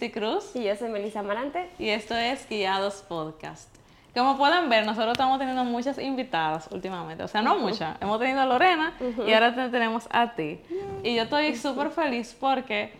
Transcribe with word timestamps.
Cristi 0.00 0.18
Cruz. 0.18 0.56
Y 0.56 0.64
yo 0.64 0.74
soy 0.76 0.88
Melissa 0.88 1.20
Amarante. 1.20 1.68
Y 1.78 1.90
esto 1.90 2.16
es 2.16 2.48
Guiados 2.48 3.04
Podcast. 3.06 3.68
Como 4.14 4.38
pueden 4.38 4.70
ver, 4.70 4.86
nosotros 4.86 5.12
estamos 5.12 5.38
teniendo 5.38 5.62
muchas 5.64 5.98
invitadas 5.98 6.68
últimamente. 6.72 7.22
O 7.22 7.28
sea, 7.28 7.42
no 7.42 7.58
muchas. 7.58 8.00
Hemos 8.00 8.18
tenido 8.18 8.40
a 8.40 8.46
Lorena 8.46 8.94
y 9.26 9.32
ahora 9.34 9.54
te 9.54 9.68
tenemos 9.68 10.08
a 10.10 10.34
ti. 10.34 10.58
Y 11.02 11.16
yo 11.16 11.24
estoy 11.24 11.54
súper 11.54 11.90
feliz 11.90 12.34
porque 12.38 12.94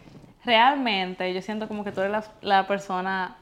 realmente 0.44 1.32
yo 1.32 1.40
siento 1.40 1.68
como 1.68 1.84
que 1.84 1.92
tú 1.92 2.02
eres 2.02 2.12
la, 2.12 2.24
la 2.42 2.66
persona 2.66 3.38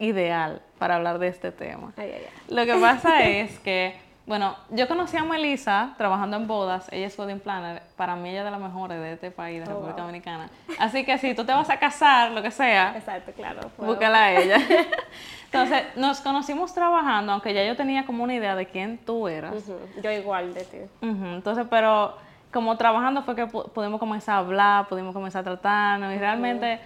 ideal 0.00 0.60
para 0.78 0.96
hablar 0.96 1.20
de 1.20 1.28
este 1.28 1.52
tema. 1.52 1.92
Ay, 1.96 2.10
ay, 2.12 2.22
ay. 2.26 2.54
Lo 2.56 2.66
que 2.66 2.74
pasa 2.74 3.24
es 3.28 3.56
que, 3.60 3.94
bueno, 4.26 4.56
yo 4.70 4.88
conocí 4.88 5.16
a 5.16 5.22
Melissa 5.24 5.94
trabajando 5.96 6.36
en 6.36 6.46
bodas, 6.48 6.88
ella 6.90 7.06
es 7.06 7.16
wedding 7.18 7.38
planner, 7.40 7.80
para 7.96 8.16
mí 8.16 8.30
ella 8.30 8.40
es 8.40 8.44
de 8.46 8.50
las 8.50 8.60
mejores 8.60 8.98
de 8.98 9.12
este 9.12 9.30
país, 9.30 9.58
de 9.60 9.64
Oh, 9.66 9.68
República 9.68 9.94
wow. 9.98 10.02
Dominicana. 10.06 10.50
Así 10.80 11.04
que 11.04 11.16
si 11.18 11.34
tú 11.34 11.44
te 11.44 11.52
vas 11.52 11.70
a 11.70 11.78
casar, 11.78 12.32
lo 12.32 12.42
que 12.42 12.50
sea, 12.50 12.94
Exacto, 12.96 13.30
claro. 13.32 13.60
puedo- 13.76 13.92
búscala 13.92 14.24
a 14.24 14.32
ella. 14.32 14.56
Entonces, 15.44 15.84
nos 15.96 16.20
conocimos 16.20 16.74
trabajando, 16.74 17.32
aunque 17.32 17.54
ya 17.54 17.64
yo 17.64 17.76
tenía 17.76 18.04
como 18.04 18.24
una 18.24 18.34
idea 18.34 18.56
de 18.56 18.66
quién 18.66 18.98
tú 18.98 19.28
eras. 19.28 19.54
Yo 20.02 20.10
igual 20.10 20.52
de 20.54 20.64
ti. 20.64 20.78
Entonces, 21.00 21.64
pero 21.70 22.16
como 22.52 22.76
trabajando 22.76 23.22
fue 23.22 23.36
que 23.36 23.46
pu- 23.46 23.70
pudimos 23.70 24.00
comenzar 24.00 24.34
a 24.34 24.38
hablar, 24.38 24.88
pudimos 24.88 25.14
comenzar 25.14 25.42
a 25.42 25.44
tratarnos 25.44 26.12
y 26.12 26.18
realmente 26.18 26.80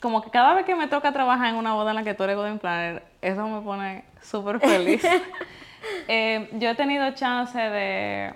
como 0.00 0.22
que 0.22 0.30
cada 0.30 0.54
vez 0.54 0.64
que 0.64 0.74
me 0.74 0.86
toca 0.86 1.10
trabajar 1.12 1.48
en 1.48 1.56
una 1.56 1.74
boda 1.74 1.90
en 1.90 1.96
la 1.96 2.04
que 2.04 2.14
tú 2.14 2.22
eres 2.24 2.36
wedding 2.38 2.58
planner, 2.58 3.02
eso 3.20 3.46
me 3.48 3.60
pone 3.62 4.04
súper 4.22 4.60
feliz. 4.60 5.04
Eh, 6.08 6.48
yo 6.52 6.70
he 6.70 6.74
tenido 6.74 7.10
chance 7.12 7.58
de, 7.58 8.34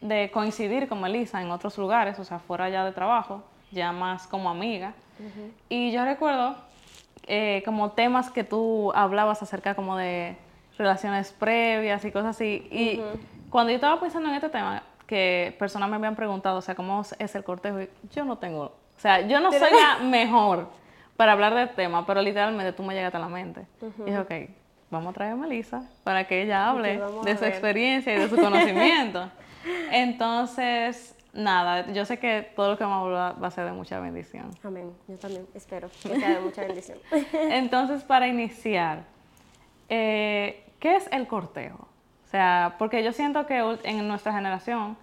de 0.00 0.30
coincidir 0.30 0.88
con 0.88 1.00
Melissa 1.00 1.40
en 1.40 1.50
otros 1.50 1.78
lugares, 1.78 2.18
o 2.18 2.24
sea, 2.24 2.38
fuera 2.38 2.68
ya 2.68 2.84
de 2.84 2.92
trabajo, 2.92 3.42
ya 3.70 3.92
más 3.92 4.26
como 4.26 4.50
amiga. 4.50 4.92
Y 5.68 5.92
yo 5.92 6.04
recuerdo 6.04 6.56
eh, 7.26 7.62
como 7.64 7.90
temas 7.92 8.30
que 8.30 8.44
tú 8.44 8.92
hablabas 8.94 9.42
acerca 9.42 9.74
como 9.74 9.96
de 9.96 10.36
relaciones 10.78 11.32
previas 11.32 12.04
y 12.04 12.12
cosas 12.12 12.36
así. 12.36 12.68
Y 12.70 13.00
cuando 13.50 13.70
yo 13.70 13.76
estaba 13.76 13.98
pensando 14.00 14.28
en 14.28 14.34
este 14.34 14.48
tema, 14.48 14.82
que 15.06 15.54
personas 15.58 15.88
me 15.88 15.96
habían 15.96 16.16
preguntado, 16.16 16.58
o 16.58 16.62
sea, 16.62 16.74
cómo 16.74 17.02
es 17.18 17.34
el 17.34 17.44
cortejo, 17.44 17.80
y 17.80 17.88
yo 18.12 18.24
no 18.24 18.38
tengo, 18.38 18.64
o 18.64 19.00
sea, 19.00 19.20
yo 19.26 19.40
no 19.40 19.50
soy 19.52 19.70
la 19.72 20.04
mejor 20.04 20.68
para 21.16 21.32
hablar 21.32 21.54
del 21.54 21.70
tema, 21.70 22.04
pero 22.04 22.20
literalmente 22.20 22.72
tú 22.72 22.82
me 22.82 22.94
llegaste 22.94 23.16
a 23.16 23.20
la 23.20 23.28
mente. 23.28 23.66
Y 24.00 24.10
dije, 24.10 24.18
ok, 24.18 24.32
vamos 24.90 25.10
a 25.10 25.12
traer 25.12 25.32
a 25.32 25.36
Melissa 25.36 25.82
para 26.04 26.26
que 26.26 26.42
ella 26.42 26.68
hable 26.68 27.00
de 27.24 27.36
su 27.36 27.44
experiencia 27.44 28.14
y 28.14 28.18
de 28.18 28.28
su 28.28 28.36
conocimiento. 28.40 29.30
Entonces, 29.90 31.16
nada, 31.32 31.92
yo 31.92 32.04
sé 32.04 32.18
que 32.18 32.50
todo 32.54 32.70
lo 32.70 32.78
que 32.78 32.84
vamos 32.84 32.98
a 32.98 33.00
hablar 33.02 33.42
va 33.42 33.48
a 33.48 33.50
ser 33.50 33.66
de 33.66 33.72
mucha 33.72 34.00
bendición. 34.00 34.50
Amén. 34.62 34.92
Yo 35.08 35.16
también 35.16 35.46
espero 35.54 35.88
que 36.02 36.08
sea 36.18 36.30
de 36.36 36.40
mucha 36.40 36.62
bendición. 36.62 36.98
Entonces, 37.32 38.04
para 38.04 38.28
iniciar, 38.28 39.04
eh, 39.88 40.64
¿qué 40.78 40.96
es 40.96 41.08
el 41.12 41.26
cortejo? 41.26 41.88
O 42.24 42.28
sea, 42.28 42.74
porque 42.78 43.04
yo 43.04 43.12
siento 43.12 43.46
que 43.46 43.78
en 43.84 44.08
nuestra 44.08 44.32
generación 44.32 44.96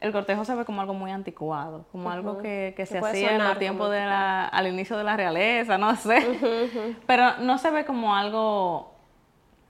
el 0.00 0.12
cortejo 0.12 0.44
se 0.44 0.54
ve 0.54 0.64
como 0.64 0.80
algo 0.80 0.94
muy 0.94 1.10
anticuado, 1.10 1.84
como 1.92 2.10
algo 2.10 2.38
que, 2.38 2.74
se 2.86 2.98
hacía 2.98 3.36
en 3.36 3.58
tiempos 3.58 3.86
como 3.86 3.90
de 3.90 4.04
la, 4.04 4.46
al 4.46 4.66
inicio 4.66 4.96
de 4.96 5.04
la 5.04 5.16
realeza, 5.16 5.76
no 5.76 5.94
sé. 5.96 6.96
Pero 7.06 7.38
no 7.38 7.58
se 7.58 7.70
ve 7.70 7.84
como 7.84 8.14
algo 8.14 8.94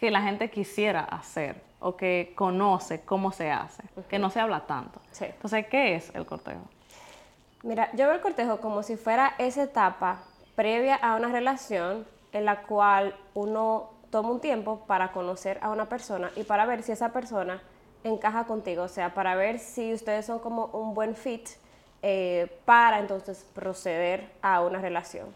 que 0.01 0.11
la 0.11 0.23
gente 0.23 0.48
quisiera 0.48 1.01
hacer 1.01 1.61
o 1.79 1.95
que 1.95 2.33
conoce 2.34 3.03
cómo 3.03 3.33
se 3.33 3.51
hace, 3.51 3.83
que 4.09 4.19
no 4.19 4.31
se 4.31 4.41
habla 4.41 4.61
tanto. 4.61 4.98
Sí. 5.12 5.27
Entonces, 5.27 5.67
¿qué 5.67 5.95
es 5.95 6.11
el 6.15 6.25
cortejo? 6.25 6.62
Mira, 7.62 7.91
yo 7.92 8.07
veo 8.07 8.14
el 8.14 8.23
cortejo 8.23 8.63
como 8.63 8.83
si 8.83 8.97
fuera 8.97 9.35
esa 9.36 9.64
etapa 9.64 10.23
previa 10.57 10.95
a 10.95 11.17
una 11.17 11.29
relación 11.29 12.07
en 12.33 12.47
la 12.47 12.63
cual 12.63 13.14
uno 13.35 13.91
toma 14.08 14.30
un 14.30 14.41
tiempo 14.41 14.86
para 14.86 15.13
conocer 15.13 15.58
a 15.61 15.69
una 15.69 15.91
persona 15.91 16.30
y 16.35 16.45
para 16.45 16.64
ver 16.64 16.83
si 16.83 16.92
esa 16.92 17.13
persona 17.13 17.61
encaja 18.03 18.45
contigo, 18.45 18.85
o 18.85 18.89
sea, 18.89 19.13
para 19.13 19.35
ver 19.35 19.58
si 19.58 19.92
ustedes 19.92 20.24
son 20.24 20.39
como 20.39 20.64
un 20.73 20.95
buen 20.95 21.14
fit 21.14 21.47
eh, 22.01 22.58
para 22.64 23.01
entonces 23.01 23.47
proceder 23.53 24.30
a 24.41 24.63
una 24.63 24.80
relación. 24.80 25.27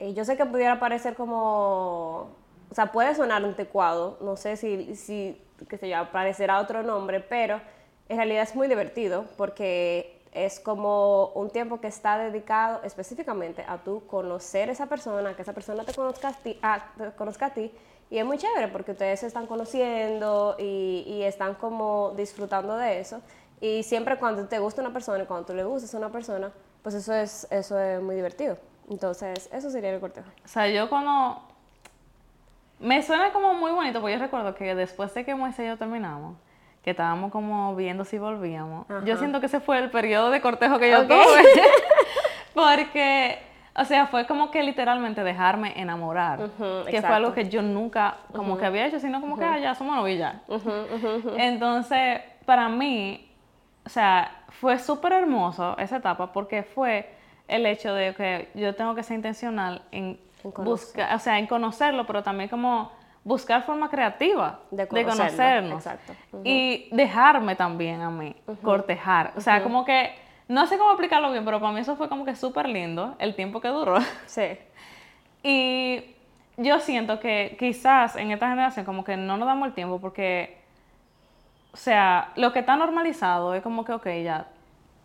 Y 0.00 0.14
yo 0.14 0.24
sé 0.24 0.36
que 0.36 0.44
pudiera 0.44 0.80
parecer 0.80 1.14
como, 1.14 2.30
o 2.70 2.74
sea, 2.74 2.92
puede 2.92 3.14
sonar 3.14 3.44
anticuado, 3.44 4.18
no 4.20 4.36
sé 4.36 4.56
si, 4.56 4.94
si 4.96 5.40
qué 5.68 5.78
sé 5.78 5.88
yo, 5.88 6.10
parecerá 6.12 6.60
otro 6.60 6.82
nombre, 6.82 7.20
pero 7.20 7.60
en 8.08 8.16
realidad 8.16 8.42
es 8.42 8.54
muy 8.54 8.68
divertido 8.68 9.24
porque 9.36 10.20
es 10.32 10.60
como 10.60 11.28
un 11.34 11.50
tiempo 11.50 11.80
que 11.80 11.86
está 11.88 12.18
dedicado 12.18 12.80
específicamente 12.84 13.64
a 13.66 13.78
tú 13.78 14.02
conocer 14.06 14.68
a 14.68 14.72
esa 14.72 14.86
persona, 14.86 15.34
que 15.34 15.42
esa 15.42 15.52
persona 15.54 15.84
te 15.84 15.94
conozca 15.94 16.28
a 16.28 16.32
ti, 16.32 16.58
a- 16.62 16.84
te 16.96 17.10
conozca 17.12 17.46
a 17.46 17.50
ti 17.54 17.72
y 18.10 18.18
es 18.18 18.24
muy 18.24 18.38
chévere 18.38 18.68
porque 18.68 18.92
ustedes 18.92 19.20
se 19.20 19.26
están 19.26 19.46
conociendo 19.46 20.54
y, 20.58 21.04
y 21.06 21.22
están 21.22 21.54
como 21.54 22.12
disfrutando 22.16 22.76
de 22.76 23.00
eso. 23.00 23.20
Y 23.60 23.82
siempre 23.82 24.18
cuando 24.18 24.46
te 24.46 24.58
gusta 24.60 24.80
una 24.82 24.92
persona 24.92 25.24
y 25.24 25.26
cuando 25.26 25.46
tú 25.46 25.52
le 25.54 25.64
gustas 25.64 25.92
a 25.94 25.98
una 25.98 26.10
persona, 26.12 26.52
pues 26.82 26.94
eso 26.94 27.12
es, 27.12 27.46
eso 27.50 27.78
es 27.78 28.00
muy 28.00 28.14
divertido. 28.14 28.56
Entonces, 28.88 29.48
eso 29.52 29.70
sería 29.70 29.90
el 29.92 30.00
cortejo. 30.00 30.28
O 30.44 30.48
sea, 30.48 30.68
yo 30.68 30.88
cuando... 30.88 31.42
Me 32.80 33.02
suena 33.02 33.32
como 33.32 33.54
muy 33.54 33.72
bonito, 33.72 34.00
porque 34.00 34.14
yo 34.14 34.20
recuerdo 34.20 34.54
que 34.54 34.74
después 34.74 35.12
de 35.14 35.24
que 35.24 35.34
Moisés 35.34 35.66
y 35.66 35.68
yo 35.68 35.76
terminamos, 35.76 36.36
que 36.82 36.90
estábamos 36.90 37.32
como 37.32 37.74
viendo 37.74 38.04
si 38.04 38.18
volvíamos, 38.18 38.86
yo 39.04 39.16
siento 39.16 39.40
que 39.40 39.46
ese 39.46 39.60
fue 39.60 39.78
el 39.78 39.90
periodo 39.90 40.30
de 40.30 40.40
cortejo 40.40 40.78
que 40.78 40.90
yo 40.90 41.06
tuve. 41.06 41.42
porque, 42.54 43.38
o 43.74 43.84
sea, 43.84 44.06
fue 44.06 44.26
como 44.26 44.50
que 44.50 44.62
literalmente 44.62 45.24
dejarme 45.24 45.72
enamorar, 45.80 46.50
que 46.88 47.02
fue 47.02 47.14
algo 47.14 47.34
que 47.34 47.48
yo 47.48 47.62
nunca 47.62 48.18
como 48.32 48.56
que 48.56 48.66
había 48.66 48.86
hecho, 48.86 49.00
sino 49.00 49.20
como 49.20 49.36
que, 49.36 49.44
ah, 49.44 49.58
ya 49.58 49.74
somos 49.74 50.08
ya. 50.16 50.42
Entonces, 51.36 52.20
para 52.44 52.68
mí, 52.68 53.28
o 53.84 53.88
sea, 53.88 54.44
fue 54.48 54.78
súper 54.78 55.12
hermoso 55.12 55.76
esa 55.78 55.96
etapa 55.96 56.32
porque 56.32 56.62
fue 56.62 57.10
el 57.48 57.66
hecho 57.66 57.92
de 57.94 58.14
que 58.14 58.48
yo 58.54 58.74
tengo 58.74 58.94
que 58.94 59.02
ser 59.02 59.16
intencional 59.16 59.82
en. 59.90 60.18
Buscar, 60.42 61.14
o 61.14 61.18
sea, 61.18 61.38
en 61.38 61.46
conocerlo, 61.46 62.06
pero 62.06 62.22
también 62.22 62.48
como 62.48 62.90
buscar 63.24 63.62
forma 63.62 63.90
creativa 63.90 64.60
De 64.70 64.88
conocernos 64.88 65.84
exacto. 65.84 66.14
Y 66.44 66.88
dejarme 66.92 67.56
también 67.56 68.00
a 68.00 68.10
mí 68.10 68.34
cortejar. 68.62 69.32
O 69.36 69.40
sea, 69.40 69.62
como 69.62 69.84
que, 69.84 70.14
no 70.48 70.66
sé 70.66 70.78
cómo 70.78 70.90
explicarlo 70.90 71.30
bien, 71.30 71.44
pero 71.44 71.60
para 71.60 71.72
mí 71.72 71.80
eso 71.80 71.96
fue 71.96 72.08
como 72.08 72.24
que 72.24 72.34
súper 72.34 72.68
lindo 72.68 73.14
el 73.18 73.34
tiempo 73.34 73.60
que 73.60 73.68
duró. 73.68 73.98
Sí. 74.26 74.58
Y 75.42 76.16
yo 76.56 76.80
siento 76.80 77.20
que 77.20 77.56
quizás 77.58 78.16
en 78.16 78.32
esta 78.32 78.48
generación 78.48 78.84
como 78.84 79.04
que 79.04 79.16
no 79.16 79.36
nos 79.36 79.46
damos 79.46 79.68
el 79.68 79.74
tiempo 79.74 80.00
porque, 80.00 80.58
o 81.72 81.76
sea, 81.76 82.32
lo 82.34 82.52
que 82.52 82.60
está 82.60 82.76
normalizado 82.76 83.54
es 83.54 83.62
como 83.62 83.84
que, 83.84 83.92
ok, 83.92 84.06
ya, 84.24 84.48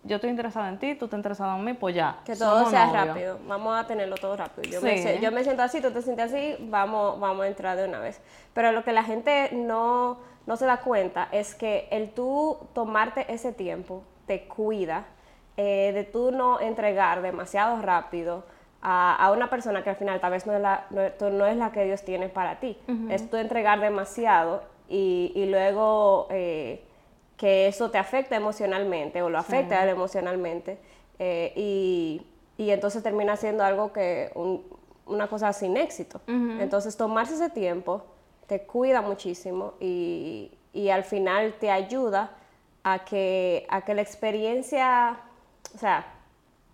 yo 0.03 0.15
estoy 0.17 0.29
interesada 0.29 0.69
en 0.69 0.79
ti, 0.79 0.95
tú 0.95 1.05
estás 1.05 1.17
interesado 1.17 1.57
en 1.57 1.63
mí, 1.63 1.73
pues 1.73 1.95
ya. 1.95 2.17
Que 2.25 2.35
todo 2.35 2.69
sea 2.69 2.87
novios. 2.87 3.07
rápido. 3.07 3.39
Vamos 3.47 3.77
a 3.77 3.87
tenerlo 3.87 4.15
todo 4.17 4.35
rápido. 4.35 4.63
Yo, 4.69 4.81
me, 4.81 4.97
Sí. 4.97 5.03
se- 5.03 5.19
yo 5.21 5.31
me 5.31 5.43
siento 5.43 5.63
así, 5.63 5.81
tú 5.81 5.91
te 5.91 6.01
sientes 6.01 6.25
así, 6.33 6.55
vamos, 6.59 7.19
vamos 7.19 7.43
a 7.45 7.47
entrar 7.47 7.77
de 7.77 7.87
una 7.87 7.99
vez. 7.99 8.21
Pero 8.53 8.71
lo 8.71 8.83
que 8.83 8.91
la 8.91 9.03
gente 9.03 9.49
no, 9.53 10.17
no 10.45 10.57
se 10.57 10.65
da 10.65 10.77
cuenta 10.77 11.29
es 11.31 11.55
que 11.55 11.87
el 11.91 12.11
tú 12.11 12.57
tomarte 12.73 13.31
ese 13.33 13.53
tiempo 13.53 14.03
te 14.27 14.45
cuida 14.47 15.05
eh, 15.57 15.91
de 15.93 16.03
tú 16.03 16.31
no 16.31 16.59
entregar 16.59 17.21
demasiado 17.21 17.81
rápido 17.81 18.43
a, 18.81 19.15
a 19.15 19.31
una 19.31 19.49
persona 19.49 19.83
que 19.83 19.89
al 19.91 19.95
final 19.95 20.19
tal 20.19 20.31
vez 20.31 20.45
no 20.45 20.53
es 20.53 20.59
la, 20.61 20.85
no, 20.89 21.29
no 21.29 21.45
es 21.45 21.55
la 21.55 21.71
que 21.71 21.85
Dios 21.85 22.03
tiene 22.03 22.27
para 22.27 22.59
ti. 22.59 22.77
Es 23.09 23.29
tú 23.29 23.37
entregar 23.37 23.79
demasiado 23.79 24.63
y, 24.89 25.31
y 25.35 25.45
luego... 25.45 26.27
eh, 26.29 26.83
que 27.37 27.67
eso 27.67 27.89
te 27.91 27.97
afecta 27.97 28.35
emocionalmente 28.35 29.21
o 29.21 29.29
lo 29.29 29.37
afecta 29.37 29.79
a 29.79 29.83
él 29.83 29.89
emocionalmente 29.89 30.77
eh, 31.19 31.51
y, 31.55 32.21
y 32.57 32.69
entonces 32.71 33.01
termina 33.03 33.35
siendo 33.37 33.63
algo 33.63 33.91
que 33.91 34.31
un- 34.35 34.63
una 35.05 35.27
cosa 35.27 35.51
sin 35.51 35.75
éxito. 35.77 36.21
Entonces 36.61 36.95
tomarse 36.95 37.33
ese 37.33 37.49
tiempo 37.49 38.03
te 38.47 38.61
cuida 38.61 39.01
muchísimo 39.01 39.73
y, 39.79 40.51
y 40.73 40.89
al 40.89 41.03
final 41.03 41.55
te 41.59 41.69
ayuda 41.71 42.31
a 42.83 42.99
que, 43.05 43.65
a 43.69 43.81
que 43.81 43.93
la 43.95 44.01
experiencia, 44.01 45.17
o 45.75 45.77
sea, 45.77 46.05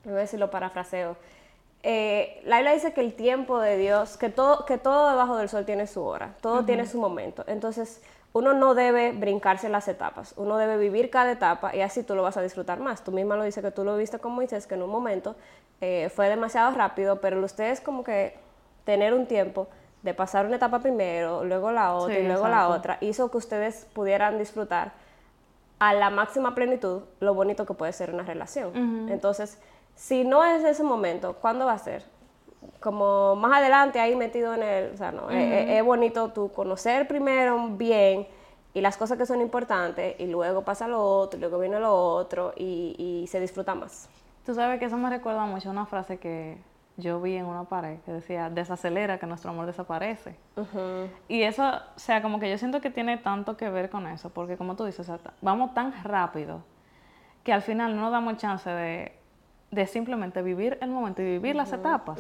voy 0.04 0.14
a 0.14 0.18
ver 0.18 0.28
si 0.28 0.38
lo 0.38 0.50
parafraseo, 0.52 1.16
eh, 1.84 2.42
la 2.46 2.58
Biblia 2.58 2.74
dice 2.74 2.94
que 2.94 3.02
el 3.02 3.14
tiempo 3.14 3.60
de 3.60 3.78
Dios, 3.78 4.18
que 4.18 4.30
todo, 4.30 4.66
que 4.66 4.78
todo 4.78 5.10
debajo 5.12 5.38
del 5.38 5.48
sol 5.50 5.66
tiene 5.66 5.88
su 5.88 6.04
hora, 6.04 6.36
todo 6.42 6.66
tiene 6.66 6.86
su 6.86 7.00
momento. 7.00 7.44
Entonces, 7.48 8.02
uno 8.34 8.54
no 8.54 8.76
debe 8.76 9.12
brincarse 9.12 9.70
las 9.70 9.88
etapas, 9.88 10.34
uno 10.38 10.58
debe 10.58 10.78
vivir 10.78 11.10
cada 11.10 11.32
etapa 11.32 11.76
y 11.76 11.82
así 11.82 12.04
tú 12.04 12.16
lo 12.16 12.24
vas 12.24 12.38
a 12.38 12.42
disfrutar 12.42 12.80
más. 12.80 13.04
Tú 13.04 13.12
misma 13.12 13.36
lo 13.36 13.44
dices 13.44 13.64
que 13.64 13.72
tú 13.72 13.84
lo 13.84 13.98
viste 13.98 14.20
con 14.20 14.34
Moisés, 14.34 14.68
que 14.68 14.76
en 14.76 14.84
un 14.84 14.90
momento 14.90 15.36
eh, 15.82 16.10
fue 16.14 16.30
demasiado 16.30 16.72
rápido, 16.76 17.22
pero 17.22 17.44
ustedes 17.44 17.82
como 17.82 18.04
que 18.04 18.38
tener 18.86 19.14
un 19.14 19.26
tiempo 19.26 19.68
de 20.04 20.14
pasar 20.14 20.46
una 20.46 20.58
etapa 20.58 20.80
primero, 20.80 21.44
luego 21.44 21.72
la 21.72 21.94
otra 21.94 22.16
Sí, 22.16 22.22
y 22.22 22.28
luego 22.28 22.48
la 22.48 22.70
otra, 22.70 22.98
hizo 23.02 23.30
que 23.30 23.38
ustedes 23.38 23.86
pudieran 23.94 24.38
disfrutar 24.38 24.94
a 25.80 25.94
la 25.94 26.10
máxima 26.10 26.56
plenitud 26.56 27.04
lo 27.20 27.34
bonito 27.34 27.66
que 27.66 27.74
puede 27.74 27.94
ser 27.94 28.14
una 28.14 28.24
relación. 28.24 29.10
Entonces, 29.10 29.60
si 29.96 30.24
no 30.24 30.44
es 30.44 30.64
ese 30.64 30.84
momento, 30.84 31.34
¿cuándo 31.34 31.66
va 31.66 31.74
a 31.74 31.80
ser? 31.80 32.04
Como 32.80 33.36
más 33.36 33.54
adelante 33.60 34.00
ahí 34.00 34.16
metido 34.16 34.54
en 34.54 34.64
el, 34.64 34.94
o 34.94 34.98
sea, 34.98 35.12
no, 35.12 35.30
es- 35.30 35.38
es, 35.70 35.70
es 35.78 35.84
bonito 35.86 36.30
tú 36.32 36.52
conocer 36.52 37.08
primero 37.08 37.68
bien 37.70 38.28
y 38.74 38.82
las 38.82 38.98
cosas 38.98 39.18
que 39.18 39.26
son 39.26 39.42
importantes 39.42 40.16
y 40.20 40.28
luego 40.28 40.64
pasa 40.64 40.88
lo 40.88 41.02
otro, 41.04 41.38
y 41.38 41.42
luego 41.42 41.60
viene 41.60 41.80
lo 41.80 41.94
otro 41.96 42.54
y, 42.56 42.96
y 42.98 43.28
se 43.28 43.40
disfruta 43.40 43.76
más. 43.76 44.10
Tú 44.46 44.54
sabes 44.54 44.80
que 44.80 44.86
eso 44.86 44.98
me 44.98 45.10
recuerda 45.10 45.46
mucho 45.46 45.70
a 45.70 45.72
una 45.72 45.86
frase 45.86 46.18
que 46.18 46.58
yo 46.98 47.22
vi 47.22 47.36
en 47.38 47.46
una 47.46 47.64
pared 47.64 48.00
que 48.06 48.12
decía, 48.12 48.50
desacelera 48.50 49.18
que 49.20 49.26
nuestro 49.26 49.52
amor 49.52 49.66
desaparece. 49.66 50.36
Y 51.30 51.44
eso, 51.44 51.64
o 51.68 52.00
sea, 52.00 52.22
como 52.22 52.40
que 52.40 52.50
yo 52.50 52.58
siento 52.58 52.82
que 52.82 52.90
tiene 52.90 53.18
tanto 53.18 53.56
que 53.58 53.70
ver 53.70 53.90
con 53.90 54.06
eso, 54.08 54.30
porque 54.32 54.58
como 54.58 54.76
tú 54.76 54.84
dices, 54.86 55.08
o 55.10 55.18
sea, 55.18 55.32
vamos 55.42 55.74
tan 55.74 55.94
rápido 56.04 56.62
que 57.44 57.54
al 57.54 57.62
final 57.62 57.96
no 57.96 58.02
nos 58.04 58.12
damos 58.12 58.38
chance 58.38 58.70
de, 58.70 59.14
de 59.72 59.86
simplemente 59.86 60.42
vivir 60.42 60.78
el 60.82 60.90
momento 60.90 61.22
y 61.22 61.26
vivir 61.26 61.56
las 61.56 61.72
etapas. 61.74 62.20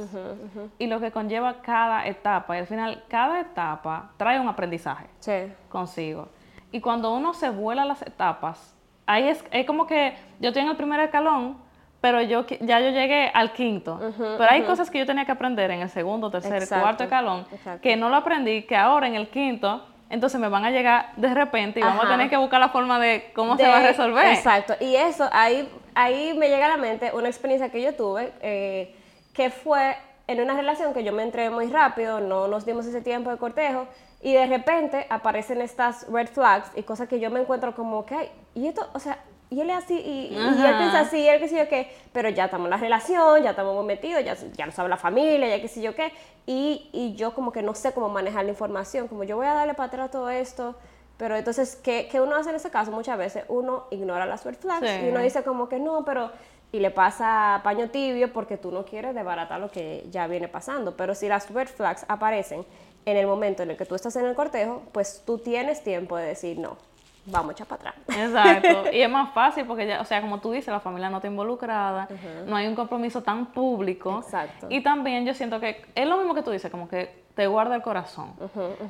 Y 0.77 0.87
lo 0.87 0.99
que 0.99 1.11
conlleva 1.11 1.61
cada 1.61 2.05
etapa. 2.05 2.55
Y 2.55 2.59
al 2.59 2.67
final, 2.67 3.03
cada 3.07 3.39
etapa 3.39 4.11
trae 4.17 4.39
un 4.39 4.47
aprendizaje 4.47 5.05
Sí. 5.19 5.51
consigo. 5.69 6.27
Y 6.71 6.79
cuando 6.81 7.13
uno 7.15 7.33
se 7.33 7.49
vuela 7.49 7.85
las 7.85 8.01
etapas, 8.03 8.75
ahí 9.07 9.27
es, 9.27 9.43
es 9.51 9.65
como 9.65 9.87
que 9.87 10.15
yo 10.39 10.49
estoy 10.49 10.61
en 10.63 10.69
el 10.69 10.77
primer 10.77 10.99
escalón, 10.99 11.57
pero 12.01 12.21
yo 12.21 12.45
ya 12.61 12.79
yo 12.79 12.91
llegué 12.91 13.31
al 13.33 13.51
quinto. 13.53 13.99
pero 14.37 14.49
hay 14.51 14.61
cosas 14.63 14.89
que 14.91 14.99
yo 14.99 15.05
tenía 15.07 15.25
que 15.25 15.31
aprender 15.31 15.71
en 15.71 15.81
el 15.81 15.89
segundo, 15.89 16.29
tercer, 16.29 16.61
Exacto, 16.61 16.83
cuarto 16.83 17.03
escalón, 17.05 17.45
exacto. 17.51 17.81
que 17.81 17.97
no 17.97 18.09
lo 18.09 18.17
aprendí, 18.17 18.63
que 18.63 18.77
ahora 18.77 19.07
en 19.07 19.15
el 19.15 19.27
quinto, 19.29 19.83
entonces 20.11 20.39
me 20.39 20.47
van 20.47 20.63
a 20.65 20.71
llegar 20.71 21.11
de 21.17 21.33
repente 21.33 21.79
y 21.79 21.83
vamos 21.83 22.05
a 22.05 22.07
tener 22.07 22.29
que 22.29 22.37
buscar 22.37 22.59
la 22.59 22.69
forma 22.69 22.99
de 22.99 23.31
cómo 23.35 23.57
se 23.57 23.67
va 23.67 23.77
a 23.79 23.81
resolver. 23.83 24.27
Exacto. 24.27 24.75
Y 24.79 24.95
eso, 24.95 25.27
ahí, 25.31 25.67
ahí 25.99 26.33
me 26.33 26.49
llega 26.49 26.65
a 26.65 26.69
la 26.69 26.77
mente 26.77 27.11
una 27.13 27.27
experiencia 27.27 27.69
que 27.69 27.81
yo 27.81 27.93
tuve, 27.93 28.31
eh, 28.41 28.95
que 29.33 29.49
fue 29.49 29.97
en 30.27 30.41
una 30.41 30.55
relación 30.55 30.93
que 30.93 31.03
yo 31.03 31.11
me 31.11 31.23
entré 31.23 31.49
muy 31.49 31.67
rápido, 31.67 32.21
no 32.21 32.47
nos 32.47 32.65
dimos 32.65 32.85
ese 32.85 33.01
tiempo 33.01 33.29
de 33.29 33.37
cortejo, 33.37 33.85
y 34.21 34.33
de 34.33 34.45
repente 34.45 35.05
aparecen 35.09 35.61
estas 35.61 36.07
red 36.09 36.27
flags 36.27 36.71
y 36.75 36.83
cosas 36.83 37.09
que 37.09 37.19
yo 37.19 37.29
me 37.29 37.41
encuentro 37.41 37.75
como 37.75 38.05
que, 38.05 38.31
y 38.55 38.67
esto, 38.67 38.87
o 38.93 38.99
sea, 38.99 39.17
y 39.49 39.59
él 39.59 39.69
es 39.71 39.77
así, 39.77 39.95
y, 39.95 40.33
y 40.33 40.37
él 40.37 40.77
piensa 40.77 40.99
así, 40.99 41.17
y 41.17 41.27
él 41.27 41.39
qué 41.39 41.47
sé 41.47 41.57
yo 41.57 41.67
qué, 41.67 41.91
pero 42.13 42.29
ya 42.29 42.45
estamos 42.45 42.65
en 42.67 42.71
la 42.71 42.77
relación, 42.77 43.43
ya 43.43 43.49
estamos 43.49 43.75
muy 43.75 43.85
metidos, 43.85 44.23
ya, 44.23 44.35
ya 44.55 44.65
lo 44.67 44.71
sabe 44.71 44.87
la 44.87 44.97
familia, 44.97 45.49
ya 45.49 45.61
qué 45.61 45.67
sé 45.67 45.81
yo 45.81 45.95
qué, 45.95 46.13
y, 46.45 46.89
y 46.93 47.15
yo 47.15 47.33
como 47.33 47.51
que 47.51 47.61
no 47.61 47.73
sé 47.73 47.91
cómo 47.91 48.07
manejar 48.07 48.45
la 48.45 48.51
información, 48.51 49.07
como 49.07 49.23
yo 49.23 49.35
voy 49.35 49.47
a 49.47 49.53
darle 49.53 49.73
para 49.73 49.87
atrás 49.87 50.11
todo 50.11 50.29
esto, 50.29 50.75
pero 51.19 51.35
entonces, 51.35 51.75
¿qué, 51.75 52.07
qué 52.09 52.19
uno 52.21 52.35
hace 52.35 52.49
en 52.49 52.55
ese 52.55 52.71
caso? 52.71 52.91
Muchas 52.91 53.17
veces 53.17 53.43
uno 53.49 53.83
ignora 53.91 54.25
las 54.25 54.43
red 54.45 54.55
flags 54.55 54.87
Sí. 54.89 55.05
y 55.05 55.09
uno 55.09 55.19
dice 55.19 55.43
como 55.43 55.69
que 55.69 55.77
no, 55.77 56.03
pero... 56.03 56.31
Y 56.71 56.79
le 56.79 56.91
pasa 56.91 57.61
paño 57.63 57.89
tibio 57.89 58.31
porque 58.31 58.55
tú 58.55 58.71
no 58.71 58.85
quieres 58.85 59.15
desbaratar 59.15 59.59
lo 59.59 59.69
que 59.71 60.05
ya 60.11 60.27
viene 60.27 60.47
pasando. 60.47 60.95
Pero 60.95 61.15
si 61.15 61.27
las 61.27 61.51
red 61.51 61.67
flags 61.67 62.05
aparecen 62.07 62.63
en 63.05 63.17
el 63.17 63.25
momento 63.25 63.63
en 63.63 63.71
el 63.71 63.75
que 63.77 63.85
tú 63.85 63.95
estás 63.95 64.15
en 64.17 64.25
el 64.25 64.35
cortejo, 64.35 64.83
pues 64.91 65.23
tú 65.25 65.39
tienes 65.39 65.83
tiempo 65.83 66.15
de 66.15 66.25
decir 66.27 66.59
no, 66.59 66.77
vamos 67.25 67.49
a 67.49 67.51
echar 67.53 67.65
para 67.67 67.89
atrás. 67.89 67.95
Exacto. 68.15 68.83
Y 68.93 69.01
es 69.01 69.09
más 69.09 69.33
fácil 69.33 69.65
porque, 69.65 69.87
ya, 69.87 69.99
o 69.99 70.05
sea, 70.05 70.21
como 70.21 70.39
tú 70.39 70.51
dices, 70.51 70.67
la 70.67 70.79
familia 70.79 71.09
no 71.09 71.17
está 71.17 71.27
involucrada, 71.27 72.07
no 72.45 72.55
hay 72.55 72.67
un 72.67 72.75
compromiso 72.75 73.23
tan 73.23 73.47
público. 73.47 74.19
Exacto. 74.23 74.67
Y 74.69 74.83
también 74.83 75.25
yo 75.25 75.33
siento 75.33 75.59
que 75.59 75.81
es 75.95 76.07
lo 76.07 76.17
mismo 76.17 76.35
que 76.35 76.43
tú 76.43 76.51
dices, 76.51 76.69
como 76.69 76.87
que 76.87 77.23
te 77.33 77.47
guarda 77.47 77.75
el 77.75 77.81
corazón. 77.81 78.33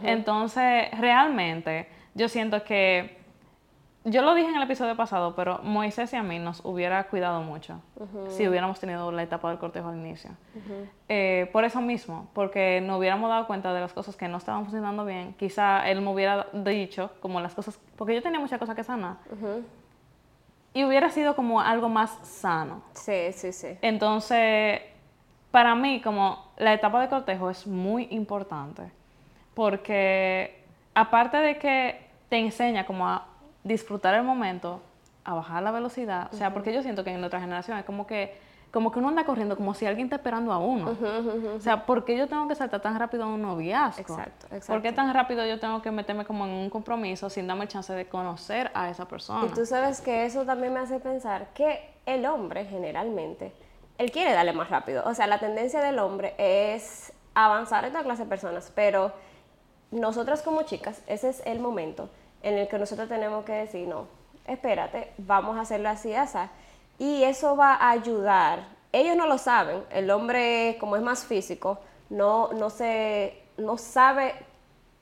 Entonces, 0.03 0.87
realmente, 0.99 1.87
yo 2.19 2.27
siento 2.27 2.65
que, 2.65 3.17
yo 4.03 4.21
lo 4.21 4.35
dije 4.35 4.49
en 4.49 4.55
el 4.57 4.63
episodio 4.63 4.95
pasado, 4.97 5.35
pero 5.35 5.59
Moisés 5.63 6.11
y 6.11 6.17
a 6.17 6.23
mí 6.23 6.37
nos 6.37 6.63
hubiera 6.65 7.05
cuidado 7.05 7.41
mucho 7.41 7.81
si 8.27 8.45
hubiéramos 8.45 8.77
tenido 8.77 9.09
la 9.11 9.23
etapa 9.23 9.49
del 9.49 9.57
cortejo 9.57 9.87
al 9.87 9.97
inicio. 9.97 10.31
Eh, 11.07 11.49
por 11.53 11.63
eso 11.63 11.79
mismo, 11.79 12.29
porque 12.33 12.81
nos 12.81 12.99
hubiéramos 12.99 13.29
dado 13.29 13.47
cuenta 13.47 13.73
de 13.73 13.79
las 13.79 13.93
cosas 13.93 14.17
que 14.17 14.27
no 14.27 14.37
estaban 14.37 14.63
funcionando 14.63 15.05
bien. 15.05 15.33
Quizá 15.35 15.89
él 15.89 16.01
me 16.01 16.11
hubiera 16.11 16.47
dicho 16.51 17.11
como 17.21 17.39
las 17.39 17.55
cosas, 17.55 17.79
porque 17.95 18.15
yo 18.15 18.21
tenía 18.21 18.39
muchas 18.39 18.59
cosas 18.59 18.75
que 18.75 18.83
sanar. 18.83 19.15
Y 20.73 20.83
hubiera 20.83 21.09
sido 21.09 21.37
como 21.37 21.61
algo 21.61 21.87
más 21.87 22.11
sano. 22.23 22.83
Sí, 22.93 23.31
sí, 23.31 23.53
sí. 23.53 23.77
Entonces, 23.81 24.81
para 25.51 25.73
mí, 25.73 26.01
como 26.01 26.51
la 26.57 26.73
etapa 26.73 27.01
de 27.01 27.07
cortejo 27.07 27.49
es 27.49 27.65
muy 27.65 28.09
importante, 28.11 28.91
porque 29.53 30.59
aparte 30.93 31.37
de 31.37 31.57
que 31.57 32.08
te 32.29 32.37
enseña 32.37 32.85
como 32.85 33.07
a 33.07 33.25
disfrutar 33.63 34.13
el 34.15 34.23
momento, 34.23 34.81
a 35.23 35.33
bajar 35.33 35.63
la 35.63 35.71
velocidad, 35.71 36.29
o 36.31 36.37
sea, 36.37 36.53
porque 36.53 36.73
yo 36.73 36.81
siento 36.81 37.03
que 37.03 37.11
en 37.11 37.19
nuestra 37.19 37.41
generación 37.41 37.77
es 37.77 37.85
como 37.85 38.07
que 38.07 38.49
como 38.71 38.91
que 38.91 38.99
uno 38.99 39.07
anda 39.09 39.25
corriendo 39.25 39.55
como 39.55 39.73
si 39.73 39.85
alguien 39.85 40.05
está 40.05 40.17
esperando 40.17 40.51
a 40.51 40.59
uno. 40.59 40.95
O 41.55 41.59
sea, 41.59 41.85
¿por 41.85 42.05
qué 42.05 42.15
yo 42.15 42.27
tengo 42.27 42.47
que 42.47 42.55
saltar 42.55 42.81
tan 42.81 42.99
rápido 42.99 43.23
a 43.23 43.27
un 43.27 43.41
noviazgo? 43.41 44.01
Exacto, 44.01 44.47
¿Por 44.47 44.57
exacto. 44.57 44.81
qué 44.83 44.91
tan 44.91 45.13
rápido 45.13 45.45
yo 45.45 45.59
tengo 45.59 45.81
que 45.81 45.91
meterme 45.91 46.25
como 46.25 46.45
en 46.45 46.51
un 46.51 46.69
compromiso 46.69 47.29
sin 47.29 47.47
darme 47.47 47.63
el 47.63 47.69
chance 47.69 47.91
de 47.93 48.07
conocer 48.07 48.69
a 48.73 48.89
esa 48.89 49.07
persona? 49.07 49.47
Y 49.47 49.49
tú 49.49 49.65
sabes 49.65 50.01
que 50.01 50.25
eso 50.25 50.45
también 50.45 50.73
me 50.73 50.79
hace 50.79 50.99
pensar 50.99 51.47
que 51.53 51.89
el 52.05 52.25
hombre 52.25 52.65
generalmente, 52.65 53.53
él 53.97 54.11
quiere 54.11 54.33
darle 54.33 54.53
más 54.53 54.69
rápido. 54.69 55.03
O 55.05 55.13
sea, 55.15 55.25
la 55.25 55.39
tendencia 55.39 55.81
del 55.81 55.97
hombre 55.97 56.35
es 56.37 57.11
avanzar 57.33 57.85
en 57.85 57.91
toda 57.91 58.03
clase 58.03 58.23
de 58.23 58.29
personas, 58.29 58.71
pero 58.75 59.11
nosotras 59.89 60.43
como 60.43 60.61
chicas, 60.63 61.01
ese 61.07 61.29
es 61.29 61.41
el 61.45 61.59
momento 61.59 62.09
en 62.41 62.57
el 62.57 62.67
que 62.67 62.77
nosotros 62.77 63.09
tenemos 63.09 63.45
que 63.45 63.53
decir, 63.53 63.87
no, 63.87 64.07
espérate, 64.47 65.11
vamos 65.17 65.57
a 65.57 65.61
hacerlo 65.61 65.89
así, 65.89 66.13
así. 66.13 66.37
Y 66.97 67.23
eso 67.23 67.55
va 67.55 67.75
a 67.75 67.91
ayudar. 67.91 68.67
Ellos 68.91 69.15
no 69.15 69.27
lo 69.27 69.37
saben, 69.37 69.83
el 69.91 70.09
hombre 70.09 70.77
como 70.79 70.95
es 70.95 71.01
más 71.01 71.25
físico, 71.25 71.79
no, 72.09 72.51
no, 72.53 72.69
se, 72.69 73.43
no 73.57 73.77
sabe 73.77 74.33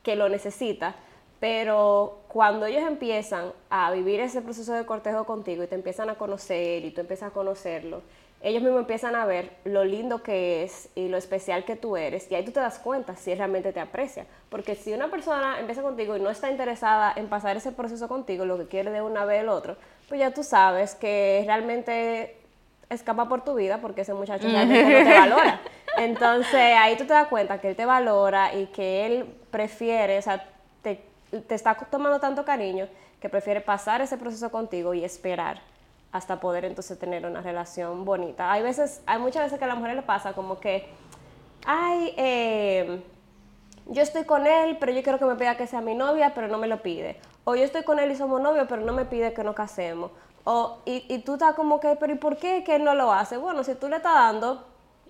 que 0.03 0.15
lo 0.15 0.27
necesita, 0.27 0.95
pero 1.39 2.19
cuando 2.37 2.67
ellos 2.67 2.83
empiezan 2.83 3.51
a 3.71 3.89
vivir 3.89 4.19
ese 4.19 4.43
proceso 4.43 4.71
de 4.71 4.85
cortejo 4.85 5.23
contigo 5.23 5.63
y 5.63 5.67
te 5.67 5.73
empiezan 5.73 6.11
a 6.11 6.13
conocer 6.19 6.85
y 6.85 6.91
tú 6.91 7.01
empiezas 7.01 7.31
a 7.31 7.33
conocerlo, 7.33 8.03
ellos 8.43 8.61
mismos 8.61 8.81
empiezan 8.81 9.15
a 9.15 9.25
ver 9.25 9.53
lo 9.63 9.83
lindo 9.83 10.21
que 10.21 10.63
es 10.63 10.89
y 10.93 11.07
lo 11.07 11.17
especial 11.17 11.65
que 11.65 11.75
tú 11.75 11.97
eres 11.97 12.31
y 12.31 12.35
ahí 12.35 12.45
tú 12.45 12.51
te 12.51 12.59
das 12.59 12.77
cuenta 12.77 13.15
si 13.15 13.33
realmente 13.33 13.73
te 13.73 13.79
aprecia. 13.79 14.27
Porque 14.51 14.75
si 14.75 14.93
una 14.93 15.09
persona 15.09 15.59
empieza 15.59 15.81
contigo 15.81 16.15
y 16.15 16.19
no 16.19 16.29
está 16.29 16.51
interesada 16.51 17.11
en 17.15 17.27
pasar 17.27 17.57
ese 17.57 17.71
proceso 17.71 18.07
contigo, 18.07 18.45
lo 18.45 18.59
que 18.59 18.67
quiere 18.67 18.91
de 18.91 19.01
una 19.01 19.25
vez 19.25 19.41
el 19.41 19.49
otro, 19.49 19.75
pues 20.07 20.19
ya 20.19 20.29
tú 20.29 20.43
sabes 20.43 20.93
que 20.93 21.41
realmente 21.43 22.37
escapa 22.91 23.27
por 23.27 23.43
tu 23.43 23.55
vida 23.55 23.79
porque 23.81 24.01
ese 24.01 24.13
muchacho 24.13 24.47
realmente 24.47 24.83
no 24.83 25.09
te 25.09 25.17
valora. 25.17 25.61
Entonces 25.97 26.75
ahí 26.77 26.97
tú 26.97 27.05
te 27.05 27.13
das 27.13 27.29
cuenta 27.29 27.59
que 27.59 27.69
él 27.69 27.75
te 27.75 27.87
valora 27.87 28.53
y 28.53 28.67
que 28.67 29.07
él 29.07 29.25
prefiere, 29.49 30.19
o 30.19 30.21
sea, 30.21 30.47
te, 31.31 31.55
está 31.55 31.75
tomando 31.75 32.19
tanto 32.19 32.45
cariño 32.45 32.87
que 33.19 33.29
prefiere 33.29 33.61
pasar 33.61 34.01
ese 34.01 34.17
proceso 34.17 34.51
contigo 34.51 34.93
y 34.93 35.03
esperar 35.03 35.61
hasta 36.11 36.39
poder 36.39 36.65
entonces 36.65 36.97
tener 36.97 37.25
una 37.25 37.41
relación 37.41 38.05
bonita. 38.05 38.51
Hay 38.51 38.63
veces, 38.63 39.01
hay 39.05 39.19
muchas 39.19 39.43
veces 39.43 39.59
que 39.59 39.65
a 39.65 39.67
la 39.67 39.75
mujer 39.75 39.95
le 39.95 40.01
pasa 40.01 40.33
como 40.33 40.59
que, 40.59 40.87
ay, 41.65 42.13
eh, 42.17 43.03
yo 43.87 44.01
estoy 44.01 44.23
con 44.23 44.47
él, 44.47 44.77
pero 44.79 44.91
yo 44.91 45.03
quiero 45.03 45.19
que 45.19 45.25
me 45.25 45.35
pida 45.35 45.57
que 45.57 45.67
sea 45.67 45.81
mi 45.81 45.95
novia, 45.95 46.33
pero 46.33 46.47
no 46.47 46.57
me 46.57 46.67
lo 46.67 46.81
pide. 46.81 47.19
O 47.43 47.55
yo 47.55 47.63
estoy 47.63 47.83
con 47.83 47.99
él 47.99 48.11
y 48.11 48.15
somos 48.15 48.41
novios, 48.41 48.67
pero 48.67 48.81
no 48.81 48.93
me 48.93 49.05
pide 49.05 49.33
que 49.33 49.43
nos 49.43 49.55
casemos. 49.55 50.11
O, 50.43 50.79
y, 50.85 51.05
y 51.13 51.19
tú 51.19 51.33
estás 51.33 51.55
como 51.55 51.79
que, 51.79 51.95
pero 51.95 52.13
¿y 52.13 52.17
por 52.17 52.37
qué 52.37 52.63
que 52.63 52.75
él 52.75 52.83
no 52.83 52.95
lo 52.95 53.11
hace? 53.11 53.37
Bueno, 53.37 53.63
si 53.63 53.75
tú 53.75 53.89
le 53.89 53.97
estás 53.97 54.13
dando 54.13 54.65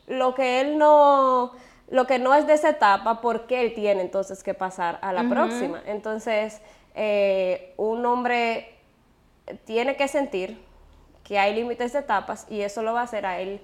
lo 0.07 0.33
que 0.33 0.61
él 0.61 0.77
no, 0.77 1.51
lo 1.89 2.05
que 2.05 2.19
no 2.19 2.33
es 2.35 2.47
de 2.47 2.53
esa 2.53 2.69
etapa, 2.69 3.21
¿por 3.21 3.47
qué 3.47 3.61
él 3.61 3.73
tiene 3.73 4.01
entonces 4.01 4.43
que 4.43 4.53
pasar 4.53 4.99
a 5.01 5.13
la 5.13 5.29
próxima? 5.29 5.81
Entonces, 5.85 6.61
eh, 6.95 7.73
un 7.77 8.05
hombre 8.05 8.75
tiene 9.65 9.95
que 9.95 10.07
sentir 10.07 10.61
que 11.23 11.39
hay 11.39 11.55
límites 11.55 11.93
de 11.93 11.99
etapas 11.99 12.45
y 12.49 12.61
eso 12.61 12.81
lo 12.81 12.93
va 12.93 13.01
a 13.01 13.03
hacer 13.03 13.25
a 13.25 13.39
él 13.39 13.61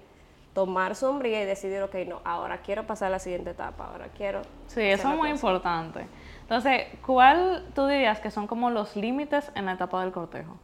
tomar 0.53 0.95
su 0.95 1.07
hombría 1.07 1.41
y 1.41 1.45
decidir, 1.45 1.81
ok, 1.81 1.95
no, 2.07 2.21
ahora 2.23 2.59
quiero 2.61 2.85
pasar 2.85 3.07
a 3.07 3.11
la 3.11 3.19
siguiente 3.19 3.49
etapa, 3.49 3.87
ahora 3.87 4.07
quiero... 4.15 4.41
Sí, 4.67 4.81
eso 4.81 5.09
es 5.09 5.17
muy 5.17 5.31
cosa. 5.31 5.47
importante. 5.47 6.07
Entonces, 6.41 6.85
¿cuál 7.05 7.65
tú 7.73 7.87
dirías 7.87 8.19
que 8.19 8.29
son 8.29 8.47
como 8.47 8.69
los 8.69 8.95
límites 8.95 9.51
en 9.55 9.65
la 9.65 9.73
etapa 9.73 10.01
del 10.01 10.11
cortejo? 10.11 10.57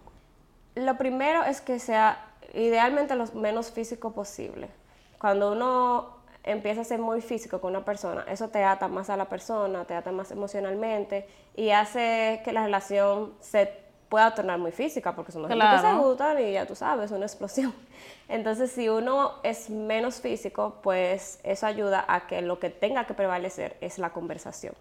Lo 0.75 0.97
primero 0.97 1.43
es 1.43 1.59
que 1.59 1.79
sea 1.79 2.23
idealmente 2.53 3.15
lo 3.15 3.25
menos 3.33 3.71
físico 3.71 4.13
posible. 4.13 4.69
Cuando 5.17 5.51
uno 5.51 6.18
empieza 6.43 6.81
a 6.81 6.83
ser 6.83 6.99
muy 6.99 7.21
físico 7.21 7.59
con 7.61 7.71
una 7.75 7.83
persona, 7.85 8.23
eso 8.29 8.47
te 8.49 8.63
ata 8.63 8.87
más 8.87 9.09
a 9.09 9.17
la 9.17 9.25
persona, 9.25 9.85
te 9.85 9.93
ata 9.93 10.11
más 10.11 10.31
emocionalmente 10.31 11.27
y 11.55 11.69
hace 11.71 12.41
que 12.43 12.51
la 12.53 12.63
relación 12.63 13.33
se 13.39 13.71
pueda 14.09 14.33
tornar 14.33 14.57
muy 14.57 14.71
física, 14.71 15.15
porque 15.15 15.31
son 15.31 15.43
dos 15.43 15.49
gente 15.49 15.63
que 15.65 15.75
se 15.75 15.81
Claro. 15.81 15.99
gustan 16.01 16.39
y 16.41 16.53
ya 16.53 16.65
tú 16.65 16.75
sabes, 16.75 17.11
una 17.11 17.25
explosión. 17.25 17.73
Entonces, 18.27 18.71
si 18.71 18.89
uno 18.89 19.33
es 19.43 19.69
menos 19.69 20.19
físico, 20.19 20.77
pues 20.81 21.39
eso 21.43 21.67
ayuda 21.67 22.05
a 22.07 22.25
que 22.25 22.41
lo 22.41 22.59
que 22.59 22.69
tenga 22.71 23.05
que 23.05 23.13
prevalecer 23.13 23.77
es 23.81 23.99
la 23.99 24.09
conversación, 24.11 24.73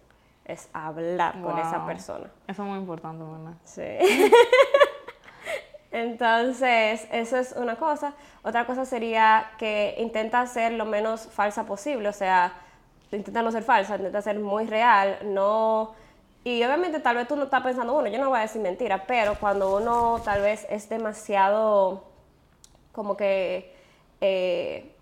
es 0.45 0.67
hablar 0.73 1.41
con 1.43 1.59
esa 1.59 1.85
persona. 1.85 2.31
Eso 2.47 2.63
es 2.63 2.67
muy 2.69 2.79
importante, 2.79 3.23
¿verdad? 3.23 3.53
Sí. 3.65 3.83
Entonces, 5.91 7.07
eso 7.11 7.37
es 7.37 7.53
una 7.53 7.75
cosa. 7.75 8.13
Otra 8.43 8.65
cosa 8.65 8.85
sería 8.85 9.51
que 9.57 9.95
intenta 9.97 10.45
ser 10.47 10.73
lo 10.73 10.85
menos 10.85 11.27
falsa 11.27 11.65
posible, 11.65 12.09
o 12.09 12.13
sea, 12.13 12.53
intenta 13.11 13.41
no 13.41 13.51
ser 13.51 13.63
falsa, 13.63 13.95
intenta 13.95 14.21
ser 14.21 14.39
muy 14.39 14.65
real, 14.65 15.19
no... 15.23 15.95
Y 16.43 16.63
obviamente 16.63 16.99
tal 16.99 17.17
vez 17.17 17.27
tú 17.27 17.35
no 17.35 17.43
estás 17.43 17.61
pensando, 17.63 17.93
bueno, 17.93 18.09
yo 18.09 18.17
no 18.17 18.29
voy 18.29 18.39
a 18.39 18.43
decir 18.43 18.61
mentira, 18.61 19.05
pero 19.05 19.35
cuando 19.35 19.75
uno 19.75 20.21
tal 20.23 20.41
vez 20.41 20.65
es 20.69 20.89
demasiado 20.89 22.05
como 22.91 23.17
que... 23.17 23.75
Eh, 24.21 24.95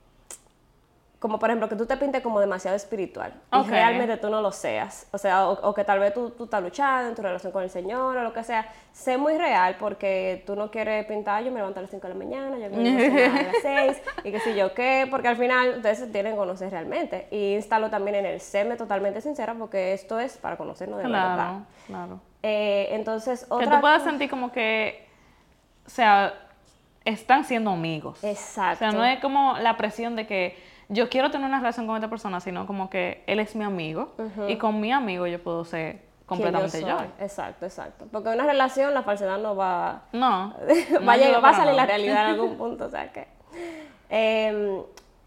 como 1.19 1.39
por 1.39 1.50
ejemplo 1.50 1.67
que 1.67 1.75
tú 1.75 1.88
te 1.88 1.97
pintes 1.97 2.21
como 2.21 2.39
demasiado 2.39 2.77
espiritual 2.77 3.33
y 3.51 3.63
realmente 3.63 4.17
tú 4.17 4.29
no 4.29 4.39
lo 4.41 4.51
seas. 4.51 5.07
O 5.12 5.17
sea, 5.17 5.50
o, 5.50 5.74
que 5.74 5.83
tal 5.83 6.00
vez 6.00 6.13
tú, 6.13 6.29
tú, 6.29 6.43
estás 6.43 6.62
luchando 6.62 7.09
en 7.09 7.15
tu 7.15 7.24
relación 7.24 7.51
con 7.51 7.63
el 7.63 7.71
Señor 7.71 8.15
o 8.17 8.24
lo 8.24 8.33
que 8.33 8.43
sea. 8.43 8.67
Sé 8.91 9.17
muy 9.17 9.38
real 9.38 9.77
porque 9.79 10.43
tú 10.45 10.55
no 10.55 10.69
quieres 10.69 11.05
pintar, 11.05 11.43
yo 11.43 11.51
me 11.51 11.57
levanto 11.57 11.79
a 11.79 11.83
las 11.83 11.91
5 11.91 12.07
de 12.07 12.13
la 12.13 12.19
mañana, 12.19 12.57
yo 12.59 12.69
me 12.69 13.25
a 13.25 13.43
las 13.43 13.55
6 13.62 14.01
y 14.25 14.31
qué 14.31 14.39
sé 14.39 14.55
yo 14.55 14.74
qué, 14.74 15.07
porque 15.09 15.27
al 15.27 15.38
final 15.38 15.77
ustedes 15.77 16.00
se 16.00 16.07
tienen 16.07 16.33
que 16.33 16.38
conocer 16.38 16.69
realmente. 16.69 17.27
Y 17.31 17.55
instalo 17.55 17.89
también 17.89 18.17
en 18.17 18.25
el 18.27 18.39
séme 18.39 18.75
totalmente 18.75 19.21
sincera 19.21 19.55
porque 19.55 19.93
esto 19.93 20.19
es 20.19 20.38
para 20.38 20.55
conocernos 20.55 21.00
de 21.00 21.05
claro, 21.05 21.29
verdad. 21.29 21.59
Claro, 21.88 22.19
eh, 22.43 22.89
entonces, 22.91 23.47
otra 23.50 23.65
Que 23.65 23.75
tú 23.75 23.81
puedas 23.81 24.03
sentir 24.03 24.29
como 24.29 24.51
que, 24.51 25.07
o 25.86 25.89
sea, 25.89 26.33
están 27.05 27.43
siendo 27.43 27.71
amigos. 27.71 28.24
Exacto. 28.24 28.86
O 28.86 28.91
sea, 28.91 28.97
no 28.97 29.03
es 29.03 29.19
como 29.19 29.57
la 29.57 29.77
presión 29.77 30.15
de 30.15 30.27
que 30.27 30.76
yo 30.89 31.10
quiero 31.10 31.32
tener 31.32 31.48
una 31.48 31.60
relación 31.60 31.88
con 31.88 31.96
esta 31.96 32.10
persona, 32.10 32.39
ssino 32.39 32.65
como 32.65 32.89
que 32.89 33.24
él 33.27 33.39
es 33.39 33.56
mi 33.56 33.63
amigo 33.63 34.13
y 34.48 34.58
con 34.58 34.79
mi 34.79 34.91
amigo 34.91 35.27
yo 35.27 35.41
puedo 35.41 35.65
ser 35.65 36.08
completamente 36.25 36.82
yo, 36.82 36.98
Exacto, 37.20 37.65
exacto. 37.65 38.08
Porque 38.12 38.29
en 38.29 38.36
una 38.36 38.46
relación 38.46 38.94
la 38.94 39.03
falsedad 39.03 39.38
no 39.39 39.56
va... 39.56 40.03
No. 40.12 40.53
va, 41.08 41.13
a, 41.13 41.39
va 41.39 41.50
a 41.50 41.53
salir 41.53 41.74
la 41.74 41.86
realidad 41.86 42.25
en 42.25 42.32
algún 42.32 42.58
punto, 42.58 42.86
o 42.86 42.89
sea 42.89 43.12
que... 43.12 43.27
Em, 44.10 44.82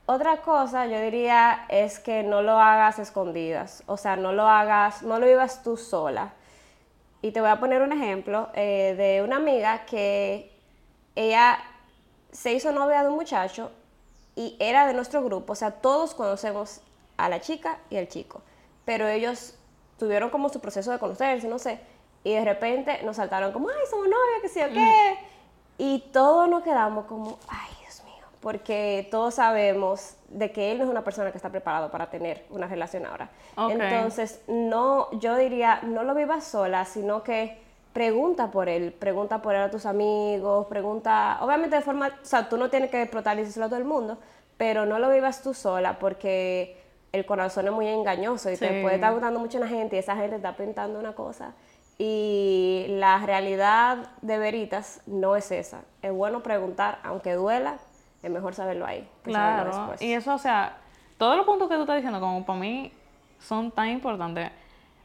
otra 0.07 0.38
cosa, 0.38 0.87
yo 0.87 1.00
diría, 1.00 1.67
es 1.69 2.00
que 2.00 2.23
no 2.23 2.43
lo 2.43 2.59
hagas 2.59 2.99
escondidas. 2.99 3.85
O 3.87 3.97
sea, 3.97 4.17
no 4.17 4.33
lo 4.33 4.49
hagas, 4.49 5.02
no 5.02 5.21
lo 5.21 5.26
vivas 5.26 5.62
tú 5.62 5.76
sola. 5.76 6.33
Y 7.23 7.31
te 7.31 7.40
voy 7.40 7.50
a 7.50 7.61
poner 7.61 7.81
un 7.81 7.93
ejemplo 7.93 8.49
eh, 8.55 8.95
de 8.97 9.23
una 9.23 9.37
amiga 9.37 9.85
que 9.87 10.52
ella 11.14 11.59
se 12.33 12.52
hizo 12.52 12.73
novia 12.73 13.02
de 13.02 13.09
un 13.09 13.14
muchacho 13.14 13.71
y 14.40 14.56
era 14.59 14.87
de 14.87 14.94
nuestro 14.94 15.23
grupo, 15.23 15.52
o 15.52 15.54
sea, 15.54 15.70
todos 15.70 16.14
conocemos 16.14 16.80
a 17.18 17.28
la 17.28 17.42
chica 17.42 17.78
y 17.90 17.99
al 17.99 18.09
chico, 18.09 18.40
pero 18.87 19.06
ellos 19.06 19.54
tuvieron 19.99 20.30
como 20.30 20.49
su 20.49 20.61
proceso 20.61 20.90
de 20.90 20.99
conocerse, 20.99 21.47
no 21.47 21.59
sé, 21.59 21.78
y 22.25 22.32
de 22.32 22.42
repente 22.42 23.02
nos 23.02 23.16
saltaron 23.16 23.52
como, 23.52 23.68
ay, 23.68 23.75
somos 23.90 24.06
novias, 24.06 24.40
que 24.40 24.49
sí 24.49 24.61
o 24.62 24.73
qué, 24.73 25.18
y 25.76 25.99
todos 26.11 26.49
nos 26.49 26.62
quedamos 26.62 27.04
como, 27.04 27.38
ay, 27.49 27.68
Dios 27.80 28.02
mío, 28.04 28.25
porque 28.40 29.06
todos 29.11 29.35
sabemos 29.35 30.14
de 30.30 30.50
que 30.52 30.73
él 30.73 30.78
no 30.78 30.85
es 30.85 30.90
una 30.90 31.04
persona 31.04 31.30
que 31.32 31.37
está 31.37 31.50
preparado 31.50 31.90
para 31.90 32.09
tener 32.09 32.47
una 32.49 32.66
relación 32.66 33.04
ahora. 33.04 33.28
Entonces, 33.59 34.40
no, 34.49 35.11
yo 35.18 35.37
diría, 35.37 35.80
no 35.82 36.02
lo 36.02 36.14
vivas 36.14 36.44
sola, 36.44 36.87
sino 36.87 37.23
que 37.23 37.61
pregunta 37.92 38.50
por 38.50 38.68
él, 38.68 38.92
pregunta 38.92 39.42
por 39.42 39.54
él 39.54 39.62
a 39.62 39.70
tus 39.70 39.87
amigos, 39.87 40.66
pregunta, 40.66 41.38
obviamente 41.40 41.76
de 41.76 41.82
forma, 41.82 42.09
o 42.09 42.25
sea, 42.25 42.49
tú 42.49 42.56
no 42.56 42.70
tienes 42.70 42.90
que 42.90 43.02
explotarle 43.02 43.42
a 43.42 43.52
todo 43.52 43.76
el 43.76 43.85
mundo, 43.85 44.18
pero 44.56 44.87
no 44.87 44.99
lo 44.99 45.11
vivas 45.11 45.42
tú 45.42 45.54
sola 45.54 45.99
porque 45.99 46.76
el 47.12 47.26
corazón 47.26 47.66
es 47.66 47.73
muy 47.73 47.88
engañoso 47.88 48.50
y 48.50 48.56
te 48.56 48.82
puede 48.82 48.97
estar 48.97 49.12
gustando 49.12 49.40
mucho 49.40 49.59
la 49.59 49.66
gente 49.66 49.97
y 49.97 49.99
esa 49.99 50.16
gente 50.16 50.37
está 50.37 50.56
pintando 50.56 50.99
una 50.99 51.14
cosa 51.14 51.54
y 52.02 52.87
la 52.88 53.18
realidad 53.26 54.12
de 54.23 54.38
veritas 54.38 55.02
no 55.06 55.37
es 55.37 55.50
esa. 55.50 55.82
Es 56.00 56.11
bueno 56.11 56.42
preguntar, 56.42 56.99
aunque 57.02 57.35
duela, 57.35 57.76
es 58.23 58.30
mejor 58.30 58.54
saberlo 58.54 58.87
ahí. 58.87 59.06
Claro, 59.23 59.92
y 60.00 60.14
eso, 60.14 60.35
o 60.35 60.38
sea, 60.38 60.78
todos 61.18 61.37
los 61.37 61.44
puntos 61.44 61.68
que 61.68 61.75
tú 61.75 61.82
estás 61.82 61.97
diciendo, 61.97 62.18
como 62.18 62.47
para 62.47 62.59
mí, 62.59 62.90
son 63.38 63.70
tan 63.70 63.88
importantes, 63.88 64.50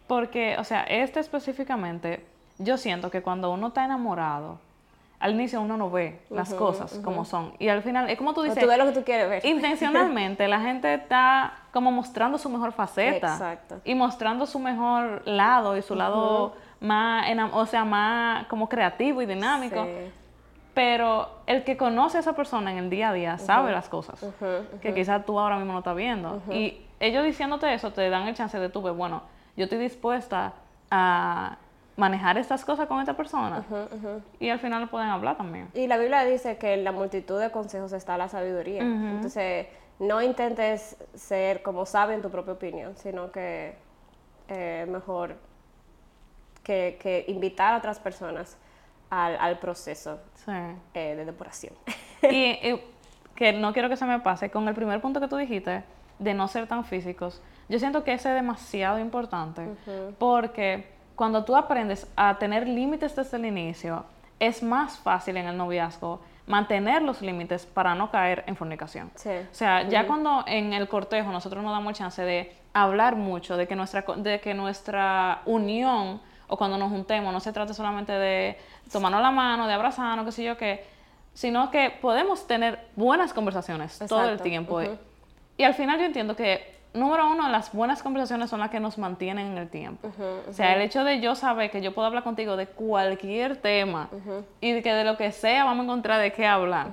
porque, 0.07 0.55
o 0.57 0.63
sea, 0.63 0.83
este 0.83 1.19
específicamente 1.19 2.25
yo 2.57 2.77
siento 2.77 3.11
que 3.11 3.21
cuando 3.21 3.51
uno 3.51 3.67
está 3.67 3.85
enamorado, 3.85 4.59
al 5.19 5.33
inicio 5.33 5.61
uno 5.61 5.77
no 5.77 5.89
ve 5.89 6.19
las 6.29 6.53
cosas 6.53 6.99
como 7.03 7.25
son. 7.25 7.53
Y 7.57 7.69
al 7.69 7.81
final, 7.81 8.09
es 8.09 8.17
como 8.17 8.33
tú 8.33 8.43
dices. 8.43 8.61
tú 8.61 8.67
ves 8.67 8.77
lo 8.77 8.85
que 8.85 8.91
tú 8.91 9.03
quieres 9.03 9.29
ver. 9.29 9.45
Intencionalmente, 9.45 10.47
la 10.47 10.59
gente 10.59 10.93
está 10.93 11.53
como 11.71 11.91
mostrando 11.91 12.37
su 12.37 12.49
mejor 12.49 12.73
faceta. 12.73 13.33
Exacto. 13.33 13.81
Y 13.85 13.95
mostrando 13.95 14.45
su 14.45 14.59
mejor 14.59 15.23
lado 15.25 15.77
y 15.77 15.81
su 15.81 15.95
lado 15.95 16.55
más, 16.79 17.25
o 17.53 17.65
sea, 17.65 17.85
más 17.85 18.45
como 18.47 18.69
creativo 18.69 19.21
y 19.21 19.25
dinámico. 19.25 19.87
Pero 20.73 21.29
el 21.47 21.63
que 21.63 21.77
conoce 21.77 22.17
a 22.17 22.19
esa 22.19 22.33
persona 22.33 22.71
en 22.71 22.77
el 22.77 22.89
día 22.89 23.09
a 23.09 23.13
día 23.13 23.37
sabe 23.37 23.71
las 23.71 23.87
cosas 23.87 24.23
que 24.81 24.93
quizás 24.93 25.25
tú 25.25 25.39
ahora 25.39 25.57
mismo 25.57 25.73
no 25.73 25.79
estás 25.79 25.95
viendo. 25.95 26.41
Y 26.51 26.81
ellos 26.99 27.23
diciéndote 27.23 27.73
eso 27.73 27.91
te 27.91 28.09
dan 28.09 28.27
el 28.27 28.35
chance 28.35 28.59
de 28.59 28.69
tú 28.69 28.81
ver, 28.81 28.93
bueno, 28.93 29.23
yo 29.55 29.63
estoy 29.63 29.79
dispuesta 29.79 30.53
a 30.91 31.57
manejar 31.95 32.37
estas 32.37 32.65
cosas 32.65 32.87
con 32.87 32.99
esta 32.99 33.15
persona. 33.15 33.63
Y 34.39 34.49
al 34.49 34.59
final 34.59 34.89
pueden 34.89 35.09
hablar 35.09 35.37
también. 35.37 35.69
Y 35.73 35.87
la 35.87 35.97
Biblia 35.97 36.23
dice 36.25 36.57
que 36.57 36.73
en 36.73 36.83
la 36.83 36.91
multitud 36.91 37.39
de 37.39 37.51
consejos 37.51 37.93
está 37.93 38.17
la 38.17 38.27
sabiduría. 38.27 38.81
Entonces, 38.81 39.67
no 39.99 40.21
intentes 40.21 40.97
ser 41.13 41.61
como 41.61 41.85
sabe 41.85 42.15
en 42.15 42.21
tu 42.21 42.29
propia 42.29 42.53
opinión, 42.53 42.95
sino 42.97 43.31
que 43.31 43.75
eh, 44.49 44.85
mejor 44.89 45.37
que, 46.63 47.25
invitar 47.27 47.73
a 47.73 47.77
otras 47.77 47.99
personas 47.99 48.57
al, 49.09 49.59
proceso 49.59 50.19
eh, 50.47 51.15
de 51.15 51.25
depuración. 51.25 51.73
y, 52.29 52.81
que 53.35 53.51
no 53.51 53.73
quiero 53.73 53.89
que 53.89 53.97
se 53.97 54.05
me 54.05 54.19
pase, 54.19 54.49
con 54.49 54.67
el 54.67 54.73
primer 54.73 55.01
punto 55.01 55.19
que 55.19 55.27
tú 55.27 55.35
dijiste, 55.35 55.83
de 56.19 56.33
no 56.33 56.47
ser 56.47 56.67
tan 56.67 56.85
físicos, 56.85 57.41
yo 57.67 57.79
siento 57.79 58.03
que 58.03 58.13
ese 58.13 58.29
es 58.29 58.35
demasiado 58.35 58.99
importante, 58.99 59.67
porque 60.17 60.94
cuando 61.15 61.43
tú 61.43 61.55
aprendes 61.55 62.07
a 62.15 62.37
tener 62.37 62.67
límites 62.67 63.15
desde 63.15 63.37
el 63.37 63.45
inicio, 63.45 64.05
es 64.39 64.61
más 64.61 64.97
fácil 64.97 65.37
en 65.37 65.47
el 65.47 65.57
noviazgo 65.57 66.19
mantener 66.47 67.01
los 67.01 67.21
límites 67.21 67.65
para 67.65 67.95
no 67.95 68.11
caer 68.11 68.43
en 68.47 68.55
fornicación. 68.55 69.11
Sí. 69.15 69.29
O 69.29 69.55
sea, 69.55 69.87
ya 69.87 70.05
cuando 70.05 70.43
en 70.45 70.73
el 70.73 70.87
cortejo 70.87 71.31
nosotros 71.31 71.63
nos 71.63 71.71
damos 71.71 71.93
chance 71.93 72.21
de 72.21 72.55
hablar 72.73 73.15
mucho, 73.15 73.57
de 73.57 73.67
que 73.67 73.75
nuestra, 73.75 74.03
de 74.17 74.39
que 74.39 74.53
nuestra 74.53 75.41
unión 75.45 76.21
o 76.47 76.57
cuando 76.57 76.77
nos 76.77 76.91
juntemos 76.91 77.33
no 77.33 77.39
se 77.39 77.51
trata 77.51 77.73
solamente 77.73 78.11
de 78.11 78.57
tomarnos 78.91 79.21
la 79.21 79.31
mano, 79.31 79.65
de 79.65 79.73
abrazarnos, 79.73 80.25
qué 80.25 80.31
sé 80.31 80.43
yo 80.43 80.57
qué, 80.57 80.85
sino 81.33 81.71
que 81.71 81.89
podemos 81.89 82.45
tener 82.45 82.79
buenas 82.95 83.33
conversaciones 83.33 83.97
todo 84.07 84.29
el 84.29 84.39
tiempo. 84.41 84.81
Y 85.57 85.63
al 85.63 85.73
final 85.73 85.99
yo 85.99 86.05
entiendo 86.05 86.35
que 86.35 86.75
número 86.95 87.29
uno, 87.29 87.49
las 87.49 87.71
buenas 87.71 88.01
conversaciones 88.01 88.49
son 88.49 88.59
las 88.59 88.69
que 88.69 88.79
nos 88.79 88.97
mantienen 88.97 89.47
en 89.47 89.57
el 89.57 89.69
tiempo. 89.69 90.11
O 90.49 90.53
sea, 90.53 90.75
el 90.75 90.81
hecho 90.81 91.03
de 91.03 91.19
yo 91.19 91.35
saber 91.35 91.69
que 91.69 91.81
yo 91.81 91.93
puedo 91.93 92.07
hablar 92.07 92.23
contigo 92.23 92.55
de 92.55 92.67
cualquier 92.67 93.57
tema 93.57 94.09
y 94.61 94.81
que 94.81 94.93
de 94.93 95.03
lo 95.03 95.17
que 95.17 95.31
sea 95.31 95.65
vamos 95.65 95.81
a 95.81 95.83
encontrar 95.83 96.21
de 96.21 96.31
qué 96.31 96.47
hablar. 96.47 96.91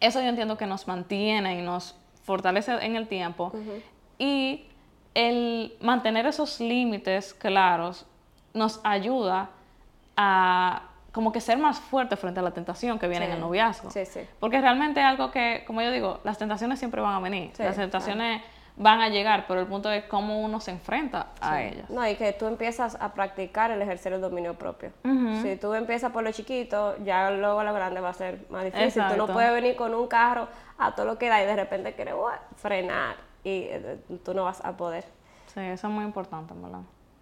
Eso 0.00 0.20
yo 0.20 0.28
entiendo 0.28 0.56
que 0.58 0.66
nos 0.66 0.88
mantiene 0.88 1.58
y 1.58 1.62
nos 1.62 1.96
fortalece 2.24 2.72
en 2.84 2.96
el 2.96 3.08
tiempo. 3.08 3.52
Y 4.18 4.66
el 5.14 5.74
mantener 5.80 6.26
esos 6.26 6.60
límites 6.60 7.34
claros 7.34 8.06
nos 8.54 8.80
ayuda 8.84 9.50
a 10.16 10.82
como 11.12 11.30
que 11.30 11.40
ser 11.40 11.58
más 11.58 11.78
fuerte 11.78 12.16
frente 12.16 12.40
a 12.40 12.42
la 12.42 12.52
tentación 12.52 12.98
que 12.98 13.06
viene 13.06 13.26
en 13.26 13.32
el 13.32 13.40
noviazgo. 13.40 13.90
Sí, 13.90 14.06
sí. 14.06 14.20
Porque 14.40 14.60
realmente 14.60 15.00
es 15.00 15.06
algo 15.06 15.30
que, 15.30 15.62
como 15.66 15.82
yo 15.82 15.90
digo, 15.90 16.20
las 16.24 16.38
tentaciones 16.38 16.78
siempre 16.78 17.02
van 17.02 17.14
a 17.14 17.20
venir. 17.20 17.52
las 17.58 17.76
tentaciones 17.76 18.42
van 18.76 19.00
a 19.00 19.08
llegar, 19.08 19.44
pero 19.46 19.60
el 19.60 19.66
punto 19.66 19.90
es 19.90 20.04
cómo 20.04 20.40
uno 20.40 20.60
se 20.60 20.70
enfrenta 20.70 21.28
a 21.40 21.62
ellas. 21.62 21.90
No, 21.90 22.06
y 22.08 22.14
que 22.16 22.32
tú 22.32 22.46
empiezas 22.46 22.96
a 23.00 23.12
practicar 23.12 23.70
el 23.70 23.82
ejercer 23.82 24.14
el 24.14 24.20
dominio 24.20 24.54
propio. 24.54 24.92
Si 25.42 25.56
tú 25.56 25.74
empiezas 25.74 26.12
por 26.12 26.22
lo 26.22 26.32
chiquito, 26.32 26.96
ya 27.04 27.30
luego 27.30 27.62
lo 27.62 27.74
grande 27.74 28.00
va 28.00 28.10
a 28.10 28.14
ser 28.14 28.46
más 28.50 28.64
difícil. 28.64 29.02
Tú 29.10 29.16
no 29.16 29.26
puedes 29.26 29.52
venir 29.52 29.76
con 29.76 29.94
un 29.94 30.08
carro 30.08 30.48
a 30.78 30.94
todo 30.94 31.06
lo 31.06 31.18
que 31.18 31.28
da 31.28 31.42
y 31.42 31.46
de 31.46 31.56
repente 31.56 31.94
quieres 31.94 32.14
frenar 32.56 33.16
y 33.44 33.66
eh, 33.68 33.98
tú 34.24 34.34
no 34.34 34.44
vas 34.44 34.64
a 34.64 34.76
poder. 34.76 35.04
Sí, 35.52 35.60
eso 35.60 35.86
es 35.86 35.92
muy 35.92 36.04
importante, 36.04 36.54
¿verdad? 36.54 36.80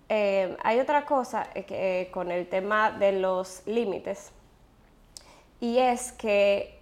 Eh, 0.08 0.56
hay 0.62 0.80
otra 0.80 1.04
cosa 1.04 1.46
eh, 1.54 1.64
que, 1.64 2.10
con 2.12 2.30
el 2.30 2.48
tema 2.48 2.90
de 2.90 3.12
los 3.12 3.62
límites 3.66 4.32
y 5.60 5.78
es 5.78 6.12
que 6.12 6.80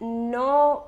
no 0.00 0.84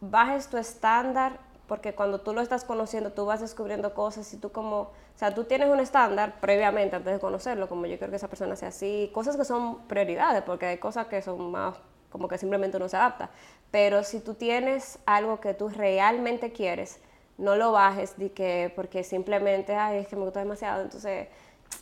bajes 0.00 0.48
tu 0.48 0.56
estándar 0.56 1.38
porque 1.74 1.92
cuando 1.92 2.20
tú 2.20 2.32
lo 2.32 2.40
estás 2.40 2.62
conociendo, 2.62 3.10
tú 3.10 3.26
vas 3.26 3.40
descubriendo 3.40 3.94
cosas 3.94 4.32
y 4.32 4.36
tú 4.36 4.52
como, 4.52 4.78
o 4.82 4.92
sea, 5.16 5.34
tú 5.34 5.42
tienes 5.42 5.68
un 5.68 5.80
estándar 5.80 6.38
previamente 6.40 6.94
antes 6.94 7.14
de 7.14 7.18
conocerlo, 7.18 7.68
como 7.68 7.86
yo 7.86 7.98
quiero 7.98 8.12
que 8.12 8.16
esa 8.16 8.28
persona 8.28 8.54
sea 8.54 8.68
así, 8.68 9.10
cosas 9.12 9.36
que 9.36 9.44
son 9.44 9.78
prioridades, 9.88 10.44
porque 10.44 10.66
hay 10.66 10.78
cosas 10.78 11.08
que 11.08 11.20
son 11.20 11.50
más 11.50 11.74
como 12.10 12.28
que 12.28 12.38
simplemente 12.38 12.78
no 12.78 12.88
se 12.88 12.96
adapta, 12.96 13.30
pero 13.72 14.04
si 14.04 14.20
tú 14.20 14.34
tienes 14.34 15.00
algo 15.04 15.40
que 15.40 15.52
tú 15.52 15.68
realmente 15.68 16.52
quieres, 16.52 17.00
no 17.38 17.56
lo 17.56 17.72
bajes 17.72 18.16
de 18.18 18.30
que 18.30 18.72
porque 18.76 19.02
simplemente, 19.02 19.74
ay, 19.74 19.98
es 19.98 20.06
que 20.06 20.14
me 20.14 20.22
gusta 20.22 20.38
demasiado, 20.38 20.80
entonces 20.80 21.26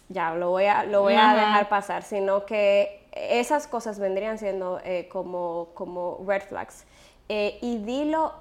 ya 0.08 0.32
lo 0.32 0.48
voy 0.48 0.64
a, 0.64 0.84
lo 0.84 1.02
voy 1.02 1.16
a 1.16 1.34
dejar 1.34 1.68
pasar, 1.68 2.02
sino 2.02 2.46
que 2.46 3.06
esas 3.12 3.66
cosas 3.66 3.98
vendrían 3.98 4.38
siendo 4.38 4.80
eh, 4.84 5.06
como, 5.12 5.68
como 5.74 6.24
red 6.26 6.40
flags. 6.40 6.86
Eh, 7.28 7.58
y 7.60 7.76
dilo 7.76 8.32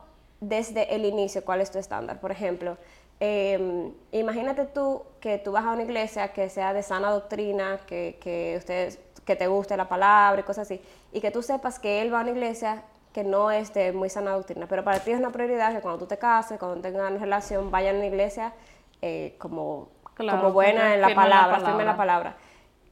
desde 0.41 0.93
el 0.93 1.05
inicio 1.05 1.45
cuál 1.45 1.61
es 1.61 1.71
tu 1.71 1.79
estándar. 1.79 2.19
Por 2.19 2.31
ejemplo, 2.31 2.77
em, 3.19 3.93
imagínate 4.11 4.65
tú 4.65 5.03
que 5.21 5.37
tú 5.37 5.53
vas 5.53 5.63
a 5.63 5.71
una 5.71 5.83
iglesia 5.83 6.33
que 6.33 6.49
sea 6.49 6.73
de 6.73 6.83
sana 6.83 7.11
doctrina, 7.11 7.79
que, 7.85 8.17
que, 8.19 8.55
ustedes, 8.57 8.99
que 9.23 9.35
te 9.35 9.47
guste 9.47 9.77
la 9.77 9.87
palabra 9.87 10.41
y 10.41 10.43
cosas 10.43 10.67
así, 10.67 10.81
y 11.13 11.21
que 11.21 11.31
tú 11.31 11.41
sepas 11.43 11.79
que 11.79 12.01
él 12.01 12.13
va 12.13 12.19
a 12.19 12.21
una 12.23 12.31
iglesia 12.31 12.83
que 13.13 13.23
no 13.23 13.51
es 13.51 13.73
de 13.73 13.91
muy 13.91 14.09
sana 14.09 14.31
doctrina, 14.31 14.65
pero 14.67 14.83
para 14.83 14.99
ti 14.99 15.11
es 15.11 15.19
una 15.19 15.31
prioridad 15.31 15.73
que 15.73 15.81
cuando 15.81 15.99
tú 15.99 16.07
te 16.07 16.17
cases, 16.17 16.57
cuando 16.57 16.81
tengas 16.81 17.11
una 17.11 17.19
relación, 17.19 17.69
vayan 17.69 17.95
a 17.95 17.99
una 17.99 18.07
iglesia 18.07 18.53
eh, 19.01 19.35
como, 19.37 19.89
como 20.17 20.51
buena 20.51 20.95
en 20.95 21.01
la 21.01 21.13
palabra, 21.13 21.59
firme 21.59 21.81
en 21.81 21.87
la 21.87 21.97
palabra. 21.97 22.35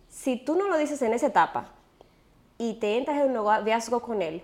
Si 0.09 0.37
tú 0.37 0.55
no 0.55 0.67
lo 0.67 0.77
dices 0.77 1.01
en 1.01 1.13
esa 1.13 1.27
etapa 1.27 1.67
y 2.57 2.75
te 2.75 2.97
entras 2.97 3.17
en 3.17 3.27
un 3.27 3.33
noviazgo 3.33 4.01
con 4.01 4.21
él, 4.21 4.43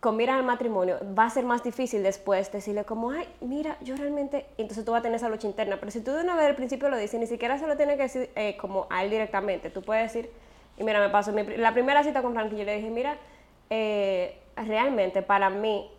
con 0.00 0.16
miras 0.16 0.36
al 0.36 0.44
matrimonio, 0.44 0.98
va 1.16 1.26
a 1.26 1.30
ser 1.30 1.44
más 1.44 1.62
difícil 1.62 2.02
después 2.02 2.50
decirle 2.50 2.84
como, 2.84 3.10
ay, 3.10 3.28
mira, 3.42 3.76
yo 3.82 3.96
realmente, 3.96 4.46
entonces 4.56 4.84
tú 4.84 4.92
vas 4.92 5.00
a 5.00 5.02
tener 5.02 5.16
esa 5.16 5.28
lucha 5.28 5.46
interna, 5.46 5.76
pero 5.78 5.92
si 5.92 6.00
tú 6.00 6.12
de 6.12 6.22
una 6.22 6.34
vez 6.36 6.46
al 6.46 6.56
principio 6.56 6.88
lo 6.88 6.96
dices, 6.96 7.20
ni 7.20 7.26
siquiera 7.26 7.58
se 7.58 7.66
lo 7.66 7.76
tienes 7.76 7.96
que 7.96 8.02
decir 8.04 8.30
eh, 8.34 8.56
como 8.56 8.86
a 8.88 9.04
él 9.04 9.10
directamente, 9.10 9.68
tú 9.68 9.82
puedes 9.82 10.10
decir, 10.10 10.30
y 10.78 10.84
mira, 10.84 11.00
me 11.00 11.10
pasó, 11.10 11.32
la 11.32 11.74
primera 11.74 12.02
cita 12.02 12.22
con 12.22 12.32
Frankie, 12.32 12.56
yo 12.56 12.64
le 12.64 12.76
dije, 12.76 12.88
mira, 12.88 13.18
eh, 13.68 14.38
realmente 14.56 15.20
para 15.20 15.50
mí, 15.50 15.90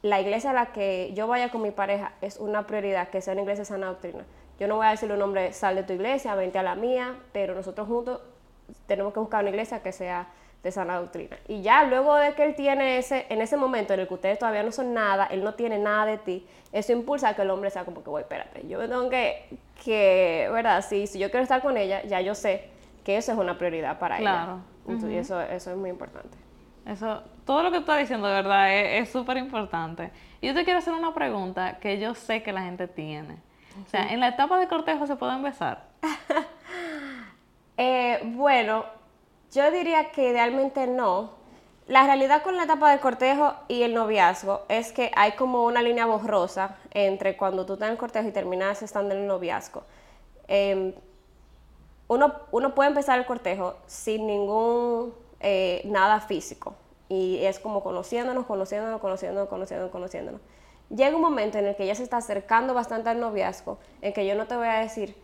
la 0.00 0.18
iglesia 0.18 0.50
a 0.50 0.54
la 0.54 0.72
que 0.72 1.12
yo 1.12 1.26
vaya 1.26 1.50
con 1.50 1.60
mi 1.60 1.70
pareja 1.70 2.14
es 2.22 2.38
una 2.38 2.66
prioridad, 2.66 3.08
que 3.08 3.20
sea 3.20 3.34
una 3.34 3.42
iglesia 3.42 3.66
sana 3.66 3.88
doctrina. 3.88 4.24
Yo 4.58 4.68
no 4.68 4.76
voy 4.76 4.86
a 4.86 4.90
decirle 4.90 5.14
un 5.14 5.22
hombre, 5.22 5.52
sal 5.52 5.74
de 5.74 5.82
tu 5.82 5.92
iglesia, 5.92 6.34
vente 6.34 6.58
a 6.58 6.62
la 6.62 6.74
mía, 6.74 7.16
pero 7.32 7.54
nosotros 7.54 7.86
juntos 7.86 8.20
tenemos 8.86 9.12
que 9.12 9.20
buscar 9.20 9.42
una 9.42 9.50
iglesia 9.50 9.82
que 9.82 9.92
sea 9.92 10.28
de 10.62 10.70
sana 10.70 10.98
doctrina. 10.98 11.38
Y 11.48 11.62
ya 11.62 11.84
luego 11.84 12.16
de 12.16 12.34
que 12.34 12.44
él 12.44 12.54
tiene 12.54 12.98
ese, 12.98 13.26
en 13.28 13.40
ese 13.40 13.56
momento 13.56 13.94
en 13.94 14.00
el 14.00 14.08
que 14.08 14.14
ustedes 14.14 14.38
todavía 14.38 14.62
no 14.62 14.72
son 14.72 14.92
nada, 14.92 15.26
él 15.26 15.42
no 15.42 15.54
tiene 15.54 15.78
nada 15.78 16.06
de 16.06 16.18
ti, 16.18 16.46
eso 16.72 16.92
impulsa 16.92 17.30
a 17.30 17.34
que 17.34 17.42
el 17.42 17.50
hombre 17.50 17.70
sea 17.70 17.84
como 17.84 18.02
que, 18.02 18.10
voy, 18.10 18.22
espérate, 18.22 18.66
yo 18.68 18.78
tengo 18.88 19.08
que, 19.08 19.58
que 19.84 20.48
¿verdad? 20.52 20.84
Si, 20.86 21.06
si 21.06 21.18
yo 21.18 21.30
quiero 21.30 21.42
estar 21.42 21.62
con 21.62 21.76
ella, 21.76 22.02
ya 22.04 22.20
yo 22.20 22.34
sé 22.34 22.68
que 23.04 23.16
eso 23.16 23.32
es 23.32 23.38
una 23.38 23.56
prioridad 23.56 23.98
para 23.98 24.18
claro. 24.18 24.60
ella. 24.86 25.08
Y 25.08 25.16
eso, 25.16 25.40
eso 25.40 25.70
es 25.70 25.76
muy 25.76 25.90
importante. 25.90 26.36
Eso, 26.84 27.22
todo 27.44 27.62
lo 27.62 27.70
que 27.70 27.76
tú 27.76 27.82
estás 27.82 28.00
diciendo 28.00 28.26
de 28.26 28.34
verdad 28.34 28.74
es 28.74 29.08
súper 29.10 29.36
importante. 29.36 30.10
Y 30.40 30.48
yo 30.48 30.54
te 30.54 30.64
quiero 30.64 30.78
hacer 30.78 30.94
una 30.94 31.14
pregunta 31.14 31.78
que 31.78 31.98
yo 31.98 32.14
sé 32.14 32.42
que 32.42 32.52
la 32.52 32.62
gente 32.62 32.88
tiene. 32.88 33.36
O 33.86 33.88
sea, 33.88 34.08
¿en 34.12 34.20
la 34.20 34.28
etapa 34.28 34.58
de 34.58 34.66
cortejo 34.66 35.06
se 35.06 35.16
pueden 35.16 35.42
besar? 35.42 35.84
eh, 37.76 38.20
bueno, 38.24 38.84
yo 39.52 39.70
diría 39.70 40.10
que 40.12 40.30
idealmente 40.30 40.86
no. 40.86 41.38
La 41.86 42.04
realidad 42.04 42.42
con 42.42 42.56
la 42.56 42.64
etapa 42.64 42.90
de 42.90 43.00
cortejo 43.00 43.54
y 43.66 43.82
el 43.82 43.94
noviazgo 43.94 44.62
es 44.68 44.92
que 44.92 45.10
hay 45.16 45.32
como 45.32 45.64
una 45.64 45.82
línea 45.82 46.06
borrosa 46.06 46.76
entre 46.92 47.36
cuando 47.36 47.66
tú 47.66 47.72
estás 47.72 47.88
en 47.88 47.92
el 47.92 47.98
cortejo 47.98 48.28
y 48.28 48.32
terminas 48.32 48.82
estando 48.82 49.14
en 49.14 49.22
el 49.22 49.26
noviazgo. 49.26 49.82
Em, 50.46 50.94
uno, 52.06 52.34
uno, 52.52 52.74
puede 52.74 52.90
empezar 52.90 53.18
el 53.18 53.26
cortejo 53.26 53.76
sin 53.86 54.26
ningún 54.26 55.14
eh, 55.40 55.82
nada 55.84 56.20
físico 56.20 56.74
y 57.08 57.38
es 57.44 57.58
como 57.58 57.82
conociéndonos, 57.82 58.46
conociéndonos, 58.46 59.00
conociéndonos, 59.00 59.48
conociéndonos, 59.48 59.90
conociéndonos. 59.90 60.40
Llega 60.90 61.14
un 61.14 61.22
momento 61.22 61.58
en 61.58 61.66
el 61.66 61.76
que 61.76 61.86
ya 61.86 61.94
se 61.94 62.04
está 62.04 62.18
acercando 62.18 62.72
bastante 62.72 63.10
al 63.10 63.20
noviazgo, 63.20 63.78
en 64.00 64.12
que 64.12 64.26
yo 64.26 64.36
no 64.36 64.46
te 64.46 64.56
voy 64.56 64.68
a 64.68 64.78
decir, 64.78 65.16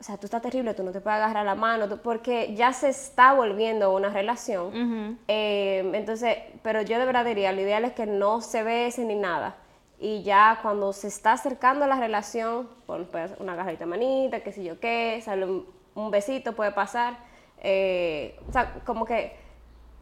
o 0.00 0.02
sea, 0.02 0.16
tú 0.16 0.26
estás 0.26 0.42
terrible, 0.42 0.74
tú 0.74 0.84
no 0.84 0.92
te 0.92 1.00
puedes 1.00 1.18
agarrar 1.18 1.44
la 1.44 1.56
mano, 1.56 1.88
porque 2.02 2.54
ya 2.54 2.72
se 2.72 2.88
está 2.88 3.32
volviendo 3.32 3.92
una 3.92 4.10
relación. 4.10 5.18
Eh, 5.26 5.90
entonces, 5.92 6.36
pero 6.62 6.82
yo 6.82 7.00
de 7.00 7.04
verdad 7.04 7.24
diría, 7.24 7.50
lo 7.52 7.60
ideal 7.60 7.84
es 7.84 7.92
que 7.94 8.06
no 8.06 8.40
se 8.40 8.62
bese 8.62 9.04
ni 9.04 9.16
nada. 9.16 9.56
Y 9.98 10.22
ya 10.22 10.60
cuando 10.62 10.92
se 10.92 11.08
está 11.08 11.32
acercando 11.32 11.84
a 11.84 11.88
la 11.88 11.98
relación, 11.98 12.68
pues 12.86 13.32
una 13.40 13.54
agarradita 13.54 13.86
manita, 13.86 14.40
qué 14.40 14.52
sé 14.52 14.62
yo 14.62 14.78
qué, 14.78 15.20
sale 15.24 15.46
un, 15.94 16.10
besito, 16.12 16.54
puede 16.54 16.70
pasar. 16.70 17.16
Eh, 17.60 18.38
o 18.48 18.52
sea, 18.52 18.74
como 18.86 19.04
que 19.04 19.36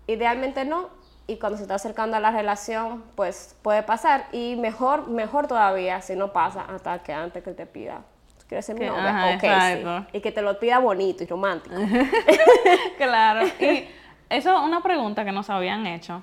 idealmente 0.07 0.67
no, 0.67 0.91
y 1.27 1.39
cuando 1.39 1.57
se 1.57 1.63
está 1.63 1.77
acercando 1.77 2.19
a 2.19 2.21
la 2.21 2.31
relación, 2.33 3.03
pues 3.15 3.57
puede 3.63 3.83
pasar. 3.83 4.27
Y 4.33 4.57
mejor, 4.57 5.09
mejor 5.09 5.47
todavía 5.47 6.03
si 6.03 6.17
no 6.17 6.35
pasa 6.35 6.67
hasta 6.69 7.03
que 7.03 7.15
antes 7.15 7.43
que 7.43 7.53
te 7.53 7.65
pida 7.65 8.03
¿Quieres 8.49 8.65
ser 8.65 8.79
mi 8.79 8.87
novia? 8.87 9.39
sí. 9.41 10.17
Y 10.17 10.21
que 10.21 10.33
te 10.33 10.43
lo 10.43 10.59
pida 10.59 10.79
bonito 10.79 11.25
y 11.25 11.27
romántico. 11.27 11.75
claro. 12.97 13.47
Y 13.61 13.89
eso 14.29 14.57
es 14.57 14.63
una 14.63 14.83
pregunta 14.83 15.25
que 15.25 15.33
nos 15.33 15.51
habían 15.51 15.87
hecho. 15.87 16.23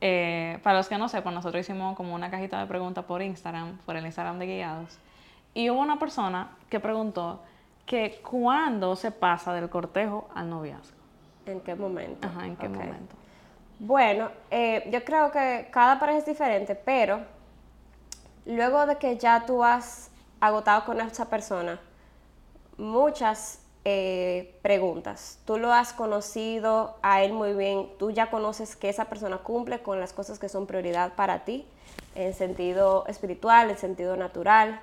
Eh, 0.00 0.58
para 0.62 0.78
los 0.78 0.88
que 0.88 0.96
no 0.98 1.08
sepan, 1.08 1.34
nosotros 1.34 1.60
hicimos 1.60 1.96
como 1.96 2.14
una 2.14 2.30
cajita 2.30 2.58
de 2.58 2.66
preguntas 2.66 3.04
por 3.04 3.22
Instagram, 3.22 3.78
por 3.84 3.96
el 3.96 4.04
Instagram 4.06 4.38
de 4.38 4.46
Guiados. 4.46 4.98
Y 5.54 5.70
hubo 5.70 5.80
una 5.80 5.98
persona 5.98 6.50
que 6.68 6.80
preguntó 6.80 7.42
que 7.86 8.20
cuándo 8.28 8.96
se 8.96 9.10
pasa 9.10 9.52
del 9.52 9.68
cortejo 9.68 10.28
al 10.34 10.48
noviazgo. 10.48 10.96
¿En 11.46 11.60
qué 11.60 11.74
momento? 11.74 12.26
Ajá, 12.26 12.46
¿en 12.46 12.56
qué 12.56 12.68
momento? 12.68 13.16
Bueno, 13.78 14.30
eh, 14.50 14.88
yo 14.92 15.04
creo 15.04 15.30
que 15.30 15.68
cada 15.70 15.98
pareja 15.98 16.18
es 16.18 16.26
diferente, 16.26 16.74
pero 16.74 17.20
luego 18.46 18.86
de 18.86 18.96
que 18.96 19.16
ya 19.16 19.44
tú 19.44 19.64
has 19.64 20.09
agotado 20.40 20.84
con 20.84 21.00
esa 21.00 21.28
persona 21.28 21.80
muchas 22.80 23.60
eh, 23.84 24.58
preguntas. 24.62 25.38
Tú 25.44 25.58
lo 25.58 25.72
has 25.72 25.92
conocido 25.92 26.96
a 27.02 27.22
él 27.22 27.32
muy 27.32 27.54
bien, 27.54 27.88
tú 27.98 28.10
ya 28.10 28.30
conoces 28.30 28.76
que 28.76 28.88
esa 28.88 29.06
persona 29.06 29.38
cumple 29.38 29.80
con 29.80 30.00
las 30.00 30.12
cosas 30.12 30.38
que 30.38 30.48
son 30.48 30.66
prioridad 30.66 31.14
para 31.14 31.44
ti, 31.44 31.66
en 32.14 32.34
sentido 32.34 33.04
espiritual, 33.06 33.70
en 33.70 33.78
sentido 33.78 34.16
natural. 34.16 34.80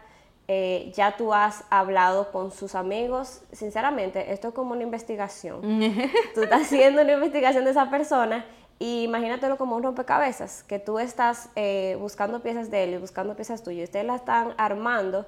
Eh, 0.48 0.94
ya 0.96 1.18
tú 1.18 1.34
has 1.34 1.66
hablado 1.70 2.32
con 2.32 2.52
sus 2.52 2.74
amigos. 2.74 3.42
Sinceramente, 3.52 4.32
esto 4.32 4.50
es 4.50 4.54
como 4.54 4.72
una 4.72 4.84
investigación. 4.84 5.62
tú 6.34 6.44
estás 6.44 6.62
haciendo 6.62 7.02
una 7.02 7.14
investigación 7.14 7.66
de 7.66 7.72
esa 7.72 7.90
persona 7.90 8.46
y 8.80 9.04
imagínatelo 9.04 9.58
como 9.58 9.76
un 9.76 9.84
rompecabezas, 9.84 10.64
que 10.64 10.80
tú 10.80 11.00
estás 11.00 11.50
eh, 11.56 11.98
buscando 12.00 12.42
piezas 12.42 12.70
de 12.70 12.84
él 12.84 12.94
y 12.94 12.98
buscando 12.98 13.36
piezas 13.36 13.64
tuyas, 13.64 13.86
ustedes 13.86 14.06
la 14.06 14.16
están 14.16 14.54
armando 14.58 15.26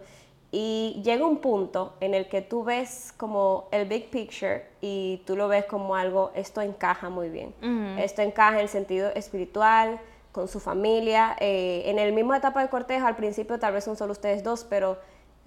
y 0.52 1.02
llega 1.04 1.26
un 1.26 1.38
punto 1.38 1.94
en 2.00 2.14
el 2.14 2.28
que 2.28 2.42
tú 2.42 2.64
ves 2.64 3.14
como 3.18 3.68
el 3.72 3.88
big 3.88 4.10
picture 4.10 4.66
y 4.82 5.22
tú 5.26 5.36
lo 5.36 5.48
ves 5.48 5.66
como 5.66 5.96
algo, 5.96 6.32
esto 6.34 6.62
encaja 6.62 7.10
muy 7.10 7.30
bien. 7.30 7.54
Esto 8.00 8.24
encaja 8.24 8.56
en 8.56 8.62
el 8.62 8.70
sentido 8.70 9.10
espiritual, 9.14 10.00
con 10.32 10.48
su 10.48 10.60
familia. 10.60 11.36
Eh, 11.40 11.84
en 11.86 12.00
el 12.00 12.14
mismo 12.14 12.34
etapa 12.34 12.62
de 12.62 12.70
cortejo, 12.70 13.06
al 13.06 13.16
principio 13.16 13.60
tal 13.60 13.74
vez 13.74 13.84
son 13.84 13.96
solo 13.96 14.12
ustedes 14.12 14.44
dos, 14.44 14.64
pero 14.64 14.98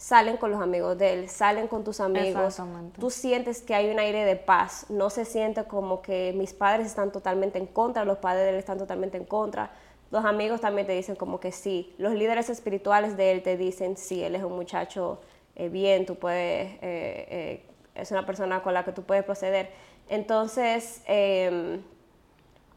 salen 0.02 0.36
con 0.36 0.50
los 0.50 0.60
amigos 0.60 0.98
de 0.98 1.12
él, 1.12 1.28
salen 1.28 1.68
con 1.68 1.84
tus 1.84 2.00
amigos. 2.00 2.60
Tú 2.98 3.10
sientes 3.10 3.62
que 3.62 3.74
hay 3.74 3.88
un 3.88 3.98
aire 3.98 4.24
de 4.24 4.34
paz. 4.34 4.86
No 4.88 5.10
se 5.10 5.24
siente 5.24 5.64
como 5.64 6.02
que 6.02 6.32
mis 6.36 6.52
padres 6.52 6.88
están 6.88 7.12
totalmente 7.12 7.58
en 7.58 7.66
contra, 7.66 8.04
los 8.04 8.18
padres 8.18 8.44
de 8.44 8.50
él 8.50 8.56
están 8.56 8.78
totalmente 8.78 9.16
en 9.16 9.24
contra 9.24 9.70
los 10.12 10.26
amigos 10.26 10.60
también 10.60 10.86
te 10.86 10.92
dicen 10.92 11.16
como 11.16 11.40
que 11.40 11.52
sí. 11.52 11.94
Los 11.96 12.12
líderes 12.12 12.50
espirituales 12.50 13.16
de 13.16 13.32
él 13.32 13.42
te 13.42 13.56
dicen, 13.56 13.96
sí, 13.96 14.22
él 14.22 14.34
es 14.36 14.44
un 14.44 14.52
muchacho 14.52 15.22
eh, 15.56 15.70
bien, 15.70 16.04
tú 16.04 16.16
puedes, 16.16 16.74
eh, 16.74 16.80
eh, 16.82 17.62
es 17.94 18.10
una 18.10 18.26
persona 18.26 18.62
con 18.62 18.74
la 18.74 18.84
que 18.84 18.92
tú 18.92 19.04
puedes 19.04 19.24
proceder. 19.24 19.70
Entonces, 20.10 21.00
em, 21.06 21.80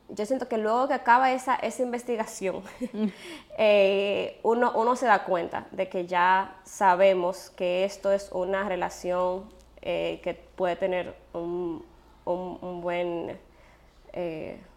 yo 0.09 0.25
siento 0.25 0.47
que 0.47 0.57
luego 0.57 0.87
que 0.87 0.93
acaba 0.93 1.31
esa, 1.31 1.55
esa 1.55 1.83
investigación, 1.83 2.61
uno, 4.43 4.71
uno 4.75 4.95
se 4.95 5.05
da 5.05 5.23
cuenta 5.23 5.65
de 5.71 5.89
que 5.89 6.05
ya 6.05 6.55
sabemos 6.63 7.49
que 7.51 7.85
esto 7.85 8.11
es 8.11 8.31
una 8.31 8.67
relación 8.67 9.45
que 9.81 10.39
puede 10.55 10.75
tener 10.75 11.15
un, 11.33 11.85
un, 12.25 12.57
un 12.61 12.81
buen, 12.81 13.39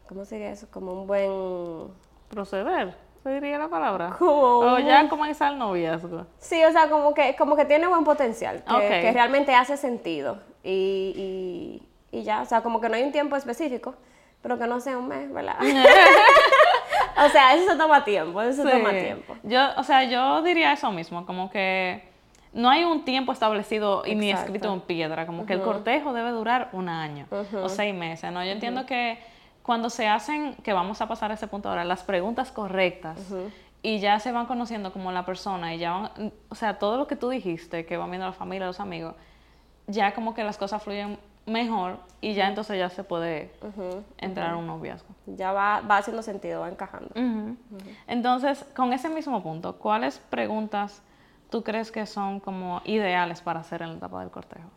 ¿cómo 0.07 0.25
sería 0.25 0.51
eso? 0.51 0.67
Como 0.71 0.93
un 0.93 1.07
buen 1.07 1.93
proceder, 2.29 2.95
se 3.23 3.31
diría 3.31 3.59
la 3.59 3.69
palabra. 3.69 4.17
O 4.21 4.79
ya 4.79 5.09
comenzar 5.09 5.53
el 5.53 5.59
noviazgo. 5.59 6.27
Sí, 6.39 6.63
o 6.65 6.73
sea, 6.73 6.89
como 6.89 7.15
que, 7.15 7.35
como 7.37 7.57
que 7.57 7.65
tiene 7.65 7.87
buen 7.87 8.05
potencial, 8.05 8.63
que, 8.65 9.13
realmente 9.13 9.55
hace 9.55 9.77
sentido. 9.77 10.39
Y, 10.63 11.83
y, 12.11 12.23
ya, 12.23 12.43
o 12.43 12.47
sea, 12.47 12.63
como 12.63 12.81
que 12.81 12.89
no 12.89 12.97
hay 12.97 13.03
un 13.03 13.13
tiempo 13.13 13.37
específico, 13.37 13.95
pero 14.43 14.59
que 14.59 14.67
no 14.67 14.81
sea 14.81 14.99
un 14.99 15.09
mes, 15.09 15.33
¿verdad? 15.33 15.57
o 17.27 17.29
sea, 17.29 17.55
eso 17.55 17.73
se 17.73 17.77
toma 17.77 18.05
tiempo, 18.05 18.41
eso 18.43 18.63
se 18.63 18.71
toma 18.71 18.91
tiempo. 18.91 19.37
Yo, 19.43 19.61
o 19.77 19.83
sea, 19.83 20.05
yo 20.05 20.43
diría 20.43 20.73
eso 20.73 20.91
mismo, 20.93 21.27
como 21.27 21.51
que 21.51 22.09
no 22.53 22.71
hay 22.71 22.85
un 22.85 23.05
tiempo 23.05 23.33
establecido 23.33 24.05
y 24.07 24.15
ni 24.15 24.31
escrito 24.31 24.73
en 24.73 24.81
piedra, 24.81 25.27
como 25.27 25.47
que 25.47 25.55
el 25.55 25.63
cortejo 25.63 26.13
debe 26.13 26.31
durar 26.31 26.71
un 26.73 26.89
año 26.89 27.27
o 27.63 27.69
seis 27.69 27.95
meses, 27.95 28.33
¿no? 28.33 28.45
Yo 28.45 28.51
entiendo 28.51 28.87
que 28.87 29.19
cuando 29.63 29.91
se 29.91 30.09
hacen, 30.09 30.55
que 30.57 30.73
vamos 30.73 31.01
a 31.03 31.09
pasar 31.09 31.31
a 31.31 31.35
ese 31.35 31.47
punto 31.47 31.69
ahora, 31.69 31.85
las 31.85 32.03
preguntas 32.03 32.51
correctas 32.51 33.19
y 33.83 34.01
ya 34.01 34.19
se 34.19 34.33
van 34.33 34.47
conociendo 34.47 34.93
como 34.93 35.13
la 35.13 35.25
persona 35.25 35.75
y 35.75 35.79
ya 35.79 35.93
van, 35.93 36.33
o 36.49 36.55
sea, 36.55 36.79
todo 36.79 36.97
lo 36.97 37.07
que 37.07 37.17
tú 37.17 37.29
dijiste, 37.29 37.85
que 37.85 37.97
van 37.97 38.11
viendo 38.11 38.27
la 38.27 38.33
familia, 38.33 38.67
los 38.67 38.81
amigos, 38.81 39.15
ya 39.87 40.15
como 40.15 40.35
que 40.35 40.43
las 40.43 40.57
cosas 40.59 40.83
fluyen 40.83 41.19
mejor 41.49 41.99
y 42.21 42.35
ya 42.35 42.49
entonces 42.49 42.79
ya 42.79 42.91
se 42.91 43.05
puede 43.05 43.53
entrar 44.19 44.51
a 44.51 44.57
un 44.57 44.67
noviazgo. 44.67 45.09
Ya 45.27 45.53
va, 45.53 45.81
va 45.81 45.99
haciendo 45.99 46.23
sentido, 46.23 46.61
va 46.61 46.69
encajando. 46.69 47.11
Entonces, 48.07 48.65
con 48.75 48.93
ese 48.93 49.09
mismo 49.09 49.43
punto, 49.43 49.77
¿cuáles 49.77 50.19
preguntas 50.19 51.03
tú 51.51 51.63
crees 51.63 51.91
que 51.91 52.07
son 52.07 52.41
como 52.41 52.83
ideales 52.85 53.41
para 53.41 53.61
hacer 53.61 53.83
en 53.83 53.91
la 53.91 53.97
etapa 53.97 54.21
del 54.21 54.31
cortejo? 54.31 54.69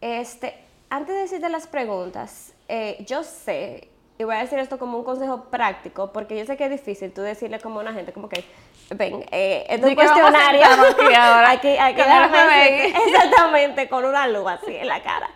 Este, 0.00 0.54
antes 0.90 1.14
de 1.14 1.20
decirte 1.22 1.48
las 1.48 1.66
preguntas, 1.66 2.54
eh, 2.68 3.04
yo 3.06 3.22
sé, 3.24 3.88
y 4.18 4.24
voy 4.24 4.34
a 4.34 4.38
decir 4.38 4.58
esto 4.58 4.78
como 4.78 4.98
un 4.98 5.04
consejo 5.04 5.44
práctico, 5.44 6.12
porque 6.12 6.38
yo 6.38 6.44
sé 6.44 6.56
que 6.56 6.64
es 6.64 6.70
difícil 6.70 7.12
tú 7.12 7.20
decirle 7.20 7.60
como 7.60 7.78
a 7.78 7.82
una 7.82 7.92
gente, 7.92 8.12
como 8.12 8.28
que, 8.28 8.44
ven, 8.90 9.24
eh, 9.30 9.66
es 9.68 9.82
un 9.82 9.94
cuestionario, 9.94 10.62
aquí 10.64 11.14
ahora, 11.14 11.50
aquí, 11.52 11.76
aquí 11.76 12.00
exactamente, 13.06 13.88
con 13.88 14.04
una 14.04 14.26
luz 14.26 14.46
así 14.46 14.74
en 14.74 14.88
la 14.88 15.02
cara. 15.02 15.30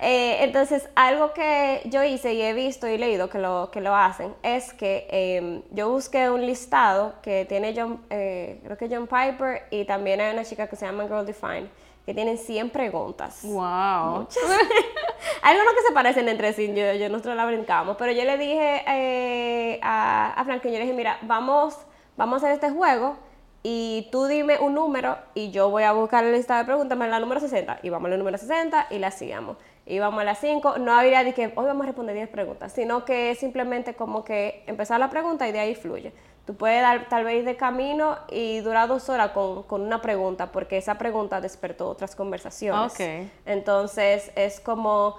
Eh, 0.00 0.44
entonces, 0.44 0.88
algo 0.94 1.32
que 1.32 1.82
yo 1.86 2.04
hice 2.04 2.34
y 2.34 2.42
he 2.42 2.52
visto 2.52 2.86
y 2.86 2.98
leído 2.98 3.28
que 3.28 3.38
lo, 3.38 3.70
que 3.72 3.80
lo 3.80 3.96
hacen 3.96 4.34
es 4.42 4.72
que 4.72 5.08
em, 5.10 5.62
yo 5.72 5.90
busqué 5.90 6.30
un 6.30 6.46
listado 6.46 7.14
que 7.20 7.44
tiene 7.46 7.74
John, 7.76 8.00
eh, 8.10 8.60
creo 8.62 8.76
que 8.76 8.88
John 8.88 9.08
Piper 9.08 9.64
y 9.70 9.84
también 9.84 10.20
hay 10.20 10.32
una 10.32 10.44
chica 10.44 10.68
que 10.68 10.76
se 10.76 10.86
llama 10.86 11.04
Girl 11.04 11.26
Define 11.26 11.68
que 12.06 12.14
tienen 12.14 12.38
100 12.38 12.70
preguntas. 12.70 13.40
¡Wow! 13.42 14.28
hay 15.42 15.52
algunos 15.52 15.74
que 15.74 15.82
se 15.86 15.92
parecen 15.92 16.26
entre 16.28 16.54
sí, 16.54 16.72
yo, 16.74 16.94
yo 16.94 17.10
nosotros 17.10 17.36
la 17.36 17.44
brincamos, 17.44 17.96
pero 17.98 18.12
yo 18.12 18.24
le 18.24 18.38
dije 18.38 18.82
eh, 18.86 19.80
a, 19.82 20.32
a 20.32 20.44
Franklin, 20.44 20.72
yo 20.72 20.78
le 20.78 20.84
dije, 20.86 20.96
mira, 20.96 21.18
vamos, 21.22 21.76
vamos 22.16 22.42
a 22.42 22.46
hacer 22.46 22.52
este 22.52 22.70
juego 22.70 23.16
y 23.62 24.08
tú 24.10 24.26
dime 24.26 24.58
un 24.58 24.74
número 24.74 25.18
y 25.34 25.50
yo 25.50 25.68
voy 25.68 25.82
a 25.82 25.92
buscar 25.92 26.24
la 26.24 26.30
lista 26.30 26.56
de 26.56 26.64
preguntas, 26.64 26.96
me 26.96 27.08
la 27.08 27.20
número 27.20 27.40
60 27.40 27.80
y 27.82 27.90
vamos 27.90 28.06
a 28.06 28.10
la 28.12 28.16
número 28.16 28.38
60 28.38 28.86
y 28.90 28.98
la 28.98 29.08
hacíamos 29.08 29.58
íbamos 29.88 30.20
a 30.20 30.24
las 30.24 30.38
5, 30.38 30.78
no 30.78 30.92
habría 30.92 31.24
de 31.24 31.32
que 31.34 31.52
hoy 31.56 31.66
vamos 31.66 31.84
a 31.84 31.86
responder 31.86 32.14
10 32.14 32.28
preguntas, 32.28 32.72
sino 32.72 33.04
que 33.04 33.30
es 33.30 33.38
simplemente 33.38 33.94
como 33.94 34.24
que 34.24 34.62
empezar 34.66 35.00
la 35.00 35.10
pregunta 35.10 35.48
y 35.48 35.52
de 35.52 35.58
ahí 35.58 35.74
fluye. 35.74 36.12
Tú 36.46 36.54
puedes 36.54 36.80
dar 36.80 37.08
tal 37.08 37.24
vez 37.24 37.44
de 37.44 37.56
camino 37.56 38.16
y 38.30 38.60
durar 38.60 38.88
dos 38.88 39.08
horas 39.08 39.32
con, 39.32 39.64
con 39.64 39.82
una 39.82 40.00
pregunta, 40.00 40.50
porque 40.50 40.78
esa 40.78 40.96
pregunta 40.96 41.40
despertó 41.40 41.88
otras 41.88 42.16
conversaciones. 42.16 42.94
Okay. 42.94 43.30
Entonces 43.44 44.32
es 44.34 44.60
como 44.60 45.16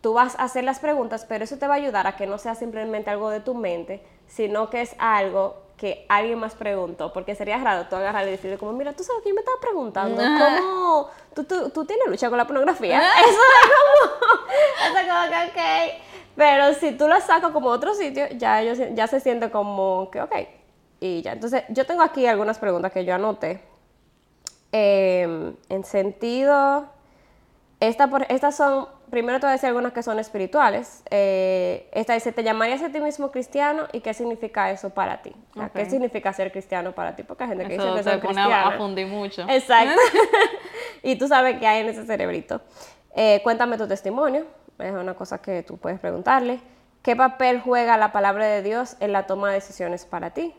tú 0.00 0.14
vas 0.14 0.38
a 0.38 0.44
hacer 0.44 0.64
las 0.64 0.80
preguntas, 0.80 1.24
pero 1.28 1.44
eso 1.44 1.58
te 1.58 1.66
va 1.66 1.74
a 1.74 1.76
ayudar 1.76 2.06
a 2.06 2.16
que 2.16 2.26
no 2.26 2.38
sea 2.38 2.54
simplemente 2.54 3.10
algo 3.10 3.30
de 3.30 3.40
tu 3.40 3.54
mente, 3.54 4.02
sino 4.26 4.70
que 4.70 4.80
es 4.80 4.96
algo 4.98 5.62
que 5.80 6.04
alguien 6.10 6.38
más 6.38 6.54
preguntó, 6.54 7.10
porque 7.10 7.34
sería 7.34 7.56
raro 7.56 7.86
tú 7.88 7.96
agarrar 7.96 8.28
y 8.28 8.32
decirle 8.32 8.58
como, 8.58 8.72
mira, 8.74 8.92
tú 8.92 9.02
sabes 9.02 9.22
yo 9.24 9.32
me 9.32 9.40
estaba 9.40 9.56
preguntando, 9.62 10.20
¿cómo 10.20 11.08
tú, 11.34 11.44
tú, 11.44 11.70
tú, 11.70 11.86
tienes 11.86 12.06
lucha 12.06 12.28
con 12.28 12.36
la 12.36 12.46
pornografía? 12.46 13.00
eso 13.18 13.30
es 13.30 13.70
como, 13.70 14.42
eso 14.86 14.98
es 14.98 15.08
como 15.10 15.30
que, 15.30 15.48
ok, 15.48 16.02
pero 16.36 16.74
si 16.74 16.92
tú 16.92 17.08
lo 17.08 17.18
sacas 17.22 17.50
como 17.50 17.68
otro 17.70 17.94
sitio, 17.94 18.26
ya, 18.32 18.60
ellos, 18.60 18.78
ya 18.92 19.06
se 19.06 19.20
siente 19.20 19.50
como 19.50 20.10
que, 20.10 20.20
ok, 20.20 20.34
y 21.00 21.22
ya. 21.22 21.32
Entonces, 21.32 21.64
yo 21.70 21.86
tengo 21.86 22.02
aquí 22.02 22.26
algunas 22.26 22.58
preguntas 22.58 22.92
que 22.92 23.06
yo 23.06 23.14
anoté. 23.14 23.64
Em, 24.72 25.56
en 25.70 25.84
sentido, 25.84 26.90
esta 27.80 28.08
por, 28.08 28.26
estas 28.28 28.54
son 28.54 28.86
primero 29.10 29.38
te 29.40 29.46
voy 29.46 29.50
a 29.50 29.52
decir 29.52 29.68
algunas 29.68 29.92
que 29.92 30.02
son 30.02 30.18
espirituales. 30.18 31.02
Eh, 31.10 31.88
esta 31.92 32.14
dice, 32.14 32.32
¿te 32.32 32.42
llamarías 32.42 32.82
a 32.82 32.90
ti 32.90 33.00
mismo 33.00 33.30
cristiano? 33.30 33.86
¿Y 33.92 34.00
qué 34.00 34.14
significa 34.14 34.70
eso 34.70 34.90
para 34.90 35.22
ti? 35.22 35.34
¿Qué 35.74 35.86
significa 35.86 36.32
ser 36.32 36.52
cristiano 36.52 36.92
para 36.92 37.16
ti? 37.16 37.22
Porque 37.22 37.44
hay 37.44 37.50
gente 37.50 37.64
que 37.64 37.72
dice 37.74 37.92
que 37.94 38.02
son 38.02 38.20
cristianos. 38.20 38.74
fundir 38.76 39.06
mucho. 39.06 39.42
Exacto. 39.48 40.00
y 41.02 41.16
tú 41.16 41.28
sabes 41.28 41.58
qué 41.58 41.66
hay 41.66 41.82
en 41.82 41.88
ese 41.88 42.06
cerebrito. 42.06 42.60
Eh, 43.14 43.40
cuéntame 43.42 43.76
tu 43.76 43.86
testimonio. 43.86 44.46
Es 44.78 44.92
una 44.92 45.14
cosa 45.14 45.42
que 45.42 45.62
tú 45.62 45.76
puedes 45.76 46.00
preguntarle. 46.00 46.60
¿Qué 47.02 47.16
papel 47.16 47.60
juega 47.60 47.96
la 47.96 48.12
palabra 48.12 48.46
de 48.46 48.62
Dios 48.62 48.96
en 49.00 49.12
la 49.12 49.26
toma 49.26 49.48
de 49.48 49.54
decisiones 49.54 50.04
para 50.04 50.30
ti? 50.30 50.54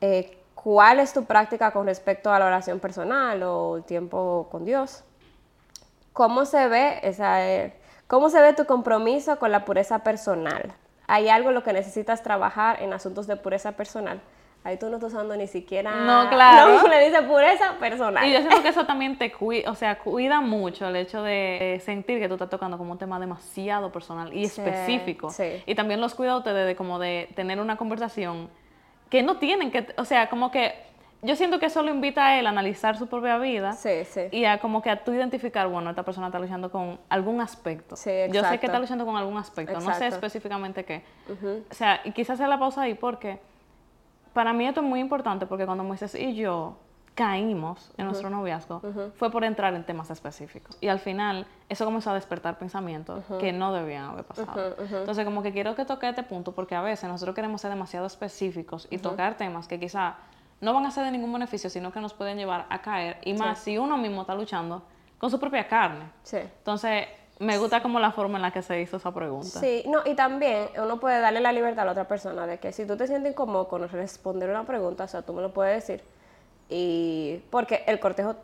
Eh, 0.00 0.38
¿Cuál 0.54 1.00
es 1.00 1.12
tu 1.12 1.24
práctica 1.24 1.70
con 1.70 1.86
respecto 1.86 2.30
a 2.32 2.38
la 2.38 2.46
oración 2.46 2.78
personal 2.78 3.42
o 3.42 3.76
el 3.76 3.84
tiempo 3.84 4.48
con 4.50 4.64
Dios? 4.64 5.04
¿Cómo 6.12 6.44
se 6.44 6.68
ve 6.68 7.00
esa, 7.02 7.48
eh, 7.48 7.74
cómo 8.06 8.28
se 8.28 8.40
ve 8.40 8.52
tu 8.52 8.66
compromiso 8.66 9.38
con 9.38 9.50
la 9.50 9.64
pureza 9.64 10.00
personal? 10.00 10.72
¿Hay 11.06 11.28
algo 11.28 11.48
en 11.48 11.54
lo 11.54 11.62
que 11.62 11.72
necesitas 11.72 12.22
trabajar 12.22 12.82
en 12.82 12.92
asuntos 12.92 13.26
de 13.26 13.36
pureza 13.36 13.72
personal? 13.72 14.20
Ahí 14.64 14.76
tú 14.76 14.88
no 14.88 14.96
estás 14.96 15.12
usando 15.12 15.36
ni 15.36 15.48
siquiera. 15.48 15.90
No, 15.90 16.28
claro. 16.28 16.82
No, 16.82 16.88
le 16.88 17.08
dice 17.08 17.22
pureza 17.22 17.74
personal. 17.80 18.24
Y 18.24 18.32
yo 18.32 18.38
siento 18.38 18.62
que 18.62 18.68
eso 18.68 18.86
también 18.86 19.18
te 19.18 19.32
cuida, 19.32 19.70
o 19.70 19.74
sea, 19.74 19.98
cuida 19.98 20.40
mucho 20.40 20.86
el 20.86 20.96
hecho 20.96 21.22
de 21.22 21.80
sentir 21.84 22.20
que 22.20 22.28
tú 22.28 22.34
estás 22.34 22.48
tocando 22.48 22.78
como 22.78 22.92
un 22.92 22.98
tema 22.98 23.18
demasiado 23.18 23.90
personal 23.90 24.32
y 24.32 24.44
específico. 24.44 25.30
Sí. 25.30 25.62
Y 25.66 25.74
también 25.74 26.00
los 26.00 26.14
cuidados 26.14 26.44
de, 26.44 26.52
de 26.52 26.76
como 26.76 27.00
de 27.00 27.28
tener 27.34 27.58
una 27.60 27.76
conversación 27.76 28.50
que 29.10 29.22
no 29.22 29.38
tienen 29.38 29.70
que, 29.70 29.88
o 29.96 30.04
sea, 30.04 30.30
como 30.30 30.50
que 30.50 30.74
yo 31.22 31.36
siento 31.36 31.60
que 31.60 31.66
eso 31.66 31.82
lo 31.82 31.90
invita 31.90 32.26
a 32.26 32.38
él 32.38 32.46
a 32.46 32.50
analizar 32.50 32.98
su 32.98 33.06
propia 33.06 33.38
vida 33.38 33.72
sí, 33.74 34.04
sí. 34.04 34.22
y 34.32 34.44
a 34.44 34.58
como 34.58 34.82
que 34.82 34.90
a 34.90 35.04
tú 35.04 35.12
identificar, 35.12 35.68
bueno, 35.68 35.90
esta 35.90 36.02
persona 36.02 36.26
está 36.26 36.40
luchando 36.40 36.70
con 36.70 36.98
algún 37.08 37.40
aspecto. 37.40 37.94
Sí, 37.94 38.10
yo 38.32 38.42
sé 38.44 38.58
que 38.58 38.66
está 38.66 38.80
luchando 38.80 39.06
con 39.06 39.16
algún 39.16 39.38
aspecto, 39.38 39.78
no 39.78 39.94
sé 39.94 40.08
específicamente 40.08 40.84
qué. 40.84 41.04
O 41.70 41.74
sea, 41.74 42.00
y 42.04 42.10
quizás 42.10 42.34
hacer 42.34 42.48
la 42.48 42.58
pausa 42.58 42.82
ahí 42.82 42.94
porque 42.94 43.38
para 44.32 44.52
mí 44.52 44.66
esto 44.66 44.80
es 44.80 44.86
muy 44.86 45.00
importante 45.00 45.46
porque 45.46 45.64
cuando 45.64 45.84
Moisés 45.84 46.14
y 46.14 46.34
yo 46.34 46.76
caímos 47.14 47.92
en 47.98 48.06
nuestro 48.06 48.30
noviazgo 48.30 48.80
fue 49.16 49.30
por 49.30 49.44
entrar 49.44 49.74
en 49.74 49.84
temas 49.84 50.10
específicos. 50.10 50.76
Y 50.80 50.88
al 50.88 50.98
final 50.98 51.46
eso 51.68 51.84
comenzó 51.84 52.10
a 52.10 52.14
despertar 52.14 52.58
pensamientos 52.58 53.24
que 53.38 53.52
no 53.52 53.72
debían 53.72 54.06
haber 54.06 54.24
pasado. 54.24 54.76
Entonces 54.78 55.24
como 55.24 55.42
que 55.44 55.52
quiero 55.52 55.76
que 55.76 55.84
toque 55.84 56.08
este 56.08 56.24
punto 56.24 56.52
porque 56.52 56.74
a 56.74 56.82
veces 56.82 57.08
nosotros 57.08 57.36
queremos 57.36 57.60
ser 57.60 57.70
demasiado 57.70 58.06
específicos 58.06 58.88
y 58.90 58.98
tocar 58.98 59.36
temas 59.36 59.68
que 59.68 59.78
quizá 59.78 60.16
no 60.62 60.72
van 60.72 60.86
a 60.86 60.90
ser 60.90 61.04
de 61.04 61.10
ningún 61.10 61.32
beneficio, 61.32 61.68
sino 61.68 61.92
que 61.92 62.00
nos 62.00 62.14
pueden 62.14 62.38
llevar 62.38 62.66
a 62.70 62.80
caer. 62.80 63.18
Y 63.24 63.34
más 63.34 63.58
si 63.58 63.76
uno 63.76 63.98
mismo 63.98 64.22
está 64.22 64.34
luchando 64.34 64.82
con 65.18 65.28
su 65.28 65.38
propia 65.38 65.66
carne. 65.66 66.04
Sí. 66.22 66.38
Entonces, 66.38 67.08
me 67.40 67.58
gusta 67.58 67.82
como 67.82 67.98
la 67.98 68.12
forma 68.12 68.38
en 68.38 68.42
la 68.42 68.52
que 68.52 68.62
se 68.62 68.80
hizo 68.80 68.96
esa 68.96 69.12
pregunta. 69.12 69.58
Sí, 69.58 69.82
no, 69.88 70.02
y 70.06 70.14
también 70.14 70.68
uno 70.80 71.00
puede 71.00 71.18
darle 71.18 71.40
la 71.40 71.50
libertad 71.50 71.82
a 71.82 71.86
la 71.86 71.92
otra 71.92 72.06
persona 72.06 72.46
de 72.46 72.58
que 72.58 72.72
si 72.72 72.86
tú 72.86 72.96
te 72.96 73.08
sientes 73.08 73.32
incómodo 73.32 73.66
con 73.66 73.88
responder 73.88 74.48
una 74.50 74.64
pregunta, 74.64 75.04
o 75.04 75.08
sea, 75.08 75.22
tú 75.22 75.32
me 75.32 75.42
lo 75.42 75.52
puedes 75.52 75.74
decir. 75.74 76.04
Y 76.68 77.42
porque 77.50 77.82
el 77.88 77.98
cortejo 77.98 78.36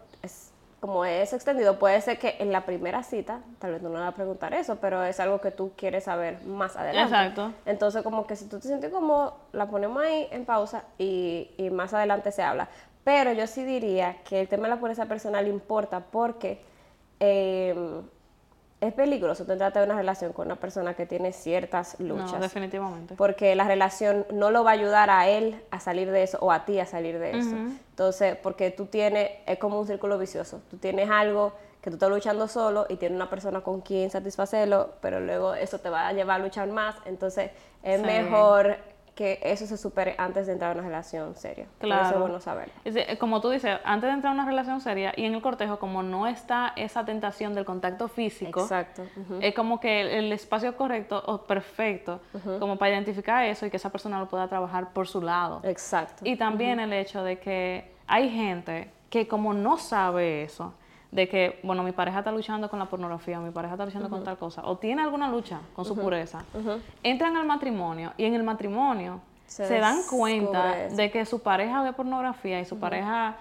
como 0.81 1.05
es 1.05 1.33
extendido, 1.33 1.79
puede 1.79 2.01
ser 2.01 2.19
que 2.19 2.37
en 2.39 2.53
la 2.53 2.65
primera 2.65 3.03
cita, 3.03 3.41
tal 3.59 3.73
vez 3.73 3.83
no 3.83 3.89
le 3.89 3.99
va 3.99 4.09
a 4.09 4.15
preguntar 4.15 4.55
eso, 4.55 4.77
pero 4.77 5.03
es 5.03 5.19
algo 5.19 5.41
que 5.41 5.51
tú 5.51 5.73
quieres 5.77 6.05
saber 6.05 6.43
más 6.45 6.77
adelante. 6.77 7.13
Exacto. 7.13 7.53
Entonces, 7.67 8.03
como 8.03 8.27
que 8.27 8.37
si 8.37 8.47
tú 8.47 8.61
te 8.61 8.69
sientes 8.69 8.91
como, 8.91 9.37
la 9.53 9.67
ponemos 9.67 10.03
ahí 10.03 10.29
en 10.31 10.45
pausa 10.45 10.85
y, 10.97 11.51
y 11.57 11.71
más 11.71 11.95
adelante 11.95 12.31
se 12.31 12.43
habla. 12.43 12.69
Pero 13.03 13.33
yo 13.33 13.47
sí 13.47 13.65
diría 13.65 14.19
que 14.23 14.41
el 14.41 14.49
tema 14.49 14.65
de 14.65 14.75
la 14.75 14.81
pureza 14.81 15.07
personal 15.07 15.49
importa 15.49 16.01
porque 16.01 16.61
eh, 17.21 17.75
es 18.81 18.93
peligroso 18.93 19.45
tú 19.45 19.53
de 19.53 19.83
una 19.83 19.97
relación 19.97 20.33
con 20.33 20.47
una 20.47 20.57
persona 20.57 20.95
que 20.95 21.05
tiene 21.05 21.33
ciertas 21.33 21.99
luchas. 21.99 22.33
No, 22.33 22.41
definitivamente. 22.41 23.15
Porque 23.17 23.57
la 23.57 23.65
relación 23.65 24.25
no 24.33 24.51
lo 24.51 24.63
va 24.63 24.71
a 24.71 24.75
ayudar 24.75 25.11
a 25.11 25.29
él 25.29 25.61
a 25.71 25.81
salir 25.81 26.11
de 26.11 26.23
eso 26.23 26.39
o 26.41 26.53
a 26.53 26.65
ti 26.65 26.79
a 26.79 26.87
salir 26.87 27.19
de 27.19 27.39
eso. 27.39 27.57
Entonces, 27.91 28.37
porque 28.37 28.71
tú 28.71 28.87
tienes, 28.87 29.31
es 29.47 29.59
como 29.59 29.81
un 29.81 29.87
círculo 29.87 30.17
vicioso. 30.17 30.61
Tú 30.71 30.77
tienes 30.77 31.11
algo 31.11 31.55
que 31.81 31.91
tú 31.91 31.97
estás 31.97 32.11
luchando 32.11 32.47
solo 32.47 32.87
y 32.89 32.97
tienes 32.97 33.17
una 33.17 33.29
persona 33.29 33.63
con 33.63 33.81
quien 33.81 34.11
satisfacerlo, 34.11 34.91
pero 35.01 35.19
luego 35.19 35.55
eso 35.55 35.79
te 35.81 35.91
va 35.91 36.07
a 36.07 36.13
llevar 36.13 36.41
a 36.41 36.45
luchar 36.45 36.69
más. 36.69 36.95
Entonces, 37.05 37.51
es 37.83 38.01
mejor 38.01 38.77
que 39.19 39.41
eso 39.43 39.67
se 39.67 39.77
supere 39.77 40.15
antes 40.17 40.47
de 40.47 40.53
entrar 40.53 40.71
a 40.71 40.75
una 40.79 40.87
relación 40.87 41.35
seria. 41.35 41.67
Claro. 41.81 42.03
eso 42.07 42.15
es 42.15 42.21
bueno 42.21 42.39
saber. 42.39 42.71
Como 43.19 43.41
tú 43.41 43.51
dices, 43.51 43.81
antes 43.83 44.09
de 44.09 44.15
entrar 44.15 44.31
a 44.31 44.35
una 44.35 44.47
relación 44.47 44.81
seria 44.81 45.13
y 45.17 45.25
en 45.25 45.35
el 45.35 45.43
cortejo, 45.43 45.81
como 45.81 46.05
no 46.05 46.29
está 46.29 46.73
esa 46.77 47.05
tentación 47.05 47.53
del 47.53 47.65
contacto 47.65 48.07
físico, 48.07 48.61
Exacto. 48.61 49.03
es 49.41 49.57
como 49.57 49.81
que 49.81 50.21
el, 50.21 50.31
espacio 50.31 50.77
correcto 50.77 51.21
o 51.27 51.39
perfecto 51.39 52.21
como 52.61 52.77
para 52.77 52.93
identificar 52.93 53.45
eso 53.45 53.67
y 53.67 53.71
que 53.71 53.79
esa 53.79 53.91
persona 53.91 54.21
lo 54.21 54.29
pueda 54.29 54.47
trabajar 54.47 54.93
por 54.93 55.09
su 55.09 55.21
lado. 55.21 55.63
Exacto. 55.65 56.23
Y 56.25 56.37
también 56.37 56.79
el 56.79 56.93
hecho 56.93 57.25
de 57.25 57.41
que 57.41 57.91
hay 58.07 58.31
gente 58.31 58.93
que 59.11 59.27
como 59.27 59.53
no 59.53 59.79
sabe 59.79 60.45
eso, 60.45 60.75
de 61.11 61.29
que, 61.29 61.59
bueno, 61.63 61.83
mi 61.83 61.93
pareja 61.93 62.19
está 62.19 62.31
luchando 62.31 62.69
con 62.69 62.79
la 62.79 62.85
pornografía, 62.85 63.41
mi 63.41 63.51
pareja 63.51 63.75
está 63.75 63.87
luchando 63.87 64.11
con 64.11 64.25
tal 64.25 64.37
cosa, 64.37 64.63
o 64.67 64.77
tiene 64.77 65.03
alguna 65.03 65.29
lucha 65.29 65.61
con 65.75 65.85
su 65.85 65.97
pureza, 65.97 66.45
entran 67.03 67.37
al 67.37 67.47
matrimonio 67.47 68.13
y 68.17 68.25
en 68.25 68.35
el 68.35 68.43
matrimonio 68.43 69.21
se, 69.47 69.79
dan 69.79 70.03
cuenta 70.09 70.89
de 70.91 71.11
que 71.11 71.25
su 71.25 71.41
pareja 71.41 71.83
ve 71.83 71.93
pornografía 71.93 72.61
y 72.61 72.67
su 72.67 72.79
pareja 72.79 73.37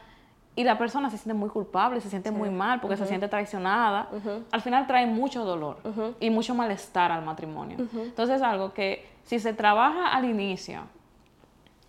y 0.56 0.64
la 0.64 0.78
persona 0.78 1.10
se 1.10 1.18
siente 1.18 1.34
muy 1.34 1.50
culpable, 1.50 2.00
se 2.02 2.10
siente 2.10 2.32
muy 2.32 2.50
mal 2.50 2.80
porque 2.80 2.96
se 2.98 3.06
siente 3.06 3.28
traicionada, 3.28 4.08
al 4.52 4.62
final 4.62 4.88
trae 4.88 5.06
mucho 5.06 5.44
dolor 5.44 5.78
y 6.20 6.30
mucho 6.30 6.56
malestar 6.56 7.12
al 7.12 7.24
matrimonio. 7.24 7.78
Entonces 7.94 8.38
es 8.38 8.42
algo 8.42 8.74
que 8.74 9.06
si 9.24 9.40
se 9.40 9.54
trabaja 9.54 10.08
al 10.08 10.24
inicio, 10.24 10.84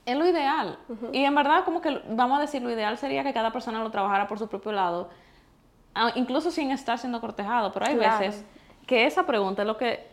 es 0.04 0.16
lo 0.16 0.26
ideal. 0.26 0.78
Y 1.12 1.22
en 1.24 1.34
verdad 1.34 1.64
como 1.64 1.80
que 1.80 2.02
vamos 2.10 2.38
a 2.38 2.40
decir, 2.40 2.62
lo 2.62 2.70
ideal 2.70 2.98
sería 2.98 3.22
que 3.22 3.32
cada 3.32 3.52
persona 3.52 3.82
lo 3.82 3.90
trabajara 3.90 4.26
por 4.26 4.38
su 4.38 4.48
propio 4.48 4.72
lado 4.72 5.08
incluso 6.14 6.50
sin 6.50 6.70
estar 6.70 6.98
siendo 6.98 7.20
cortejado, 7.20 7.72
pero 7.72 7.86
hay 7.86 7.96
veces 7.96 8.44
que 8.86 9.06
esa 9.06 9.24
pregunta 9.26 9.62
es 9.62 9.68
lo 9.68 9.76
que 9.76 10.06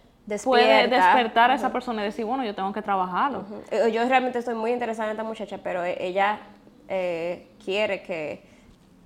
puede 0.43 0.87
despertar 0.87 1.51
a 1.51 1.55
esa 1.55 1.71
persona 1.71 2.01
y 2.01 2.05
decir, 2.05 2.25
bueno, 2.25 2.43
yo 2.43 2.55
tengo 2.55 2.73
que 2.73 2.81
trabajarlo. 2.81 3.45
Eh, 3.71 3.91
yo 3.91 4.07
realmente 4.07 4.39
estoy 4.39 4.55
muy 4.55 4.71
interesada 4.71 5.09
en 5.09 5.11
esta 5.11 5.23
muchacha, 5.23 5.59
pero 5.63 5.83
e, 5.83 5.97
ella 5.99 6.39
eh, 6.87 7.47
quiere 7.63 8.01
que, 8.01 8.43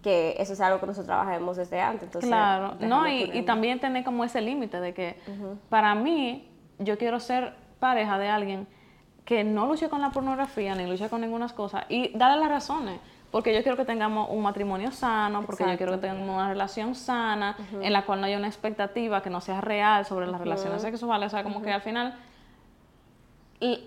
que, 0.01 0.35
eso 0.39 0.55
sea 0.55 0.67
algo 0.67 0.79
que 0.79 0.87
nosotros 0.87 1.07
trabajemos 1.07 1.57
desde 1.57 1.81
antes. 1.81 2.03
Entonces, 2.03 2.29
claro, 2.29 2.75
no, 2.79 3.07
y, 3.07 3.31
y, 3.33 3.41
también 3.43 3.79
tener 3.79 4.03
como 4.03 4.23
ese 4.23 4.41
límite 4.41 4.79
de 4.79 4.93
que 4.93 5.17
para 5.69 5.93
mí 5.95 6.49
yo 6.79 6.97
quiero 6.97 7.19
ser 7.19 7.53
pareja 7.79 8.17
de 8.17 8.29
alguien 8.29 8.67
que 9.25 9.43
no 9.43 9.67
luche 9.67 9.89
con 9.89 10.01
la 10.01 10.09
pornografía 10.09 10.73
ni 10.73 10.87
luche 10.87 11.07
con 11.09 11.21
ninguna 11.21 11.47
cosa 11.49 11.85
y 11.87 12.17
darle 12.17 12.39
las 12.39 12.49
razones. 12.49 12.99
Porque 13.31 13.53
yo 13.53 13.61
quiero 13.61 13.77
que 13.77 13.85
tengamos 13.85 14.29
un 14.31 14.41
matrimonio 14.41 14.91
sano, 14.91 15.45
porque 15.45 15.63
yo 15.63 15.77
quiero 15.77 15.93
que 15.93 15.99
tengamos 15.99 16.27
una 16.29 16.49
relación 16.49 16.95
sana, 16.95 17.55
en 17.81 17.93
la 17.93 18.05
cual 18.05 18.21
no 18.21 18.27
haya 18.27 18.37
una 18.37 18.47
expectativa 18.47 19.21
que 19.21 19.29
no 19.29 19.39
sea 19.39 19.61
real 19.61 20.05
sobre 20.05 20.25
las 20.27 20.39
relaciones 20.39 20.81
sexuales. 20.81 21.27
O 21.27 21.29
sea, 21.29 21.43
como 21.43 21.61
que 21.61 21.71
al 21.71 21.81
final 21.81 22.15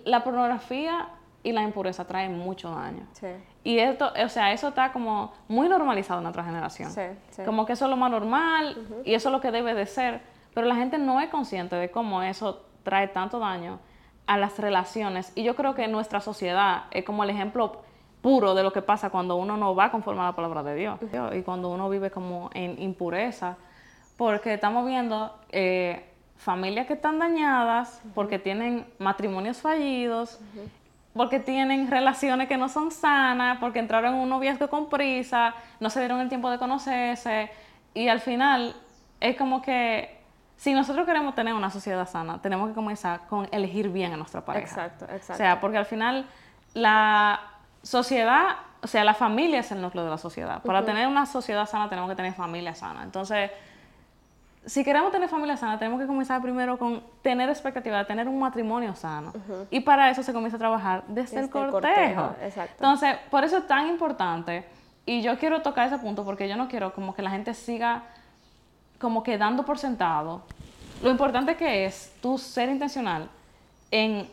la 0.05 0.22
pornografía 0.22 1.09
y 1.42 1.50
la 1.50 1.62
impureza 1.62 2.07
traen 2.07 2.38
mucho 2.38 2.70
daño. 2.70 3.05
Sí. 3.12 3.26
Y 3.64 3.78
esto, 3.78 4.12
o 4.24 4.28
sea, 4.28 4.52
eso 4.52 4.68
está 4.68 4.92
como 4.92 5.33
muy 5.48 5.68
normalizado 5.68 6.20
en 6.20 6.24
nuestra 6.24 6.44
generación. 6.44 6.90
Sí, 6.90 7.02
como 7.44 7.66
que 7.66 7.72
eso 7.72 7.87
es 7.87 7.90
lo 7.90 7.96
más 7.96 8.11
normal 8.11 8.76
y 9.05 9.14
eso 9.14 9.28
es 9.28 9.33
lo 9.33 9.40
que 9.40 9.50
debe 9.50 9.74
de 9.74 9.87
ser. 9.87 10.20
Pero 10.55 10.66
la 10.66 10.76
gente 10.76 10.98
no 10.98 11.20
es 11.20 11.31
consciente 11.31 11.76
de 11.76 11.90
cómo 11.90 12.22
eso 12.22 12.64
trae 12.83 13.09
tanto 13.09 13.38
daño 13.38 13.81
a 14.26 14.37
las 14.37 14.59
relaciones. 14.59 15.33
Y 15.35 15.42
yo 15.42 15.57
creo 15.57 15.74
que 15.74 15.88
nuestra 15.88 16.20
sociedad 16.20 16.85
es 16.90 17.05
como 17.05 17.24
el 17.24 17.31
ejemplo 17.31 17.83
puro 18.22 18.54
de 18.54 18.62
lo 18.62 18.72
que 18.72 18.80
pasa 18.80 19.11
cuando 19.11 19.37
uno 19.37 19.56
no 19.56 19.74
va 19.74 19.90
conforme 19.90 20.22
a 20.22 20.26
la 20.26 20.32
palabra 20.32 20.62
de 20.62 20.76
Dios 20.76 21.00
y 21.35 21.42
cuando 21.42 21.68
uno 21.68 21.90
vive 21.90 22.11
como 22.11 22.50
en 22.54 22.80
impureza, 22.80 23.56
porque 24.16 24.54
estamos 24.54 24.87
viendo 24.87 25.37
eh, 25.50 26.08
familias 26.37 26.87
que 26.87 26.94
están 26.94 27.18
dañadas, 27.18 28.00
porque 28.14 28.38
tienen 28.38 28.87
matrimonios 28.98 29.61
fallidos, 29.61 30.38
porque 31.14 31.40
tienen 31.40 31.90
relaciones 31.90 32.48
que 32.48 32.56
no 32.56 32.68
son 32.68 32.92
sanas, 32.92 33.58
porque 33.58 33.80
entraron 33.80 34.14
en 34.14 34.20
un 34.20 34.28
noviazgo 34.28 34.68
con 34.68 34.88
prisa, 34.88 35.54
no 35.80 35.90
se 35.90 35.98
dieron 35.98 36.20
el 36.20 36.28
tiempo 36.28 36.48
de 36.48 36.58
conocerse 36.58 37.50
y 37.92 38.08
al 38.08 38.20
final 38.20 38.74
es 39.20 39.37
como 39.37 39.61
que 39.61 40.22
si 40.56 40.72
nosotros 40.72 41.06
queremos 41.06 41.35
tener 41.35 41.54
una 41.54 41.70
sociedad 41.70 42.08
sana, 42.08 42.40
tenemos 42.40 42.68
que 42.68 42.74
comenzar 42.74 43.26
con 43.26 43.48
elegir 43.50 43.88
bien 43.88 44.12
a 44.12 44.16
nuestra 44.16 44.44
pareja. 44.44 44.66
Exacto, 44.66 45.04
exacto. 45.06 45.32
O 45.32 45.37
sea, 45.37 45.61
porque 45.61 45.78
al 45.78 45.87
final 45.87 46.24
la 46.74 47.51
sociedad, 47.83 48.57
o 48.83 48.87
sea, 48.87 49.05
la 49.05 49.14
familia 49.14 49.61
es 49.61 49.73
el 49.73 49.81
núcleo 49.81 50.05
de 50.05 50.11
la 50.11 50.18
sociedad. 50.18 50.62
Para 50.62 50.85
tener 50.85 51.07
una 51.07 51.27
sociedad 51.27 51.66
sana 51.66 51.88
tenemos 51.88 52.11
que 52.11 52.16
tener 52.16 52.35
familia 52.35 52.75
sana. 52.75 53.03
Entonces, 53.03 53.51
si 54.64 54.85
queremos 54.85 55.11
tener 55.11 55.29
familia 55.29 55.57
sana, 55.57 55.79
tenemos 55.79 56.01
que 56.01 56.07
comenzar 56.07 56.40
primero 56.40 56.79
con 56.79 57.03
tener 57.23 57.49
expectativa 57.49 57.99
de 57.99 58.05
tener 58.05 58.29
un 58.29 58.38
matrimonio 58.38 58.95
sano. 58.95 59.33
Y 59.71 59.81
para 59.81 60.11
eso 60.11 60.23
se 60.23 60.33
comienza 60.33 60.57
a 60.57 60.61
trabajar 60.61 61.05
desde, 61.09 61.40
el 61.40 61.51
cortejo. 61.51 62.35
Exacto. 62.42 62.75
Entonces, 62.79 63.16
por 63.31 63.45
eso 63.45 63.59
es 63.59 63.66
tan 63.66 63.88
importante. 63.88 64.64
Y 65.05 65.23
yo 65.23 65.37
quiero 65.38 65.62
tocar 65.62 65.88
ese 65.88 65.99
punto 65.99 66.25
porque 66.25 66.49
yo 66.49 66.57
no 66.57 66.68
quiero 66.68 66.92
como 66.95 67.14
que 67.14 67.23
la 67.23 67.31
gente 67.31 67.55
siga 67.55 68.03
como 69.01 69.25
que 69.25 69.37
dando 69.37 69.64
por 69.64 69.79
sentado 69.79 70.42
lo 71.03 71.11
importante 71.11 71.57
que 71.57 71.85
es 71.85 72.14
tú 72.23 72.38
ser 72.38 72.68
intencional 72.68 73.29
en 73.90 74.29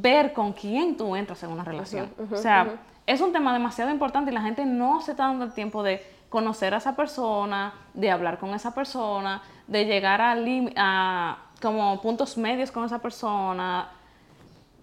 ver 0.00 0.32
con 0.32 0.52
quién 0.52 0.96
tú 0.96 1.16
entras 1.16 1.42
en 1.42 1.50
una 1.50 1.64
relación. 1.64 2.10
o 2.32 2.36
sea, 2.36 2.76
es 3.06 3.20
un 3.20 3.32
tema 3.32 3.52
demasiado 3.52 3.90
importante 3.90 4.30
y 4.30 4.34
la 4.34 4.42
gente 4.42 4.64
no 4.64 5.00
se 5.00 5.12
está 5.12 5.24
dando 5.24 5.44
el 5.44 5.52
tiempo 5.52 5.82
de 5.82 6.04
conocer 6.28 6.74
a 6.74 6.78
esa 6.78 6.96
persona, 6.96 7.72
de 7.94 8.10
hablar 8.10 8.38
con 8.38 8.50
esa 8.50 8.74
persona, 8.74 9.42
de 9.66 9.84
llegar 9.84 10.20
a, 10.20 10.36
a 10.76 11.38
como 11.62 12.00
puntos 12.02 12.36
medios 12.36 12.70
con 12.70 12.84
esa 12.84 12.98
persona. 12.98 13.88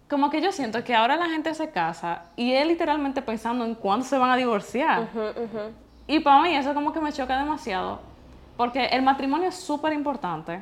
Como 0.09 0.29
que 0.29 0.41
yo 0.41 0.51
siento 0.51 0.83
que 0.83 0.95
ahora 0.95 1.15
la 1.15 1.29
gente 1.29 1.53
se 1.53 1.69
casa 1.69 2.23
y 2.35 2.53
es 2.53 2.65
literalmente 2.65 3.21
pensando 3.21 3.65
en 3.65 3.75
cuándo 3.75 4.05
se 4.05 4.17
van 4.17 4.31
a 4.31 4.35
divorciar. 4.35 5.09
Y 6.07 6.19
para 6.19 6.41
mí 6.41 6.55
eso 6.55 6.73
como 6.73 6.91
que 6.91 6.99
me 6.99 7.11
choca 7.11 7.37
demasiado, 7.37 7.99
porque 8.57 8.85
el 8.87 9.01
matrimonio 9.01 9.49
es 9.49 9.55
súper 9.55 9.93
importante 9.93 10.61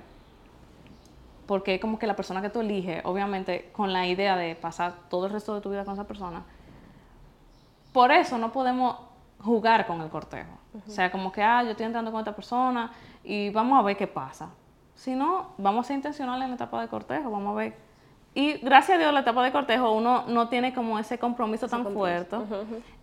porque 1.51 1.75
es 1.75 1.81
como 1.81 1.99
que 1.99 2.07
la 2.07 2.15
persona 2.15 2.41
que 2.41 2.49
tú 2.49 2.61
eliges, 2.61 3.01
obviamente 3.03 3.71
con 3.73 3.91
la 3.91 4.07
idea 4.07 4.37
de 4.37 4.55
pasar 4.55 4.93
todo 5.09 5.25
el 5.25 5.33
resto 5.33 5.53
de 5.53 5.59
tu 5.59 5.69
vida 5.69 5.83
con 5.83 5.95
esa 5.95 6.05
persona, 6.07 6.43
por 7.91 8.09
eso 8.13 8.37
no 8.37 8.53
podemos 8.53 8.95
jugar 9.37 9.85
con 9.85 9.99
el 9.99 10.07
cortejo. 10.07 10.57
O 10.87 10.89
sea, 10.89 11.11
como 11.11 11.29
que, 11.29 11.43
ah, 11.43 11.61
yo 11.63 11.71
estoy 11.71 11.87
entrando 11.87 12.09
con 12.09 12.21
esta 12.21 12.33
persona 12.33 12.93
y 13.21 13.49
vamos 13.49 13.77
a 13.77 13.81
ver 13.81 13.97
qué 13.97 14.07
pasa. 14.07 14.47
Si 14.95 15.13
no, 15.13 15.47
vamos 15.57 15.85
a 15.85 15.87
ser 15.87 15.97
intencionales 15.97 16.45
en 16.45 16.51
la 16.51 16.55
etapa 16.55 16.79
de 16.79 16.87
cortejo, 16.87 17.29
vamos 17.29 17.51
a 17.51 17.55
ver. 17.57 17.75
Y 18.33 18.53
gracias 18.59 18.95
a 18.95 18.99
Dios, 18.99 19.13
la 19.13 19.19
etapa 19.19 19.43
de 19.43 19.51
cortejo 19.51 19.91
uno 19.91 20.23
no 20.27 20.47
tiene 20.47 20.73
como 20.73 20.99
ese 20.99 21.19
compromiso 21.19 21.67
tan 21.67 21.85
fuerte 21.85 22.37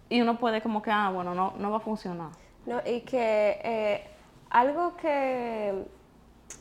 y 0.08 0.22
uno 0.22 0.38
puede 0.38 0.62
como 0.62 0.80
que, 0.80 0.90
ah, 0.90 1.10
bueno, 1.10 1.34
no, 1.34 1.52
no 1.58 1.70
va 1.70 1.76
a 1.76 1.80
funcionar. 1.80 2.30
No, 2.64 2.80
y 2.86 3.02
que 3.02 3.60
eh, 3.62 4.10
algo 4.48 4.96
que 4.96 5.97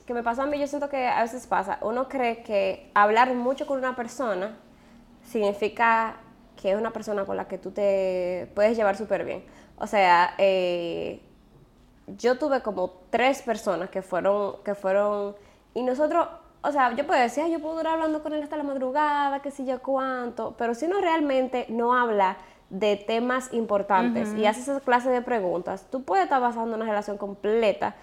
que 0.06 0.13
me 0.13 0.23
pasa 0.23 0.43
a 0.43 0.45
mí, 0.45 0.60
yo 0.60 0.67
siento 0.67 0.89
que 0.89 1.08
a 1.08 1.21
veces 1.21 1.47
pasa, 1.47 1.80
uno 1.82 2.08
cree 2.08 2.43
que 2.43 2.91
hablar 2.93 3.34
mucho 3.34 3.67
con 3.67 3.78
una 3.78 3.95
persona 3.95 4.58
significa 5.23 6.17
que 6.56 6.71
es 6.71 6.78
una 6.78 6.91
persona 6.91 7.26
con 7.26 7.38
la 7.38 7.47
que 7.47 7.58
tú 7.58 7.71
te 7.71 8.52
puedes 8.56 8.76
llevar 8.76 8.97
súper 8.97 9.23
bien. 9.23 9.45
O 9.78 9.88
sea, 9.88 10.34
eh, 10.38 11.21
yo 12.08 12.38
tuve 12.38 12.62
como 12.62 12.91
tres 13.10 13.41
personas 13.41 13.89
que 13.89 14.02
fueron, 14.02 14.56
que 14.63 14.76
fueron, 14.76 15.36
y 15.73 15.84
nosotros, 15.84 16.28
o 16.62 16.71
sea, 16.71 16.95
yo 16.95 17.06
puedo 17.06 17.21
decir, 17.21 17.45
yo 17.47 17.60
puedo 17.60 17.76
durar 17.76 17.93
hablando 17.93 18.23
con 18.23 18.34
él 18.34 18.41
hasta 18.41 18.58
la 18.58 18.63
madrugada, 18.63 19.41
que 19.41 19.52
sé 19.52 19.65
yo 19.65 19.82
cuánto, 19.82 20.56
pero 20.58 20.73
si 20.73 20.86
uno 20.86 21.00
realmente 21.00 21.65
no 21.69 21.93
habla 21.93 22.38
de 22.69 22.97
temas 22.97 23.54
importantes 23.54 24.34
y 24.34 24.45
hace 24.45 24.60
esa 24.60 24.80
clase 24.82 25.10
de 25.10 25.21
preguntas, 25.21 25.86
tú 25.89 26.04
puedes 26.04 26.26
estar 26.26 26.41
basando 26.41 26.76
una 26.76 26.86
relación 26.86 27.17
completa 27.17 27.95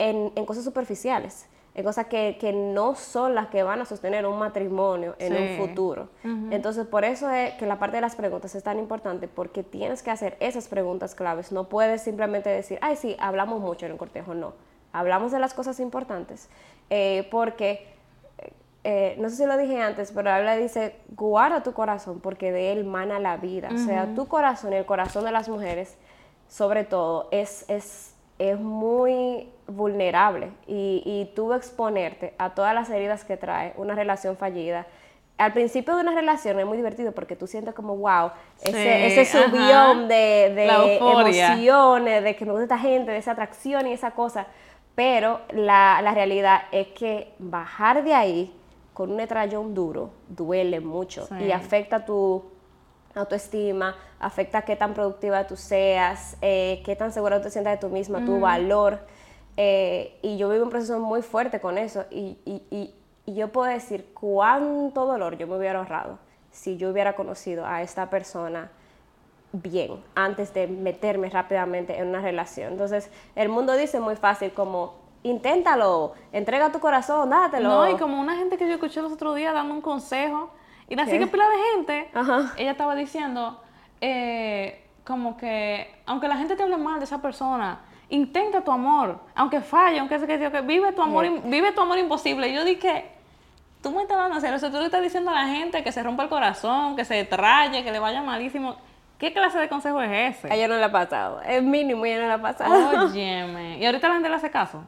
en, 0.00 0.32
en 0.34 0.46
cosas 0.46 0.64
superficiales, 0.64 1.46
en 1.74 1.84
cosas 1.84 2.06
que, 2.06 2.38
que, 2.40 2.52
no 2.54 2.94
son 2.94 3.34
las 3.34 3.48
que 3.48 3.62
van 3.62 3.82
a 3.82 3.84
sostener 3.84 4.26
un 4.26 4.38
matrimonio 4.38 5.14
en 5.18 5.34
un 5.34 5.66
futuro. 5.66 6.08
Entonces, 6.50 6.86
por 6.86 7.04
eso 7.04 7.30
es 7.30 7.52
que 7.54 7.66
la 7.66 7.78
parte 7.78 7.98
de 7.98 8.00
las 8.00 8.16
preguntas 8.16 8.54
es 8.54 8.64
tan 8.64 8.78
importante, 8.78 9.28
porque 9.28 9.62
tienes 9.62 10.02
que 10.02 10.10
hacer 10.10 10.36
esas 10.40 10.68
preguntas 10.68 11.14
claves. 11.14 11.52
No 11.52 11.68
puedes 11.68 12.02
simplemente 12.02 12.48
decir, 12.48 12.78
ay, 12.80 12.96
sí, 12.96 13.14
hablamos 13.20 13.60
mucho 13.60 13.86
en 13.86 13.92
el 13.92 13.98
cortejo. 13.98 14.34
No, 14.34 14.54
hablamos 14.92 15.32
de 15.32 15.38
las 15.38 15.54
cosas 15.54 15.78
importantes, 15.78 16.48
eh, 16.88 17.28
porque... 17.30 18.00
Eh, 18.82 19.14
no 19.18 19.28
sé 19.28 19.36
si 19.36 19.44
lo 19.44 19.58
dije 19.58 19.78
antes, 19.78 20.10
pero 20.10 20.30
habla 20.30 20.56
dice, 20.56 20.96
guarda 21.14 21.62
tu 21.62 21.74
corazón 21.74 22.20
porque 22.20 22.50
de 22.50 22.72
él 22.72 22.86
mana 22.86 23.20
la 23.20 23.36
vida. 23.36 23.68
O 23.74 23.76
sea, 23.76 24.14
tu 24.14 24.26
corazón 24.26 24.72
el 24.72 24.86
corazón 24.86 25.22
de 25.26 25.32
las 25.32 25.50
mujeres, 25.50 25.98
sobre 26.48 26.84
todo, 26.84 27.28
es, 27.30 27.66
es 27.68 28.14
es 28.40 28.58
muy 28.58 29.50
vulnerable 29.70 30.50
y, 30.66 31.02
y 31.04 31.32
tú 31.34 31.52
exponerte 31.52 32.34
a 32.38 32.50
todas 32.50 32.74
las 32.74 32.90
heridas 32.90 33.24
que 33.24 33.36
trae 33.36 33.72
una 33.76 33.94
relación 33.94 34.36
fallida. 34.36 34.86
Al 35.38 35.54
principio 35.54 35.96
de 35.96 36.02
una 36.02 36.14
relación 36.14 36.60
es 36.60 36.66
muy 36.66 36.76
divertido 36.76 37.12
porque 37.12 37.34
tú 37.34 37.46
sientes 37.46 37.72
como, 37.74 37.96
wow, 37.96 38.30
ese, 38.62 39.06
ese 39.06 39.24
subión 39.24 40.06
de, 40.06 40.52
de 40.54 40.96
emociones, 40.96 42.22
de 42.22 42.36
que 42.36 42.44
me 42.44 42.50
gusta 42.52 42.64
esta 42.64 42.78
gente, 42.78 43.10
de 43.10 43.16
esa 43.16 43.32
atracción 43.32 43.86
y 43.86 43.92
esa 43.92 44.10
cosa. 44.10 44.46
Pero 44.94 45.40
la, 45.52 46.00
la 46.02 46.12
realidad 46.12 46.62
es 46.72 46.88
que 46.88 47.32
bajar 47.38 48.04
de 48.04 48.12
ahí 48.12 48.54
con 48.92 49.12
un 49.12 49.20
estrellón 49.20 49.72
duro 49.72 50.10
duele 50.28 50.80
mucho 50.80 51.26
y 51.40 51.52
afecta 51.52 52.04
tu 52.04 52.44
autoestima, 53.14 53.96
afecta 54.18 54.60
qué 54.62 54.76
tan 54.76 54.92
productiva 54.92 55.46
tú 55.46 55.56
seas, 55.56 56.36
eh, 56.42 56.82
qué 56.84 56.96
tan 56.96 57.12
segura 57.12 57.38
tú 57.38 57.44
te 57.44 57.50
sientas 57.50 57.72
de 57.72 57.78
tú 57.78 57.88
misma, 57.88 58.22
tu 58.26 58.40
valor. 58.40 59.00
Eh, 59.62 60.18
y 60.22 60.38
yo 60.38 60.48
vivo 60.48 60.64
un 60.64 60.70
proceso 60.70 60.98
muy 61.00 61.20
fuerte 61.20 61.60
con 61.60 61.76
eso 61.76 62.06
y, 62.10 62.38
y, 62.46 62.62
y, 62.70 63.34
yo 63.34 63.48
puedo 63.48 63.70
decir 63.70 64.06
cuánto 64.14 65.04
dolor 65.04 65.36
yo 65.36 65.46
me 65.46 65.58
hubiera 65.58 65.80
ahorrado 65.80 66.18
si 66.50 66.78
yo 66.78 66.88
hubiera 66.88 67.14
conocido 67.14 67.66
a 67.66 67.82
esta 67.82 68.08
persona 68.08 68.70
bien 69.52 70.02
antes 70.14 70.54
de 70.54 70.66
meterme 70.66 71.28
rápidamente 71.28 71.98
en 71.98 72.08
una 72.08 72.22
relación. 72.22 72.72
Entonces, 72.72 73.10
el 73.34 73.50
mundo 73.50 73.74
dice 73.76 74.00
muy 74.00 74.16
fácil 74.16 74.52
como, 74.52 74.94
inténtalo, 75.24 76.14
entrega 76.32 76.72
tu 76.72 76.80
corazón, 76.80 77.28
dátelo. 77.28 77.68
No, 77.68 77.90
y 77.90 77.98
como 77.98 78.18
una 78.18 78.36
gente 78.36 78.56
que 78.56 78.66
yo 78.66 78.72
escuché 78.72 79.02
los 79.02 79.12
otros 79.12 79.36
días 79.36 79.52
dando 79.52 79.74
un 79.74 79.82
consejo, 79.82 80.48
y 80.88 80.98
así 80.98 81.18
que 81.18 81.26
pila 81.26 81.44
de 81.50 81.56
gente, 81.74 82.10
ella 82.56 82.70
estaba 82.70 82.94
diciendo, 82.94 83.60
eh, 84.00 84.86
como 85.04 85.36
que, 85.36 86.02
aunque 86.06 86.28
la 86.28 86.38
gente 86.38 86.56
te 86.56 86.62
hable 86.62 86.78
mal 86.78 86.98
de 86.98 87.04
esa 87.04 87.20
persona, 87.20 87.82
intenta 88.10 88.60
tu 88.62 88.70
amor, 88.70 89.18
aunque 89.34 89.60
falle, 89.60 89.98
aunque 90.00 90.18
se 90.18 90.26
que, 90.26 90.38
que 90.50 90.60
vive 90.60 90.92
tu 90.92 91.02
amor, 91.02 91.26
vive 91.44 91.72
tu 91.72 91.80
amor 91.80 91.98
imposible. 91.98 92.48
Y 92.48 92.54
yo 92.54 92.64
dije, 92.64 93.06
tú 93.82 93.90
me 93.90 94.02
estás 94.02 94.18
dando 94.18 94.36
hacer 94.36 94.52
eso, 94.54 94.70
tú 94.70 94.78
le 94.78 94.84
estás 94.86 95.02
diciendo 95.02 95.30
a 95.30 95.34
la 95.34 95.46
gente 95.46 95.82
que 95.82 95.92
se 95.92 96.02
rompa 96.02 96.22
el 96.24 96.28
corazón, 96.28 96.96
que 96.96 97.04
se 97.04 97.24
traye, 97.24 97.82
que 97.82 97.92
le 97.92 97.98
vaya 97.98 98.22
malísimo. 98.22 98.76
¿Qué 99.18 99.34
clase 99.34 99.58
de 99.58 99.68
consejo 99.68 100.00
es 100.00 100.08
A 100.10 100.26
ese? 100.28 100.54
ella 100.54 100.66
no 100.66 100.76
le 100.76 100.84
ha 100.84 100.90
pasado. 100.90 101.42
Es 101.42 101.62
mínimo, 101.62 102.06
ella 102.06 102.20
no 102.22 102.26
le 102.28 102.32
ha 102.32 102.40
pasado. 102.40 103.04
Óyeme. 103.04 103.76
Y 103.76 103.84
ahorita 103.84 104.08
la 104.08 104.14
gente 104.14 104.30
le 104.30 104.34
hace 104.36 104.50
caso. 104.50 104.82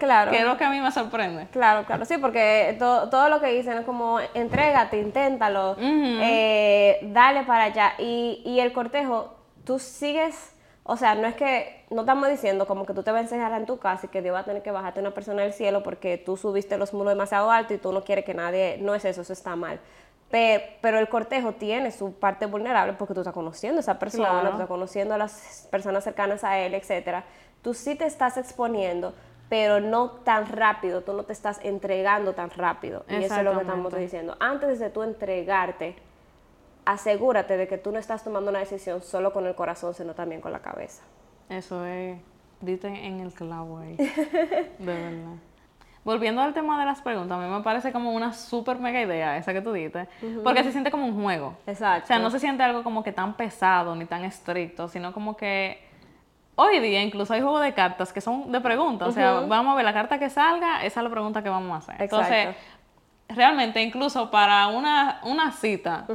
Claro. 0.00 0.32
Que 0.32 0.38
es 0.40 0.44
lo 0.44 0.56
que 0.56 0.64
a 0.64 0.70
mí 0.70 0.80
me 0.80 0.90
sorprende. 0.90 1.46
Claro, 1.52 1.84
claro, 1.86 2.04
sí, 2.04 2.18
porque 2.18 2.74
to- 2.80 3.08
todo 3.10 3.28
lo 3.28 3.38
que 3.40 3.46
dicen 3.52 3.78
es 3.78 3.84
como 3.84 4.18
entrégate, 4.34 5.00
inténtalo, 5.00 5.76
eh, 5.80 6.98
dale 7.02 7.44
para 7.44 7.64
allá. 7.64 7.92
Y, 7.98 8.42
y 8.44 8.58
el 8.58 8.72
cortejo, 8.72 9.36
tú 9.64 9.78
sigues, 9.78 10.55
o 10.88 10.96
sea, 10.96 11.14
no 11.14 11.26
es 11.26 11.34
que, 11.34 11.84
no 11.90 12.02
estamos 12.02 12.28
diciendo 12.28 12.66
como 12.66 12.86
que 12.86 12.94
tú 12.94 13.02
te 13.02 13.10
vas 13.10 13.18
a 13.18 13.22
enseñar 13.22 13.52
en 13.52 13.66
tu 13.66 13.78
casa 13.78 14.06
y 14.06 14.08
que 14.08 14.22
Dios 14.22 14.34
va 14.34 14.40
a 14.40 14.44
tener 14.44 14.62
que 14.62 14.70
bajarte 14.70 15.00
una 15.00 15.12
persona 15.12 15.42
del 15.42 15.52
cielo 15.52 15.82
porque 15.82 16.16
tú 16.18 16.36
subiste 16.36 16.78
los 16.78 16.92
muros 16.94 17.12
demasiado 17.12 17.50
alto 17.50 17.74
y 17.74 17.78
tú 17.78 17.92
no 17.92 18.04
quieres 18.04 18.24
que 18.24 18.34
nadie, 18.34 18.78
no 18.80 18.94
es 18.94 19.04
eso, 19.04 19.22
eso 19.22 19.32
está 19.32 19.56
mal. 19.56 19.80
Pe- 20.30 20.76
Pero 20.80 20.98
el 20.98 21.08
cortejo 21.08 21.52
tiene 21.52 21.90
su 21.92 22.12
parte 22.14 22.46
vulnerable 22.46 22.92
porque 22.94 23.14
tú 23.14 23.20
estás 23.20 23.34
conociendo 23.34 23.78
a 23.78 23.80
esa 23.80 23.98
persona, 23.98 24.28
Claro. 24.30 24.46
tú 24.48 24.52
estás 24.54 24.68
conociendo 24.68 25.14
a 25.14 25.18
las 25.18 25.68
personas 25.70 26.02
cercanas 26.04 26.42
a 26.44 26.58
él, 26.58 26.74
etcétera. 26.74 27.24
Tú 27.62 27.74
sí 27.74 27.94
te 27.94 28.06
estás 28.06 28.36
exponiendo, 28.36 29.14
pero 29.48 29.80
no 29.80 30.10
tan 30.10 30.46
rápido, 30.46 31.02
tú 31.02 31.12
no 31.12 31.22
te 31.24 31.32
estás 31.32 31.60
entregando 31.62 32.32
tan 32.34 32.50
rápido. 32.50 33.04
Y 33.08 33.22
eso 33.24 33.36
es 33.36 33.42
lo 33.44 33.54
que 33.54 33.60
estamos 33.62 33.94
diciendo. 33.94 34.36
Antes 34.40 34.78
de 34.80 34.90
tú 34.90 35.02
entregarte, 35.04 35.94
asegúrate 36.86 37.56
de 37.56 37.68
que 37.68 37.76
tú 37.76 37.92
no 37.92 37.98
estás 37.98 38.24
tomando 38.24 38.50
una 38.50 38.60
decisión 38.60 39.02
solo 39.02 39.32
con 39.32 39.46
el 39.46 39.54
corazón, 39.54 39.92
sino 39.92 40.14
también 40.14 40.40
con 40.40 40.52
la 40.52 40.60
cabeza. 40.60 41.02
Eso 41.50 41.84
es, 41.84 42.18
dite 42.60 42.88
en 42.88 43.20
el 43.20 43.34
clavo 43.34 43.78
ahí. 43.78 43.96
De 43.96 44.68
verdad. 44.78 45.34
Volviendo 46.04 46.40
al 46.40 46.54
tema 46.54 46.78
de 46.78 46.86
las 46.86 47.02
preguntas, 47.02 47.36
a 47.36 47.40
mí 47.42 47.52
me 47.52 47.62
parece 47.64 47.90
como 47.90 48.12
una 48.12 48.32
súper 48.32 48.78
mega 48.78 49.02
idea 49.02 49.36
esa 49.36 49.52
que 49.52 49.60
tú 49.60 49.72
dices, 49.72 50.06
porque 50.44 50.62
se 50.62 50.70
siente 50.70 50.92
como 50.92 51.04
un 51.04 51.20
juego. 51.20 51.56
Exacto. 51.66 52.04
O 52.04 52.06
sea, 52.06 52.20
no 52.20 52.30
se 52.30 52.38
siente 52.38 52.62
algo 52.62 52.84
como 52.84 53.02
que 53.02 53.10
tan 53.10 53.34
pesado 53.34 53.96
ni 53.96 54.04
tan 54.04 54.24
estricto, 54.24 54.86
sino 54.86 55.12
como 55.12 55.36
que 55.36 55.84
hoy 56.54 56.78
día 56.78 57.02
incluso 57.02 57.34
hay 57.34 57.40
juegos 57.40 57.62
de 57.62 57.74
cartas 57.74 58.12
que 58.12 58.20
son 58.20 58.52
de 58.52 58.60
preguntas. 58.60 59.08
O 59.08 59.12
sea, 59.12 59.40
vamos 59.40 59.72
a 59.72 59.74
ver 59.74 59.84
la 59.84 59.92
carta 59.92 60.20
que 60.20 60.30
salga, 60.30 60.84
esa 60.84 61.00
es 61.00 61.04
la 61.04 61.10
pregunta 61.10 61.42
que 61.42 61.48
vamos 61.48 61.74
a 61.74 61.78
hacer. 61.78 62.00
Entonces, 62.00 62.46
Exacto. 62.50 63.34
realmente 63.34 63.82
incluso 63.82 64.30
para 64.30 64.68
una, 64.68 65.20
una 65.24 65.50
cita 65.50 66.06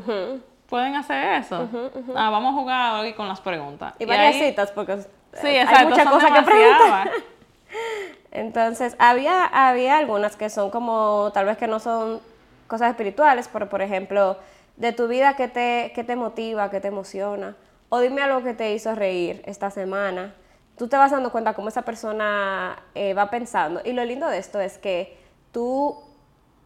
pueden 0.71 0.95
hacer 0.95 1.34
eso. 1.34 1.69
Ah, 2.15 2.31
vamos 2.31 2.53
a 2.55 2.57
jugar 2.60 3.01
hoy 3.01 3.13
con 3.13 3.27
las 3.27 3.39
preguntas. 3.41 3.93
Y 3.99 4.05
varias 4.05 4.34
ahí- 4.36 4.41
citas, 4.49 4.71
porque 4.71 4.97
Sí, 5.34 5.47
exacto. 5.47 5.77
hay 5.79 5.86
muchas 5.86 6.10
cosas 6.10 6.31
que 6.31 6.41
preguntar. 6.41 7.12
Entonces, 8.31 8.95
había, 8.97 9.45
había 9.45 9.97
algunas 9.97 10.36
que 10.36 10.49
son 10.49 10.69
como, 10.71 11.31
tal 11.34 11.45
vez 11.45 11.57
que 11.57 11.67
no 11.67 11.79
son 11.79 12.21
cosas 12.67 12.89
espirituales, 12.89 13.49
pero 13.51 13.67
por 13.69 13.81
ejemplo, 13.81 14.38
de 14.77 14.93
tu 14.93 15.07
vida, 15.07 15.36
¿qué 15.36 15.47
te, 15.49 15.91
qué 15.93 16.03
te 16.03 16.15
motiva, 16.15 16.69
qué 16.71 16.79
te 16.79 16.88
emociona? 16.88 17.55
O 17.89 17.99
dime 17.99 18.21
algo 18.21 18.41
que 18.43 18.53
te 18.53 18.71
hizo 18.73 18.95
reír 18.95 19.41
esta 19.45 19.69
semana. 19.69 20.34
Tú 20.77 20.88
te 20.88 20.95
vas 20.95 21.12
dando 21.12 21.31
cuenta 21.31 21.53
cómo 21.53 21.67
esa 21.67 21.81
persona 21.81 22.77
eh, 22.95 23.13
va 23.13 23.29
pensando. 23.29 23.81
Y 23.84 23.91
lo 23.91 24.05
lindo 24.05 24.27
de 24.29 24.38
esto 24.38 24.62
es 24.62 24.77
que 24.77 25.17
tú, 25.51 26.01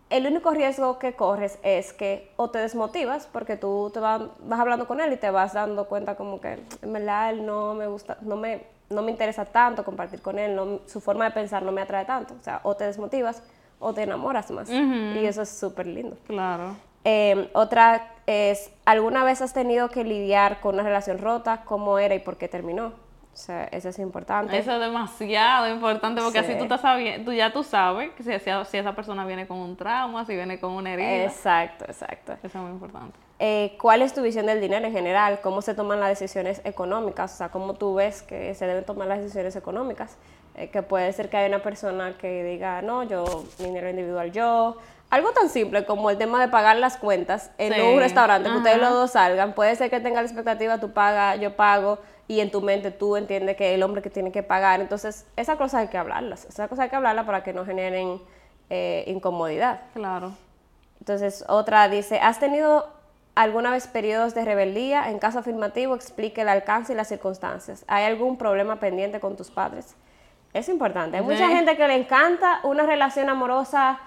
el 0.10 0.28
único 0.28 0.52
riesgo 0.52 1.00
que 1.00 1.14
corres 1.14 1.58
es 1.64 1.94
que 1.94 2.32
o 2.38 2.50
te 2.50 2.60
desmotivas, 2.60 3.28
porque 3.32 3.58
tú 3.58 3.90
te 3.94 4.00
vas, 4.00 4.22
vas 4.40 4.60
hablando 4.60 4.88
con 4.88 5.02
él 5.02 5.12
y 5.14 5.18
te 5.18 5.30
vas 5.32 5.54
dando 5.54 5.86
cuenta 5.88 6.16
como 6.16 6.40
que, 6.40 6.60
en 6.82 6.94
verdad, 6.94 7.32
él 7.32 7.46
no 7.46 7.74
me 7.74 7.88
gusta, 7.88 8.18
no 8.22 8.36
me, 8.36 8.64
no 8.90 9.02
me 9.02 9.12
interesa 9.12 9.46
tanto 9.46 9.84
compartir 9.84 10.22
con 10.22 10.38
él, 10.38 10.56
no- 10.56 10.80
su 10.86 11.02
forma 11.02 11.26
de 11.26 11.32
pensar 11.32 11.64
no 11.64 11.72
me 11.72 11.82
atrae 11.82 12.06
tanto. 12.06 12.36
O 12.40 12.44
sea, 12.44 12.60
o 12.64 12.76
te 12.76 12.84
desmotivas 12.86 13.42
o 13.80 13.94
te 13.94 14.04
enamoras 14.04 14.52
más. 14.52 14.70
Y 14.70 15.26
eso 15.26 15.42
es 15.42 15.50
súper 15.50 15.88
lindo. 15.88 16.18
Claro. 16.28 16.76
Eh, 17.04 17.50
otra 17.54 18.12
es, 18.26 18.72
¿alguna 18.86 19.24
vez 19.24 19.42
has 19.42 19.54
tenido 19.54 19.90
que 19.90 20.04
lidiar 20.04 20.60
con 20.60 20.76
una 20.76 20.84
relación 20.84 21.18
rota? 21.20 21.64
¿Cómo 21.66 22.00
era 22.00 22.16
y 22.16 22.20
por 22.20 22.38
qué 22.38 22.48
terminó? 22.48 22.94
O 23.36 23.38
sea, 23.38 23.66
eso 23.66 23.90
es 23.90 24.00
importante. 24.00 24.58
Eso 24.58 24.72
es 24.72 24.80
demasiado 24.80 25.68
importante 25.68 26.22
porque 26.22 26.40
así 26.40 26.54
Sí. 26.54 26.58
tú 26.58 26.64
estás 26.74 26.82
tú 27.26 27.34
ya 27.34 27.52
tú 27.52 27.64
sabes 27.64 28.12
que 28.14 28.24
si, 28.24 28.32
si- 28.40 28.66
si 28.72 28.78
esa 28.78 28.94
persona 28.96 29.26
viene 29.26 29.46
con 29.46 29.58
un 29.58 29.76
trauma, 29.76 30.24
si 30.26 30.34
viene 30.36 30.58
con 30.58 30.72
una 30.72 30.94
herida. 30.94 31.26
Exacto, 31.26 31.84
exacto. 31.86 32.32
Eso 32.42 32.48
es 32.48 32.56
muy 32.56 32.72
importante. 32.72 33.20
Eh, 33.40 33.76
¿Cuál 33.82 34.02
es 34.04 34.14
tu 34.14 34.22
visión 34.22 34.46
del 34.46 34.62
dinero 34.62 34.86
en 34.86 34.94
general? 34.94 35.40
¿Cómo 35.42 35.62
se 35.62 35.74
toman 35.74 36.00
las 36.00 36.08
decisiones 36.08 36.62
económicas? 36.64 37.34
O 37.34 37.38
sea, 37.38 37.50
¿cómo 37.50 37.74
tú 37.74 37.94
ves 37.96 38.22
que 38.22 38.56
se 38.56 38.66
deben 38.68 38.86
tomar 38.86 39.10
las 39.10 39.20
decisiones 39.20 39.54
económicas? 39.58 40.16
Eh, 40.56 40.70
que 40.70 40.82
puede 40.82 41.12
ser 41.12 41.28
que 41.30 41.36
haya 41.36 41.50
una 41.50 41.62
persona 41.62 42.16
que 42.18 42.42
diga, 42.46 42.82
no, 42.82 43.04
yo, 43.04 43.44
dinero 43.60 43.90
individual 43.90 44.32
yo. 44.32 44.78
Algo 45.10 45.32
tan 45.34 45.50
simple 45.50 45.86
como 45.86 46.10
el 46.10 46.18
tema 46.18 46.40
de 46.40 46.48
pagar 46.48 46.78
las 46.78 46.96
cuentas 46.96 47.52
en 47.58 47.74
Sí, 47.74 47.82
un 47.82 48.00
restaurante, 48.00 48.50
que 48.50 48.56
ustedes 48.56 48.78
los 48.80 48.92
dos 48.92 49.12
salgan. 49.12 49.52
Puede 49.54 49.76
ser 49.76 49.90
que 49.90 50.00
tenga 50.00 50.22
la 50.22 50.28
expectativa, 50.28 50.80
tú 50.80 50.94
pagas, 50.94 51.38
yo 51.42 51.58
pago, 51.58 52.00
y 52.28 52.40
en 52.40 52.52
tu 52.52 52.62
mente 52.62 52.92
tú 52.92 53.16
entiendes 53.16 53.56
que 53.56 53.74
el 53.74 53.84
hombre 53.84 54.02
que 54.02 54.10
tiene 54.10 54.32
que 54.32 54.44
pagar. 54.44 54.82
Entonces, 54.82 55.26
esas 55.36 55.58
cosas 55.58 55.82
hay 55.82 55.88
que 55.90 55.98
hablarlas. 55.98 56.46
Esas 56.46 56.68
cosas 56.68 56.84
hay 56.84 56.90
que 56.90 56.96
hablarlas 56.96 57.26
para 57.26 57.44
que 57.44 57.54
no 57.54 57.66
generen 57.66 58.22
eh, 58.70 59.04
incomodidad. 59.08 59.82
Claro. 59.94 60.34
Entonces, 61.00 61.46
otra 61.48 61.88
dice, 61.88 62.20
¿has 62.20 62.40
tenido 62.40 62.88
alguna 63.36 63.70
vez 63.70 63.88
periodos 63.88 64.34
de 64.34 64.44
rebeldía? 64.44 65.10
En 65.10 65.20
caso 65.20 65.40
afirmativo, 65.40 65.94
explique 65.94 66.42
el 66.42 66.50
alcance 66.50 66.94
y 66.94 66.96
las 66.96 67.10
circunstancias. 67.10 67.86
¿Hay 67.88 68.06
algún 68.06 68.38
problema 68.38 68.80
pendiente 68.80 69.20
con 69.20 69.36
tus 69.36 69.52
padres? 69.52 69.96
Es 70.54 70.68
importante. 70.70 71.18
Hay 71.18 71.24
mucha 71.24 71.50
gente 71.50 71.78
que 71.78 71.88
le 71.88 71.96
encanta 71.96 72.62
una 72.64 72.86
relación 72.86 73.30
amorosa 73.30 74.00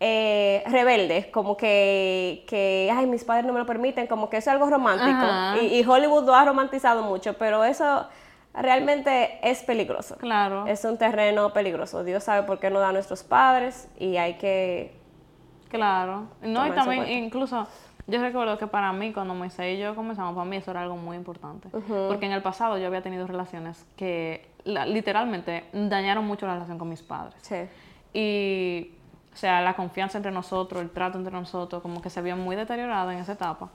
eh, 0.00 0.62
rebelde, 0.66 1.30
como 1.30 1.56
que, 1.56 2.44
que, 2.48 2.90
ay, 2.92 3.06
mis 3.06 3.22
padres 3.24 3.44
no 3.46 3.52
me 3.52 3.58
lo 3.58 3.66
permiten, 3.66 4.06
como 4.06 4.30
que 4.30 4.38
eso 4.38 4.50
es 4.50 4.54
algo 4.54 4.68
romántico. 4.70 5.62
Y, 5.62 5.78
y 5.78 5.84
Hollywood 5.86 6.24
lo 6.24 6.34
ha 6.34 6.44
romantizado 6.44 7.02
mucho, 7.02 7.34
pero 7.34 7.64
eso 7.64 8.06
realmente 8.54 9.38
es 9.42 9.62
peligroso. 9.62 10.16
Claro. 10.16 10.66
Es 10.66 10.84
un 10.84 10.96
terreno 10.98 11.52
peligroso. 11.52 12.02
Dios 12.02 12.24
sabe 12.24 12.44
por 12.46 12.58
qué 12.58 12.70
nos 12.70 12.80
da 12.80 12.88
a 12.88 12.92
nuestros 12.92 13.22
padres 13.22 13.88
y 13.98 14.16
hay 14.16 14.34
que 14.34 14.98
Claro. 15.68 16.26
No, 16.42 16.66
y 16.66 16.72
también, 16.72 17.08
incluso, 17.08 17.66
yo 18.08 18.20
recuerdo 18.20 18.58
que 18.58 18.66
para 18.66 18.92
mí, 18.92 19.12
cuando 19.12 19.34
Moisés 19.34 19.76
y 19.76 19.80
yo 19.80 19.94
comenzamos, 19.94 20.34
para 20.34 20.44
mí 20.44 20.56
eso 20.56 20.72
era 20.72 20.82
algo 20.82 20.96
muy 20.96 21.16
importante. 21.16 21.68
Porque 21.68 22.26
en 22.26 22.32
el 22.32 22.42
pasado 22.42 22.76
yo 22.76 22.86
había 22.88 23.02
tenido 23.02 23.24
relaciones 23.26 23.86
que 23.96 24.48
la- 24.64 24.84
literalmente 24.86 25.64
dañaron 25.72 26.26
mucho 26.26 26.46
la 26.46 26.54
relación 26.54 26.76
con 26.78 26.88
mis 26.88 27.02
padres. 27.02 27.36
Sí. 27.42 27.68
Y, 28.12 28.94
o 29.32 29.36
sea, 29.36 29.60
la 29.60 29.74
confianza 29.74 30.18
entre 30.18 30.32
nosotros, 30.32 30.82
el 30.82 30.90
trato 30.90 31.18
entre 31.18 31.32
nosotros, 31.32 31.82
como 31.82 32.02
que 32.02 32.10
se 32.10 32.20
vio 32.22 32.36
muy 32.36 32.56
deteriorada 32.56 33.12
en 33.12 33.20
esa 33.20 33.32
etapa. 33.32 33.70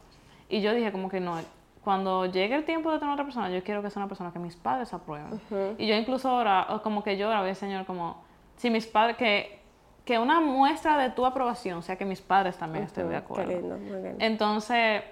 Y 0.50 0.62
yo 0.62 0.74
dije 0.74 0.92
como 0.92 1.10
que 1.10 1.20
no, 1.20 1.38
cuando 1.84 2.26
llegue 2.26 2.56
el 2.56 2.66
tiempo 2.66 2.92
de 2.92 3.00
tener 3.00 3.14
otra 3.14 3.24
persona, 3.24 3.50
yo 3.50 3.64
quiero 3.64 3.82
que 3.82 3.90
sea 3.90 4.02
una 4.02 4.10
persona 4.10 4.32
que 4.32 4.40
mis 4.40 4.56
padres 4.56 4.94
aprueben. 4.94 5.40
Y 5.78 5.88
yo 5.88 5.96
incluso 5.96 6.30
ahora, 6.30 6.68
como 6.84 7.04
que 7.04 7.18
yo 7.18 7.32
ahora 7.32 7.54
Señor 7.56 7.86
como, 7.86 8.24
si 8.58 8.70
mis 8.70 8.86
padres, 8.86 9.18
que, 9.18 9.62
que 10.04 10.20
una 10.20 10.42
muestra 10.42 10.98
de 10.98 11.12
tu 11.12 11.26
aprobación 11.26 11.84
sea 11.84 11.96
que 11.96 12.06
mis 12.06 12.22
padres 12.22 12.58
también 12.58 12.86
estén 12.86 13.08
de 13.10 13.18
acuerdo. 13.18 13.50
Qué 13.50 13.56
lindo, 13.56 13.78
muy 13.78 14.02
bien. 14.02 14.16
Entonces, 14.20 15.04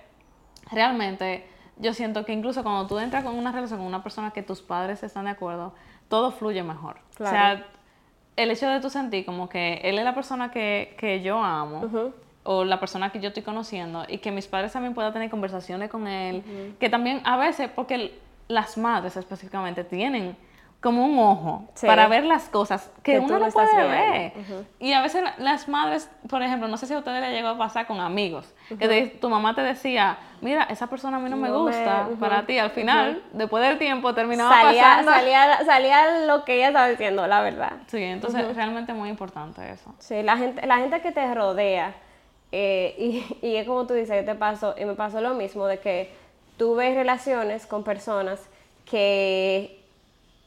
realmente, 0.71 1.47
yo 1.77 1.93
siento 1.93 2.25
que 2.25 2.33
incluso 2.33 2.63
cuando 2.63 2.87
tú 2.87 2.99
entras 2.99 3.23
con 3.23 3.35
una 3.35 3.51
relación 3.51 3.79
con 3.79 3.87
una 3.87 4.03
persona 4.03 4.31
que 4.31 4.43
tus 4.43 4.61
padres 4.61 5.03
están 5.03 5.25
de 5.25 5.31
acuerdo, 5.31 5.73
todo 6.09 6.31
fluye 6.31 6.63
mejor. 6.63 6.97
Claro. 7.15 7.29
O 7.29 7.31
sea, 7.31 7.67
el 8.35 8.51
hecho 8.51 8.67
de 8.67 8.79
tú 8.79 8.89
sentir 8.89 9.25
como 9.25 9.49
que 9.49 9.81
él 9.83 9.97
es 9.97 10.03
la 10.03 10.15
persona 10.15 10.51
que, 10.51 10.95
que 10.97 11.21
yo 11.21 11.41
amo, 11.41 12.11
o 12.43 12.63
la 12.65 12.79
persona 12.79 13.11
que 13.11 13.19
yo 13.19 13.29
estoy 13.29 13.43
conociendo, 13.43 14.05
y 14.07 14.17
que 14.17 14.31
mis 14.31 14.47
padres 14.47 14.73
también 14.73 14.93
puedan 14.93 15.13
tener 15.13 15.29
conversaciones 15.29 15.89
con 15.89 16.07
él, 16.07 16.75
que 16.79 16.89
también 16.89 17.21
a 17.23 17.37
veces, 17.37 17.69
porque 17.73 18.19
las 18.47 18.77
madres 18.77 19.15
específicamente 19.15 19.83
tienen 19.83 20.35
como 20.83 21.05
un 21.05 21.17
ojo 21.17 21.63
Sí. 21.75 21.87
para 21.87 22.07
ver 22.09 22.25
las 22.25 22.49
cosas 22.49 22.91
que, 23.01 23.17
uno 23.17 23.39
no 23.39 23.47
puede 23.47 23.87
ver. 23.87 24.33
Y 24.79 24.91
a 24.93 25.01
veces 25.01 25.23
la- 25.23 25.33
las 25.37 25.67
madres, 25.69 26.09
por 26.29 26.43
ejemplo, 26.43 26.67
no 26.67 26.75
sé 26.77 26.85
si 26.85 26.93
a 26.93 26.97
ustedes 26.97 27.21
les 27.21 27.31
llegó 27.31 27.47
a 27.47 27.57
pasar 27.57 27.87
con 27.87 27.99
amigos, 28.01 28.53
que 28.67 28.87
te- 28.87 29.07
tu 29.07 29.29
mamá 29.29 29.55
te 29.55 29.61
decía, 29.61 30.17
mira, 30.41 30.63
esa 30.65 30.87
persona 30.87 31.17
a 31.17 31.19
mí 31.21 31.29
no, 31.29 31.37
me 31.37 31.49
gusta, 31.51 32.09
para 32.19 32.45
ti, 32.45 32.59
al 32.59 32.69
final, 32.71 33.23
después 33.31 33.63
del 33.65 33.77
tiempo, 33.79 34.13
terminaba 34.13 34.51
salía, 34.61 34.83
pasando. 34.83 35.11
salía, 35.13 35.65
salía 35.65 36.25
lo 36.27 36.43
que 36.43 36.55
ella 36.57 36.67
estaba 36.67 36.89
diciendo, 36.89 37.25
la 37.27 37.41
verdad. 37.41 37.71
Sí, 37.87 38.03
entonces 38.03 38.53
realmente 38.55 38.93
muy 38.93 39.07
importante 39.09 39.71
eso. 39.71 39.95
Sí, 39.99 40.21
la 40.21 40.37
gente, 40.37 40.67
la 40.67 40.77
gente 40.77 41.01
que 41.01 41.11
te 41.13 41.33
rodea, 41.33 41.95
eh, 42.51 42.93
y, 43.41 43.47
y 43.47 43.55
es 43.55 43.65
como 43.65 43.87
tú 43.87 43.93
dices, 43.93 44.17
que 44.19 44.23
te 44.23 44.35
pasó, 44.35 44.75
y 44.77 44.83
me 44.85 44.95
pasó 44.95 45.21
lo 45.21 45.33
mismo, 45.33 45.65
de 45.65 45.79
que 45.79 46.13
tuve 46.57 46.93
relaciones 46.93 47.65
con 47.65 47.83
personas 47.85 48.39
que 48.85 49.82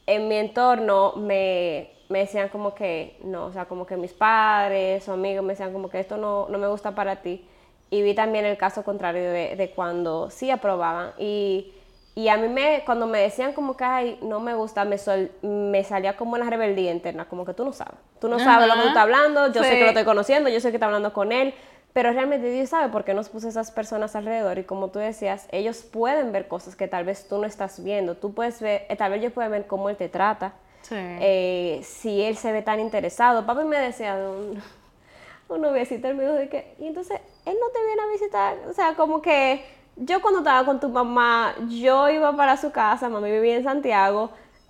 en 0.07 0.27
mi 0.27 0.35
entorno 0.37 1.13
me, 1.17 1.91
me 2.09 2.19
decían 2.19 2.49
como 2.49 2.73
que, 2.73 3.17
no, 3.23 3.45
o 3.47 3.51
sea, 3.53 3.65
como 3.65 3.85
que 3.85 3.97
mis 3.97 4.13
padres 4.13 5.07
o 5.09 5.13
amigos 5.13 5.43
me 5.43 5.53
decían 5.53 5.73
como 5.73 5.89
que 5.89 5.99
esto 5.99 6.17
no, 6.17 6.47
no 6.49 6.57
me 6.57 6.67
gusta 6.67 6.95
para 6.95 7.17
ti. 7.21 7.45
Y 7.89 8.01
vi 8.01 8.13
también 8.15 8.45
el 8.45 8.57
caso 8.57 8.83
contrario 8.83 9.23
de, 9.31 9.55
de 9.55 9.69
cuando 9.71 10.29
sí 10.29 10.51
aprobaban. 10.51 11.11
Y, 11.17 11.73
y 12.15 12.29
a 12.29 12.37
mí 12.37 12.49
me, 12.49 12.83
cuando 12.85 13.07
me 13.07 13.19
decían 13.19 13.53
como 13.53 13.77
que, 13.77 13.83
ay, 13.85 14.19
no 14.21 14.39
me 14.39 14.55
gusta, 14.55 14.83
me, 14.85 14.97
sol- 14.97 15.31
me 15.41 15.83
salía 15.83 16.17
como 16.17 16.33
una 16.35 16.49
rebeldía 16.49 16.91
interna, 16.91 17.25
como 17.29 17.45
que 17.45 17.53
tú 17.53 17.63
no 17.63 17.71
sabes. 17.73 17.95
Tú 18.19 18.27
no 18.27 18.39
sabes 18.39 18.67
lo 18.67 18.75
que 18.75 18.81
tú 18.81 18.87
estás 18.87 19.03
hablando, 19.03 19.47
yo 19.53 19.63
sé 19.63 19.77
que 19.77 19.83
lo 19.83 19.91
estoy 19.91 20.03
conociendo, 20.05 20.49
yo 20.49 20.59
sé 20.59 20.69
que 20.71 20.77
está 20.77 20.87
hablando 20.87 21.13
con 21.13 21.31
él, 21.31 21.53
pero 21.97 22.11
realmente 22.13 22.51
Dios 22.51 22.69
sabe 22.69 22.89
por 22.91 23.03
qué 23.03 23.15
nos 23.15 23.27
puso 23.27 23.47
esas 23.47 23.71
personas 23.71 24.15
alrededor 24.15 24.59
y 24.59 24.63
como 24.65 24.89
tú 24.89 24.99
decías, 24.99 25.47
ellos 25.51 25.77
pueden 25.81 26.31
ver 26.31 26.47
cosas 26.47 26.75
que 26.75 26.87
tal 26.87 27.05
vez 27.05 27.27
tú 27.27 27.39
no 27.39 27.47
estás 27.47 27.83
viendo. 27.83 28.15
Tú 28.15 28.35
puedes 28.35 28.61
ver, 28.61 28.85
eh, 28.87 28.95
tal 28.95 29.09
vez 29.09 29.19
ellos 29.21 29.33
pueden 29.33 29.49
ver 29.49 29.65
cómo 29.65 29.89
él 29.89 29.97
te 29.97 30.07
trata, 30.07 30.53
Sí. 30.83 30.93
eh, 30.95 31.81
si 31.83 32.21
él 32.21 32.37
se 32.37 32.51
ve 32.51 32.61
tan 32.61 32.79
interesado. 32.79 33.47
Papi 33.47 33.63
me 33.65 33.79
decía 33.79 34.15
de 34.15 34.27
un, 34.27 34.61
un 35.49 35.59
noviecito, 35.61 36.07
él 36.07 36.13
me 36.13 36.25
dijo 36.25 36.35
de 36.35 36.49
que, 36.49 36.75
y 36.77 36.85
entonces 36.85 37.19
él 37.45 37.57
no 37.59 37.67
te 37.71 37.83
viene 37.83 38.01
a 38.03 38.11
visitar. 38.11 38.57
O 38.69 38.73
sea, 38.73 38.93
como 38.93 39.19
que 39.19 39.65
yo 39.95 40.21
cuando 40.21 40.41
estaba 40.41 40.63
con 40.67 40.79
tu 40.79 40.89
mamá, 40.89 41.55
yo 41.67 42.09
iba 42.11 42.31
para 42.37 42.57
su 42.57 42.71
casa, 42.71 43.09
mami 43.09 43.31
vivía 43.31 43.55
en 43.55 43.63
Santiago. 43.63 44.29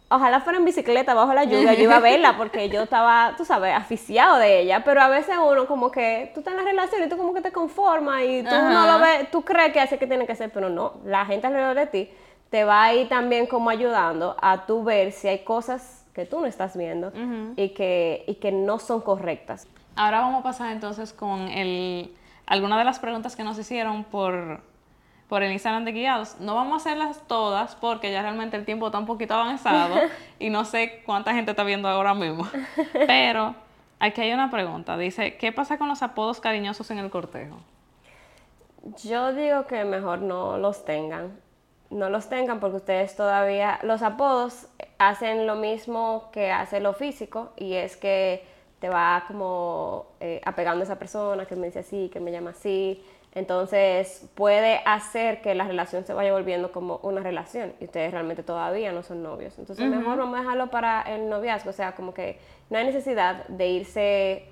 Ojalá 0.09 0.39
fuera 0.39 0.57
en 0.57 0.63
bicicleta 0.63 1.13
bajo 1.13 1.33
la 1.33 1.43
lluvia, 1.43 1.73
yo 1.73 1.83
iba 1.83 1.97
a 1.97 1.99
verla 1.99 2.37
porque 2.37 2.69
yo 2.69 2.83
estaba, 2.83 3.33
tú 3.35 3.43
sabes, 3.43 3.75
aficiado 3.75 4.37
de 4.37 4.61
ella, 4.61 4.83
pero 4.85 5.01
a 5.01 5.09
veces 5.09 5.35
uno 5.37 5.67
como 5.67 5.91
que, 5.91 6.31
tú 6.33 6.39
estás 6.39 6.53
en 6.53 6.63
la 6.63 6.63
relación 6.63 7.03
y 7.03 7.09
tú 7.09 7.17
como 7.17 7.33
que 7.33 7.41
te 7.41 7.51
conformas 7.51 8.21
y 8.23 8.41
tú 8.41 8.55
no 8.55 8.87
lo 8.87 8.99
ves, 8.99 9.29
tú 9.31 9.43
crees 9.43 9.73
que 9.73 9.81
así 9.81 9.97
que 9.97 10.07
tiene 10.07 10.25
que 10.25 10.35
ser, 10.35 10.49
pero 10.49 10.69
no, 10.69 10.93
la 11.03 11.25
gente 11.25 11.47
alrededor 11.47 11.75
de 11.75 11.87
ti 11.87 12.09
te 12.49 12.63
va 12.63 12.83
a 12.83 12.93
ir 12.93 13.09
también 13.09 13.47
como 13.47 13.69
ayudando 13.69 14.37
a 14.41 14.65
tú 14.65 14.83
ver 14.83 15.11
si 15.11 15.27
hay 15.27 15.39
cosas 15.39 16.05
que 16.13 16.25
tú 16.25 16.39
no 16.39 16.47
estás 16.47 16.77
viendo 16.77 17.11
y, 17.57 17.69
que, 17.69 18.23
y 18.27 18.35
que 18.35 18.51
no 18.51 18.79
son 18.79 19.01
correctas. 19.01 19.67
Ahora 19.95 20.21
vamos 20.21 20.39
a 20.39 20.43
pasar 20.43 20.71
entonces 20.71 21.11
con 21.11 21.41
el, 21.49 22.15
algunas 22.45 22.77
de 22.79 22.85
las 22.85 22.99
preguntas 22.99 23.35
que 23.35 23.43
nos 23.43 23.59
hicieron 23.59 24.03
por, 24.05 24.61
por 25.27 25.43
el 25.43 25.51
Instagram 25.51 25.85
de 25.85 25.91
Guiados. 25.91 26.39
No 26.39 26.55
vamos 26.55 26.73
a 26.73 26.75
hacerlas 26.77 27.21
todas 27.27 27.75
porque 27.75 28.11
ya 28.11 28.21
realmente 28.21 28.55
el 28.57 28.65
tiempo 28.65 28.87
está 28.87 28.99
un 28.99 29.05
poquito 29.05 29.33
avanzado 29.33 29.95
y 30.39 30.49
no 30.49 30.65
sé 30.65 31.01
cuánta 31.05 31.33
gente 31.33 31.51
está 31.51 31.63
viendo 31.63 31.87
ahora 31.87 32.13
mismo. 32.13 32.47
Pero 32.93 33.55
aquí 33.99 34.21
hay 34.21 34.33
una 34.33 34.49
pregunta. 34.49 34.97
Dice, 34.97 35.37
¿qué 35.37 35.51
pasa 35.51 35.77
con 35.77 35.87
los 35.87 36.01
apodos 36.01 36.39
cariñosos 36.39 36.89
en 36.91 36.99
el 36.99 37.09
cortejo? 37.09 37.57
Yo 39.03 39.33
digo 39.33 39.67
que 39.67 39.83
mejor 39.83 40.19
no 40.19 40.57
los 40.57 40.85
tengan. 40.85 41.39
No 41.89 42.09
los 42.09 42.29
tengan 42.29 42.59
porque 42.59 42.77
ustedes 42.77 43.15
todavía, 43.15 43.79
los 43.83 44.01
apodos 44.01 44.67
hacen 44.97 45.47
lo 45.47 45.55
mismo 45.55 46.29
que 46.31 46.51
hace 46.51 46.79
lo 46.79 46.93
físico 46.93 47.53
y 47.55 47.73
es 47.73 47.95
que 47.95 48.45
te 48.79 48.89
va 48.89 49.23
como 49.27 50.05
eh, 50.19 50.41
apegando 50.43 50.81
a 50.81 50.83
esa 50.83 50.99
persona 50.99 51.45
que 51.45 51.55
me 51.55 51.67
dice 51.67 51.79
así, 51.79 52.09
que 52.11 52.19
me 52.19 52.31
llama 52.31 52.51
así. 52.51 53.03
Entonces 53.33 54.27
puede 54.33 54.81
hacer 54.85 55.41
que 55.41 55.53
la 55.53 55.65
relación 55.65 56.05
se 56.05 56.13
vaya 56.13 56.33
volviendo 56.33 56.71
como 56.71 56.99
una 57.03 57.21
relación 57.21 57.73
y 57.79 57.85
ustedes 57.85 58.11
realmente 58.11 58.41
todavía 58.41 58.91
no 58.91 59.03
son 59.03 59.21
novios. 59.21 59.57
Entonces 59.59 59.87
mejor 59.87 60.17
vamos 60.17 60.37
a 60.37 60.41
dejarlo 60.41 60.71
para 60.71 61.01
el 61.03 61.29
noviazgo. 61.29 61.69
O 61.69 61.73
sea, 61.73 61.93
como 61.93 62.13
que 62.13 62.39
no 62.69 62.77
hay 62.79 62.85
necesidad 62.85 63.47
de 63.47 63.67
irse 63.67 64.45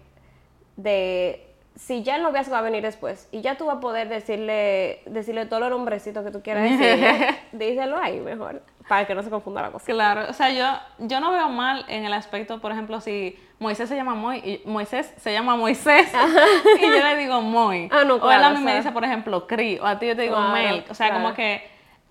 de 0.78 1.46
si 1.76 2.04
ya 2.04 2.18
el 2.18 2.24
noviazgo 2.24 2.54
va 2.54 2.60
a 2.60 2.62
venir 2.62 2.84
después 2.84 3.28
y 3.32 3.42
ya 3.42 3.58
tú 3.58 3.66
vas 3.66 3.78
a 3.78 3.80
poder 3.80 4.08
decirle 4.08 5.02
decirle 5.06 5.46
todo 5.46 5.66
el 5.68 5.74
hombrecito 5.74 6.24
que 6.24 6.32
tú 6.32 6.42
quieras 6.42 6.64
decirle, 6.64 7.36
díselo 7.52 7.98
ahí 7.98 8.20
mejor 8.20 8.62
para 8.88 9.06
que 9.06 9.16
no 9.16 9.24
se 9.24 9.30
confunda 9.30 9.62
la 9.62 9.72
cosa. 9.72 9.86
Claro, 9.92 10.26
o 10.30 10.34
sea, 10.34 10.52
yo, 10.52 10.66
yo 11.08 11.20
no 11.20 11.32
veo 11.32 11.50
mal 11.50 11.86
en 11.88 12.06
el 12.06 12.14
aspecto, 12.14 12.60
por 12.60 12.72
ejemplo, 12.72 13.02
si 13.02 13.38
Moisés 13.60 13.90
se 13.90 13.96
llama 13.96 14.14
Moy 14.16 14.38
y 14.38 14.62
Moisés 14.70 15.14
se 15.18 15.34
llama 15.34 15.56
Moisés 15.56 16.12
y 16.80 16.82
yo 16.82 16.90
le 17.04 17.16
digo 17.18 17.42
Moy. 17.42 17.90
Ah, 17.92 18.04
no, 18.06 18.16
o 18.16 18.32
él 18.32 18.36
a 18.38 18.40
claro, 18.40 18.56
mí 18.56 18.62
o 18.62 18.66
me 18.66 18.76
dice, 18.76 18.92
por 18.92 19.04
ejemplo, 19.04 19.48
Cri, 19.48 19.80
o 19.80 19.86
a 19.86 19.98
ti 19.98 20.08
yo 20.08 20.16
te 20.16 20.24
digo 20.24 20.36
Claro, 20.36 20.52
Mel. 20.54 20.84
O 20.90 20.94
sea, 20.94 21.08
como 21.10 21.34
claro. 21.34 21.36
que 21.36 21.68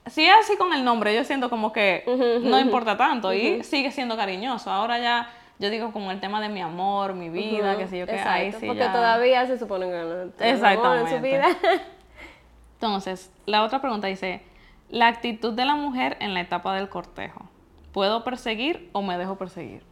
si 0.06 0.24
es 0.26 0.34
así 0.40 0.56
con 0.56 0.72
el 0.72 0.84
nombre, 0.84 1.14
yo 1.14 1.24
siento 1.24 1.48
como 1.48 1.72
que 1.72 2.02
no 2.42 2.58
importa 2.58 2.96
tanto 2.96 3.32
y 3.32 3.62
sigue 3.62 3.90
siendo 3.90 4.16
cariñoso. 4.16 4.70
Ahora 4.70 4.98
ya 4.98 5.30
yo 5.58 5.70
digo 5.70 5.92
como 5.92 6.10
el 6.10 6.18
tema 6.20 6.40
de 6.40 6.48
mi 6.48 6.60
amor, 6.60 7.14
mi 7.14 7.28
vida, 7.28 7.76
que 7.78 7.86
sé 7.86 7.98
yo 7.98 8.06
que 8.06 8.18
ahí 8.18 8.50
sí 8.52 8.66
porque 8.66 8.80
ya- 8.80 8.92
todavía 8.92 9.46
se 9.46 9.58
supone 9.58 9.86
que 9.86 9.92
no 9.96 10.30
tiene 10.32 10.66
amor 10.66 10.96
en 10.98 11.08
su 11.08 11.20
vida. 11.20 11.46
Entonces, 12.74 13.30
la 13.46 13.62
otra 13.62 13.80
pregunta 13.80 14.08
dice, 14.08 14.42
la 14.88 15.08
actitud 15.08 15.52
de 15.52 15.64
la 15.64 15.74
mujer 15.74 16.16
en 16.20 16.34
la 16.34 16.40
etapa 16.40 16.74
del 16.74 16.88
cortejo. 16.88 17.48
¿Puedo 17.92 18.24
perseguir 18.24 18.90
o 18.92 19.02
me 19.02 19.16
dejo 19.18 19.36
perseguir? 19.36 19.82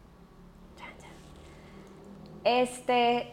Este, 2.44 3.32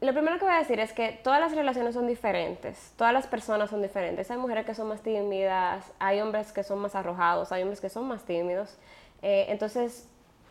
lo 0.00 0.12
primero 0.12 0.38
que 0.38 0.44
voy 0.44 0.54
a 0.54 0.58
decir 0.58 0.78
es 0.80 0.92
que 0.92 1.20
todas 1.22 1.40
las 1.40 1.54
relaciones 1.54 1.94
son 1.94 2.06
diferentes, 2.06 2.92
todas 2.96 3.12
las 3.12 3.26
personas 3.26 3.70
son 3.70 3.82
diferentes. 3.82 4.30
Hay 4.30 4.36
mujeres 4.36 4.66
que 4.66 4.74
son 4.74 4.88
más 4.88 5.00
tímidas, 5.00 5.92
hay 5.98 6.20
hombres 6.20 6.52
que 6.52 6.62
son 6.62 6.78
más 6.78 6.94
arrojados, 6.94 7.52
hay 7.52 7.62
hombres 7.62 7.80
que 7.80 7.88
son 7.88 8.06
más 8.06 8.24
tímidos. 8.24 8.78
Eh, 9.22 9.46
entonces, 9.48 10.08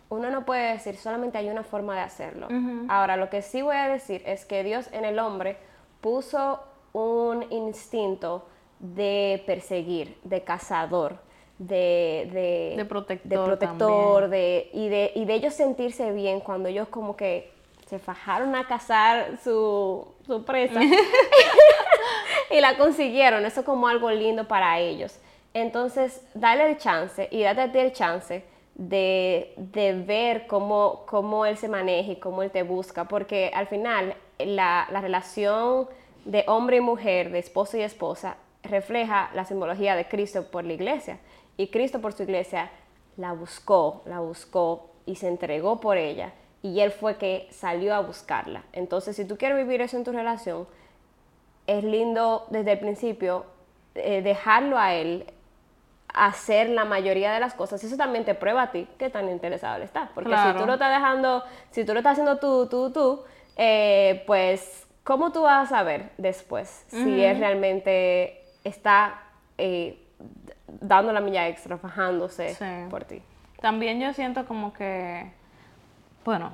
uno 0.10 0.30
no 0.30 0.45
puede 0.45 0.74
decir 0.74 0.97
solamente 0.97 1.38
hay 1.38 1.49
una 1.49 1.64
forma 1.64 1.95
de 1.95 2.02
hacerlo. 2.02 2.47
Ahora, 2.89 3.16
lo 3.16 3.30
que 3.30 3.41
sí 3.41 3.62
voy 3.62 3.78
a 3.78 3.88
decir 3.88 4.22
es 4.26 4.45
que 4.45 4.64
Dios 4.64 4.89
en 4.91 5.06
el 5.06 5.20
hombre 5.20 5.58
puso 6.02 6.62
un 6.93 7.45
instinto 7.49 8.45
de 8.82 9.44
perseguir, 9.46 10.18
de 10.24 10.44
cazador, 10.44 11.20
de, 11.60 12.28
de, 12.34 12.74
De 12.76 12.86
protector 12.86 13.30
de 13.30 13.46
protector, 13.46 14.30
de, 14.30 14.70
y, 14.74 14.90
de, 14.90 15.12
y 15.14 15.26
de 15.26 15.34
ellos 15.36 15.54
sentirse 15.54 16.12
bien 16.12 16.40
cuando 16.40 16.68
ellos 16.70 16.88
como 16.88 17.16
que 17.16 17.52
se 17.88 18.00
fajaron 18.00 18.56
a 18.56 18.68
cazar 18.68 19.38
su, 19.44 20.08
su 20.26 20.44
presa 20.44 20.80
y 22.50 22.60
la 22.60 22.78
consiguieron. 22.78 23.46
Eso 23.46 23.64
como 23.64 23.88
algo 23.88 24.10
lindo 24.10 24.48
para 24.48 24.80
ellos. 24.80 25.20
Entonces, 25.54 26.26
dale 26.34 26.70
el 26.72 26.78
chance 26.78 27.28
y 27.30 27.44
date 27.44 27.82
el 27.82 27.92
chance 27.92 28.44
de, 28.74 29.54
de 29.58 29.94
ver 29.94 30.48
cómo, 30.48 31.04
cómo 31.06 31.46
él 31.46 31.58
se 31.58 31.68
maneja 31.68 32.14
y 32.14 32.16
cómo 32.16 32.42
él 32.42 32.50
te 32.50 32.64
busca, 32.64 33.04
porque 33.06 33.52
al 33.54 33.68
final 33.68 34.16
la, 34.40 34.88
la 34.90 35.02
relación 35.02 35.88
de 36.26 36.46
hombre 36.48 36.78
y 36.78 36.82
mujer, 36.82 37.32
de 37.32 37.40
esposo 37.40 37.78
y 37.78 37.82
esposa, 37.82 38.38
refleja 38.64 39.30
la 39.34 39.45
simbología 39.45 39.95
de 39.95 40.07
Cristo 40.07 40.43
por 40.51 40.64
la 40.64 40.74
iglesia. 40.74 41.20
Y 41.57 41.68
Cristo 41.68 42.01
por 42.01 42.14
su 42.14 42.24
iglesia 42.24 42.70
la 43.18 43.34
buscó, 43.34 44.03
la 44.05 44.20
buscó 44.20 44.91
y 45.05 45.16
se 45.16 45.28
entregó 45.28 45.80
por 45.80 45.97
ella. 45.97 46.34
Y 46.62 46.80
él 46.80 46.91
fue 46.91 47.18
que 47.18 47.47
salió 47.51 47.93
a 47.95 48.01
buscarla. 48.01 48.64
Entonces, 48.72 49.16
si 49.16 49.26
tú 49.26 49.38
quieres 49.38 49.57
vivir 49.57 49.82
eso 49.82 49.97
en 49.97 50.03
tu 50.03 50.12
relación, 50.12 50.68
es 51.68 51.84
lindo 51.84 52.45
desde 52.49 52.74
el 52.74 52.80
principio 52.80 53.45
eh, 53.95 54.22
dejarlo 54.22 54.78
a 54.78 54.93
él 54.93 55.26
hacer 56.14 56.70
la 56.70 56.86
mayoría 56.86 57.32
de 57.32 57.39
las 57.39 57.53
cosas. 57.53 57.84
Eso 57.84 57.97
también 57.97 58.26
te 58.26 58.36
prueba 58.36 58.64
a 58.64 58.72
ti 58.72 58.88
qué 58.97 59.09
tan 59.09 59.30
interesado 59.30 59.78
él 59.78 59.84
está. 59.84 60.12
Porque 60.14 60.36
si 60.36 60.57
tú 60.57 60.66
lo 60.66 60.74
estás 60.74 60.91
dejando, 60.91 61.43
si 61.72 61.86
tú 61.86 61.93
lo 61.93 61.99
estás 61.99 62.14
haciendo 62.14 62.38
tú, 62.38 62.68
tú, 62.68 62.91
tú, 62.91 63.24
eh, 63.55 64.24
pues, 64.28 64.88
¿cómo 65.03 65.32
tú 65.32 65.43
vas 65.43 65.68
a 65.68 65.78
saber 65.78 66.12
después 66.18 66.86
si 66.89 67.24
él 67.24 67.39
realmente 67.39 68.41
está 68.64 69.22
eh, 69.57 69.97
dando 70.80 71.12
la 71.14 71.22
milla 71.22 71.47
extra, 71.47 71.78
fajándose 71.78 72.55
Sí. 72.55 72.66
por 72.89 73.03
ti? 73.05 73.22
También 73.62 73.99
yo 73.99 74.14
siento 74.14 74.45
como 74.45 74.74
que, 74.74 75.32
bueno, 76.26 76.51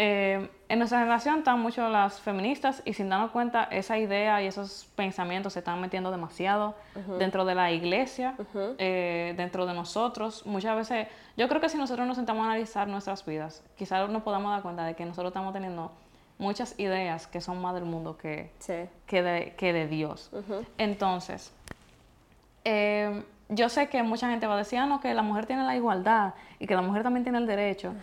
eh, 0.00 0.48
en 0.68 0.78
nuestra 0.78 1.00
generación 1.00 1.38
están 1.38 1.58
mucho 1.60 1.88
las 1.88 2.20
feministas 2.20 2.82
y 2.84 2.92
sin 2.92 3.08
darnos 3.08 3.32
cuenta 3.32 3.64
esa 3.64 3.98
idea 3.98 4.40
y 4.42 4.46
esos 4.46 4.86
pensamientos 4.94 5.54
se 5.54 5.58
están 5.58 5.80
metiendo 5.80 6.12
demasiado 6.12 6.76
dentro 7.18 7.44
de 7.44 7.56
la 7.56 7.72
iglesia, 7.72 8.36
eh, 8.78 9.34
dentro 9.36 9.66
de 9.66 9.74
nosotros. 9.74 10.46
Muchas 10.46 10.76
veces, 10.76 11.08
yo 11.36 11.48
creo 11.48 11.60
que 11.60 11.68
si 11.68 11.78
nosotros 11.78 12.06
nos 12.06 12.16
sentamos 12.16 12.42
a 12.44 12.50
analizar 12.50 12.86
nuestras 12.86 13.24
vidas, 13.26 13.64
quizás 13.76 14.08
nos 14.08 14.22
podamos 14.22 14.52
dar 14.52 14.62
cuenta 14.62 14.84
de 14.84 14.94
que 14.94 15.04
nosotros 15.04 15.30
estamos 15.30 15.52
teniendo 15.52 15.90
muchas 16.38 16.78
ideas 16.78 17.26
que 17.26 17.40
son 17.40 17.60
más 17.60 17.74
del 17.74 17.84
mundo 17.84 18.16
que, 18.16 18.50
Sí. 18.60 18.74
que 19.06 19.22
de, 19.22 19.54
que 19.56 19.72
de 19.72 19.86
Dios. 19.88 20.30
Entonces, 20.78 21.52
eh, 22.64 23.22
yo 23.48 23.68
sé 23.68 23.88
que 23.88 24.02
mucha 24.02 24.28
gente 24.30 24.46
va 24.46 24.54
a 24.54 24.58
decir, 24.58 24.78
ah, 24.78 24.86
no, 24.86 25.00
que 25.00 25.12
la 25.14 25.22
mujer 25.22 25.46
tiene 25.46 25.64
la 25.64 25.74
igualdad 25.76 26.34
y 26.58 26.66
que 26.66 26.74
la 26.74 26.82
mujer 26.82 27.02
también 27.02 27.24
tiene 27.24 27.38
el 27.38 27.46
derecho. 27.46 27.94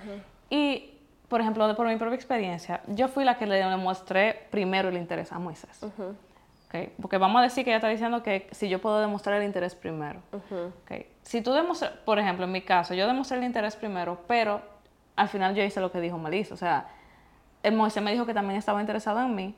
Y, 0.49 0.91
por 1.27 1.41
ejemplo, 1.41 1.67
de- 1.67 1.75
por 1.75 1.87
mi 1.87 1.95
propia 1.97 2.15
experiencia, 2.15 2.81
yo 2.87 3.07
fui 3.07 3.23
la 3.23 3.37
que 3.37 3.45
le 3.45 3.55
demostré 3.55 4.47
primero 4.51 4.89
el 4.89 4.97
interés 4.97 5.31
a 5.31 5.39
Moisés. 5.39 5.83
Ok, 5.83 6.89
Porque 7.01 7.17
vamos 7.17 7.39
a 7.39 7.43
decir 7.43 7.63
que 7.63 7.69
ella 7.69 7.77
está 7.77 7.87
diciendo 7.89 8.21
que 8.23 8.47
si 8.51 8.67
yo 8.69 8.81
puedo 8.81 8.99
demostrar 8.99 9.37
el 9.39 9.43
interés 9.45 9.75
primero. 9.75 10.19
Ok, 10.33 11.05
Si 11.21 11.41
tú 11.41 11.53
por 12.05 12.19
ejemplo, 12.19 12.45
en 12.45 12.51
mi 12.51 12.61
caso, 12.61 12.93
yo 12.95 13.07
demostré 13.07 13.37
el 13.37 13.43
interés 13.43 13.75
primero, 13.75 14.19
pero 14.27 14.61
al 15.15 15.29
final 15.29 15.55
yo 15.55 15.63
hice 15.63 15.79
lo 15.79 15.91
que 15.91 16.01
dijo 16.01 16.17
Melissa. 16.17 16.53
O 16.53 16.57
sea, 16.57 16.87
el 17.65 17.73
Moisés 17.73 18.03
me 18.03 18.11
dijo 18.11 18.25
que 18.25 18.33
también 18.33 18.57
estaba 18.57 18.79
interesado 18.79 19.19
en 19.21 19.35
mí, 19.35 19.55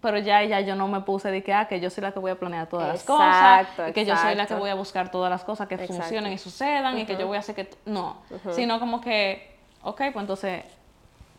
pero 0.00 0.18
ya, 0.18 0.42
ya 0.44 0.60
yo 0.60 0.74
no 0.74 0.88
me 0.88 1.00
puse 1.00 1.30
de 1.30 1.42
que, 1.42 1.52
ah, 1.52 1.68
que 1.68 1.78
yo 1.78 1.90
soy 1.90 2.02
la 2.02 2.12
que 2.12 2.18
voy 2.18 2.30
a 2.30 2.38
planear 2.38 2.66
todas 2.68 2.88
las 2.88 3.04
cosas, 3.04 3.26
Exacto, 3.28 3.88
y 3.88 3.92
que 3.92 4.04
yo 4.04 4.16
soy 4.16 4.34
la 4.34 4.46
que 4.46 4.54
voy 4.54 4.70
a 4.70 4.74
buscar 4.74 5.10
todas 5.10 5.30
las 5.30 5.44
cosas 5.44 5.68
que 5.68 5.74
Exacto. 5.76 5.94
funcionen 5.94 6.32
y 6.32 6.38
sucedan, 6.38 6.98
y 6.98 7.06
que 7.06 7.16
yo 7.16 7.26
voy 7.26 7.36
a 7.36 7.40
hacer 7.40 7.54
que... 7.54 7.70
No, 7.86 8.16
sino 8.52 8.80
como 8.80 9.00
que, 9.00 9.56
ok, 9.82 9.96
pues 9.96 10.16
entonces 10.16 10.64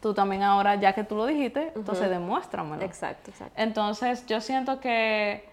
tú 0.01 0.13
también 0.13 0.43
ahora, 0.43 0.75
ya 0.75 0.93
que 0.93 1.03
tú 1.03 1.15
lo 1.15 1.25
dijiste, 1.25 1.71
entonces 1.75 2.09
demuéstramelo. 2.09 2.81
Exacto, 2.83 3.31
exacto. 3.31 3.53
Entonces, 3.61 4.25
yo 4.25 4.41
siento 4.41 4.79
que 4.79 5.47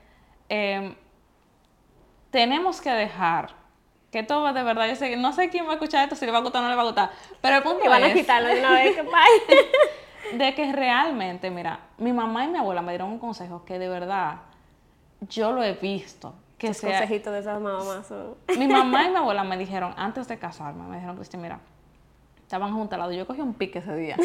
em, 0.48 0.94
tenemos 2.30 2.80
que 2.80 2.90
dejar 2.90 3.58
que 4.10 4.22
todo 4.22 4.52
de 4.52 4.62
verdad, 4.62 4.88
yo 4.88 4.96
sé, 4.96 5.16
no 5.16 5.32
sé 5.32 5.50
quién 5.50 5.66
va 5.66 5.70
a 5.70 5.74
escuchar 5.74 6.04
esto, 6.04 6.16
si 6.16 6.24
le 6.24 6.32
va 6.32 6.38
a 6.38 6.40
gustar 6.40 6.60
o 6.60 6.64
no 6.64 6.70
le 6.70 6.76
va 6.76 6.82
a 6.82 6.86
gustar, 6.86 7.10
pero 7.40 7.56
el 7.56 7.62
punto 7.68 7.84
Y 7.84 7.88
van 7.88 8.02
a 8.02 8.06
es, 8.08 8.14
quitarlo 8.14 8.48
de 8.48 8.58
una 8.60 8.72
vez, 8.72 8.96
que. 8.96 9.02
de 10.32 10.54
que 10.54 10.72
realmente, 10.72 11.50
mira, 11.50 11.80
mi 11.98 12.12
mamá 12.12 12.44
y 12.44 12.48
mi 12.48 12.58
abuela 12.58 12.82
me 12.82 12.92
dieron 12.92 13.10
un 13.10 13.18
consejo 13.18 13.64
que 13.64 13.78
de 13.78 13.88
verdad 13.88 14.36
yo 15.20 15.52
lo 15.52 15.62
he 15.62 15.74
visto. 15.74 16.34
Que 16.58 16.68
Los 16.68 16.78
sea, 16.78 16.98
consejitos 16.98 17.32
de 17.32 17.38
esas 17.38 17.60
mamás 17.60 18.06
son... 18.06 18.34
mi 18.58 18.66
mamá 18.68 19.06
y 19.06 19.10
mi 19.10 19.16
abuela 19.16 19.44
me 19.44 19.56
dijeron, 19.56 19.94
antes 19.96 20.26
de 20.26 20.38
casarme, 20.38 20.82
me 20.84 20.96
dijeron, 20.96 21.16
Cristi, 21.16 21.36
mira, 21.36 21.60
estaban 22.42 22.72
juntas 22.74 22.94
al 22.94 23.00
lado. 23.00 23.12
Yo 23.12 23.26
cogí 23.26 23.40
un 23.40 23.54
pique 23.54 23.78
ese 23.78 23.94
día. 23.94 24.16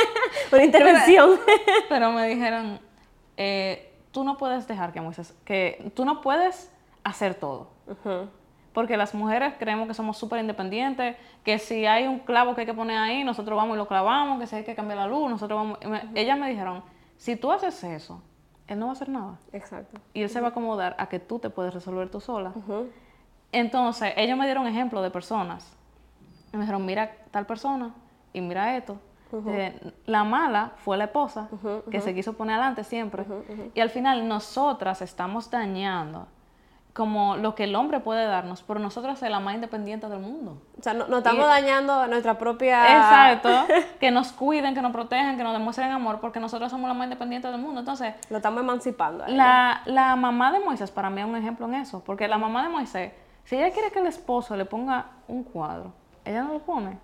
Una 0.52 0.64
intervención. 0.64 1.40
Pero 1.88 2.12
me 2.12 2.28
dijeron, 2.28 2.78
eh, 3.36 3.92
tú 4.12 4.22
no 4.22 4.36
puedes 4.36 4.68
dejar 4.68 4.92
que 4.92 5.00
Moisés, 5.00 5.34
que 5.44 5.90
tú 5.94 6.04
no 6.04 6.20
puedes 6.20 6.70
hacer 7.02 7.34
todo. 7.34 7.70
Porque 8.72 8.96
las 8.96 9.14
mujeres 9.14 9.54
creemos 9.58 9.88
que 9.88 9.94
somos 9.94 10.16
súper 10.16 10.40
independientes, 10.40 11.16
que 11.42 11.58
si 11.58 11.86
hay 11.86 12.06
un 12.06 12.20
clavo 12.20 12.54
que 12.54 12.62
hay 12.62 12.66
que 12.66 12.74
poner 12.74 12.98
ahí, 12.98 13.24
nosotros 13.24 13.56
vamos 13.56 13.74
y 13.74 13.78
lo 13.78 13.88
clavamos, 13.88 14.38
que 14.38 14.46
si 14.46 14.56
hay 14.56 14.64
que 14.64 14.74
cambiar 14.74 14.98
la 14.98 15.06
luz, 15.06 15.28
nosotros 15.28 15.58
vamos... 15.58 15.78
Ellas 16.14 16.38
me 16.38 16.48
dijeron, 16.48 16.82
si 17.16 17.36
tú 17.36 17.50
haces 17.50 17.82
eso, 17.82 18.22
él 18.68 18.78
no 18.78 18.86
va 18.86 18.92
a 18.92 18.94
hacer 18.94 19.08
nada. 19.08 19.38
Exacto. 19.52 20.00
Y 20.14 20.22
él 20.22 20.30
se 20.30 20.40
va 20.40 20.48
a 20.48 20.50
acomodar 20.50 20.94
a 20.98 21.08
que 21.08 21.18
tú 21.18 21.40
te 21.40 21.50
puedes 21.50 21.74
resolver 21.74 22.08
tú 22.08 22.20
sola. 22.20 22.52
Entonces, 23.50 24.12
ellos 24.16 24.38
me 24.38 24.44
dieron 24.44 24.66
ejemplo 24.68 25.02
de 25.02 25.10
personas. 25.10 25.76
Y 26.52 26.56
me 26.56 26.62
dijeron, 26.62 26.86
mira 26.86 27.10
tal 27.32 27.46
persona 27.46 27.92
y 28.32 28.40
mira 28.40 28.76
esto. 28.76 28.98
Eh, 29.48 29.92
la 30.06 30.24
mala 30.24 30.72
fue 30.76 30.96
la 30.96 31.04
esposa 31.04 31.48
que 31.90 32.00
se 32.00 32.14
quiso 32.14 32.34
poner 32.34 32.56
adelante 32.56 32.84
siempre. 32.84 33.24
Y 33.74 33.80
al 33.80 33.90
final 33.90 34.26
nosotras 34.28 35.02
estamos 35.02 35.50
dañando 35.50 36.28
como 36.94 37.36
lo 37.36 37.54
que 37.54 37.64
el 37.64 37.74
hombre 37.76 38.00
puede 38.00 38.26
darnos, 38.26 38.62
pero 38.62 38.80
nosotras 38.80 39.22
es 39.22 39.30
la 39.30 39.38
más 39.40 39.54
independiente 39.54 40.08
del 40.08 40.18
mundo. 40.18 40.60
O 40.78 40.82
sea, 40.82 40.92
no, 40.92 41.06
nos 41.06 41.18
estamos 41.18 41.44
Y- 41.44 41.48
dañando 41.48 42.06
nuestra 42.08 42.36
propia... 42.38 42.82
Exacto. 42.96 43.48
que 44.00 44.10
nos 44.10 44.32
cuiden, 44.32 44.74
que 44.74 44.82
nos 44.82 44.90
protejan, 44.92 45.36
que 45.36 45.44
nos 45.44 45.52
demuestren 45.52 45.90
amor, 45.92 46.20
porque 46.20 46.40
nosotros 46.40 46.70
somos 46.70 46.88
la 46.88 46.94
más 46.94 47.04
independiente 47.04 47.48
del 47.48 47.60
mundo. 47.60 47.80
Entonces, 47.80 48.14
Lo 48.28 48.38
estamos 48.38 48.60
emancipando. 48.60 49.24
la, 49.28 49.82
la 49.86 50.16
mamá 50.16 50.50
de 50.52 50.60
Moisés 50.60 50.90
para 50.90 51.10
mí 51.10 51.20
es 51.20 51.26
un 51.26 51.36
ejemplo 51.36 51.66
en 51.66 51.74
eso, 51.76 52.02
porque 52.04 52.26
la 52.26 52.38
mamá 52.38 52.62
de 52.64 52.68
Moisés, 52.70 53.12
si 53.44 53.56
ella 53.56 53.70
quiere 53.72 53.90
que 53.92 54.00
el 54.00 54.06
esposo 54.06 54.56
le 54.56 54.64
ponga 54.64 55.06
un 55.28 55.44
cuadro, 55.44 55.92
ella 56.24 56.42
no 56.42 56.54
lo 56.54 56.58
pone. 56.60 56.98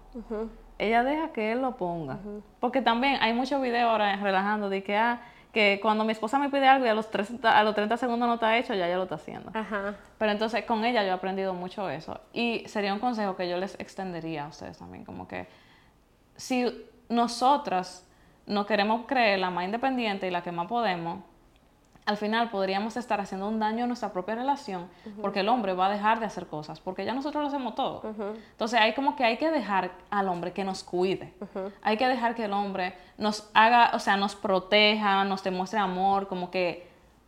Ella 0.78 1.02
deja 1.04 1.28
que 1.32 1.52
él 1.52 1.62
lo 1.62 1.76
ponga. 1.76 2.18
Porque 2.60 2.82
también 2.82 3.16
hay 3.22 3.32
muchos 3.32 3.62
videos 3.62 3.90
ahora 3.90 4.14
relajando 4.16 4.68
de 4.68 4.82
que, 4.82 4.96
ah, 4.96 5.20
que 5.56 5.80
cuando 5.80 6.04
mi 6.04 6.12
esposa 6.12 6.38
me 6.38 6.50
pide 6.50 6.68
algo 6.68 6.84
y 6.84 6.88
a 6.90 6.92
los, 6.92 7.10
30, 7.10 7.58
a 7.58 7.64
los 7.64 7.74
30 7.74 7.96
segundos 7.96 8.28
no 8.28 8.34
está 8.34 8.58
hecho, 8.58 8.74
ya 8.74 8.88
ella 8.88 8.98
lo 8.98 9.04
está 9.04 9.14
haciendo. 9.14 9.50
Ajá. 9.54 9.94
Pero 10.18 10.30
entonces 10.30 10.66
con 10.66 10.84
ella 10.84 11.02
yo 11.02 11.08
he 11.08 11.12
aprendido 11.12 11.54
mucho 11.54 11.88
eso. 11.88 12.20
Y 12.34 12.64
sería 12.66 12.92
un 12.92 13.00
consejo 13.00 13.36
que 13.36 13.48
yo 13.48 13.56
les 13.56 13.74
extendería 13.80 14.44
a 14.44 14.48
ustedes 14.48 14.76
también, 14.76 15.06
como 15.06 15.26
que 15.26 15.48
si 16.36 16.86
nosotras 17.08 18.06
no 18.44 18.66
queremos 18.66 19.06
creer 19.06 19.38
la 19.38 19.48
más 19.48 19.64
independiente 19.64 20.26
y 20.26 20.30
la 20.30 20.42
que 20.42 20.52
más 20.52 20.66
podemos, 20.66 21.24
al 22.06 22.16
final 22.16 22.50
podríamos 22.50 22.96
estar 22.96 23.20
haciendo 23.20 23.48
un 23.48 23.58
daño 23.58 23.84
a 23.84 23.86
nuestra 23.86 24.12
propia 24.12 24.36
relación 24.36 24.88
porque 25.20 25.40
el 25.40 25.48
hombre 25.48 25.74
va 25.74 25.86
a 25.86 25.90
dejar 25.90 26.20
de 26.20 26.26
hacer 26.26 26.46
cosas, 26.46 26.80
porque 26.80 27.04
ya 27.04 27.12
nosotros 27.12 27.42
lo 27.42 27.48
hacemos 27.48 27.74
todo. 27.74 28.02
Entonces 28.52 28.80
hay 28.80 28.94
como 28.94 29.16
que 29.16 29.24
hay 29.24 29.36
que 29.36 29.50
dejar 29.50 29.90
al 30.10 30.28
hombre 30.28 30.52
que 30.52 30.64
nos 30.64 30.84
cuide. 30.84 31.34
Hay 31.82 31.96
que 31.96 32.06
dejar 32.06 32.34
que 32.34 32.44
el 32.44 32.52
hombre 32.52 32.94
nos 33.18 33.50
haga, 33.54 33.90
o 33.94 33.98
sea, 33.98 34.16
nos 34.16 34.34
proteja, 34.36 35.24
nos 35.24 35.42
demuestre 35.42 35.78
amor, 35.78 36.28
como 36.28 36.50
que 36.50 36.86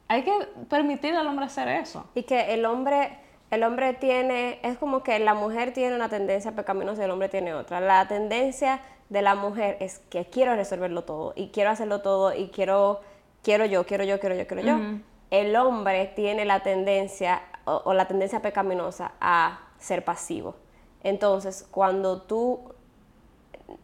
hay 0.09 0.23
que 0.23 0.33
permitir 0.69 1.15
al 1.15 1.27
hombre 1.27 1.45
hacer 1.45 1.69
eso. 1.69 2.07
Y 2.15 2.23
que 2.23 2.55
el 2.55 2.65
hombre, 2.65 3.19
el 3.51 3.63
hombre 3.63 3.93
tiene, 3.95 4.59
es 4.63 4.79
como 4.79 5.03
que 5.03 5.19
la 5.19 5.35
mujer 5.35 5.73
tiene 5.73 5.95
una 5.95 6.09
tendencia 6.09 6.53
pecaminosa 6.53 7.03
y 7.03 7.05
el 7.05 7.11
hombre 7.11 7.29
tiene 7.29 7.53
otra. 7.55 7.81
La 7.81 8.09
tendencia 8.09 8.81
de 9.09 9.23
la 9.23 9.35
mujer 9.35 9.77
es 9.81 10.01
que 10.11 10.27
quiero 10.27 10.55
resolverlo 10.55 11.05
todo 11.05 11.33
y 11.37 11.49
quiero 11.49 11.71
hacerlo 11.71 12.01
todo 12.01 12.35
y 12.35 12.49
quiero, 12.49 13.01
quiero 13.43 13.65
yo, 13.65 13.85
quiero 13.87 14.05
yo, 14.05 14.19
quiero 14.21 14.35
yo, 14.35 14.47
quiero 14.47 14.63
yo. 14.63 14.79
El 15.31 15.55
hombre 15.57 16.13
tiene 16.17 16.45
la 16.45 16.61
tendencia 16.61 17.43
o, 17.65 17.83
o 17.85 17.95
la 17.95 18.07
tendencia 18.09 18.41
pecaminosa 18.41 19.13
a 19.21 19.61
ser 19.79 20.05
pasivo. 20.05 20.55
Entonces, 21.03 21.67
cuando 21.71 22.23
tú 22.23 22.61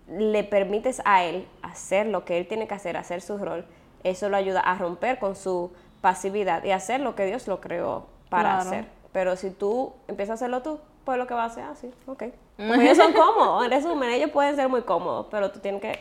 le 0.08 0.44
permites 0.44 1.02
a 1.04 1.24
él 1.24 1.46
hacer 1.62 2.06
lo 2.06 2.24
que 2.24 2.38
él 2.38 2.46
tiene 2.48 2.66
que 2.66 2.74
hacer, 2.74 2.96
hacer 2.96 3.20
su 3.20 3.38
rol, 3.38 3.66
eso 4.02 4.28
lo 4.28 4.36
ayuda 4.36 4.60
a 4.60 4.76
romper 4.76 5.18
con 5.18 5.36
su 5.36 5.72
pasividad 6.00 6.64
y 6.64 6.70
hacer 6.70 7.00
lo 7.00 7.14
que 7.14 7.26
Dios 7.26 7.46
lo 7.48 7.60
creó 7.60 8.06
para 8.28 8.54
Claro. 8.54 8.60
hacer. 8.68 8.86
Pero 9.12 9.36
si 9.36 9.50
tú 9.50 9.92
empiezas 10.08 10.32
a 10.32 10.34
hacerlo 10.34 10.62
tú, 10.62 10.78
pues 11.04 11.18
lo 11.18 11.26
que 11.26 11.34
va 11.34 11.44
a 11.44 11.46
hacer 11.46 11.64
así, 11.64 11.90
ok. 12.06 12.24
Porque 12.56 12.82
ellos 12.84 12.96
son 12.98 13.12
cómodos, 13.12 13.64
en 13.64 13.70
resumen, 13.70 14.10
ellos 14.10 14.30
pueden 14.30 14.56
ser 14.56 14.68
muy 14.68 14.82
cómodos, 14.82 15.26
pero 15.30 15.50
tú 15.50 15.60
tienes 15.60 15.80
que 15.80 15.98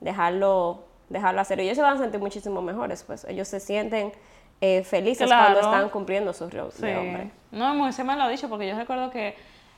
dejarlo, 0.00 0.83
dejarlo 1.08 1.40
hacer. 1.40 1.58
Y 1.60 1.62
ellos 1.64 1.76
se 1.76 1.82
van 1.82 1.96
a 1.96 1.98
sentir 1.98 2.20
muchísimo 2.20 2.62
mejores, 2.62 3.02
pues 3.04 3.24
ellos 3.24 3.48
se 3.48 3.60
sienten 3.60 4.12
eh, 4.60 4.82
felices 4.84 5.26
Claro. 5.26 5.54
cuando 5.54 5.60
están 5.70 5.88
cumpliendo 5.90 6.32
su 6.32 6.48
rol 6.48 6.70
Sí. 6.72 6.82
de 6.86 6.96
hombre. 6.96 7.30
No, 7.52 7.74
Moisés 7.74 8.04
me 8.04 8.16
lo 8.16 8.22
ha 8.22 8.28
dicho 8.28 8.48
porque 8.48 8.66
yo 8.68 8.76
recuerdo 8.76 9.10
que 9.10 9.34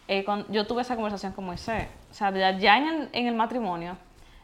eh, 0.09 0.25
cuando 0.25 0.47
yo 0.53 0.67
tuve 0.67 0.83
esa 0.83 0.95
conversación 0.95 1.33
con 1.33 1.45
Moisés. 1.47 1.89
O 2.11 2.15
sea, 2.15 2.31
ya, 2.31 2.57
ya 2.59 2.79
en, 2.79 2.87
el, 2.87 3.09
en 3.13 3.27
el 3.27 3.35
matrimonio, 3.35 3.97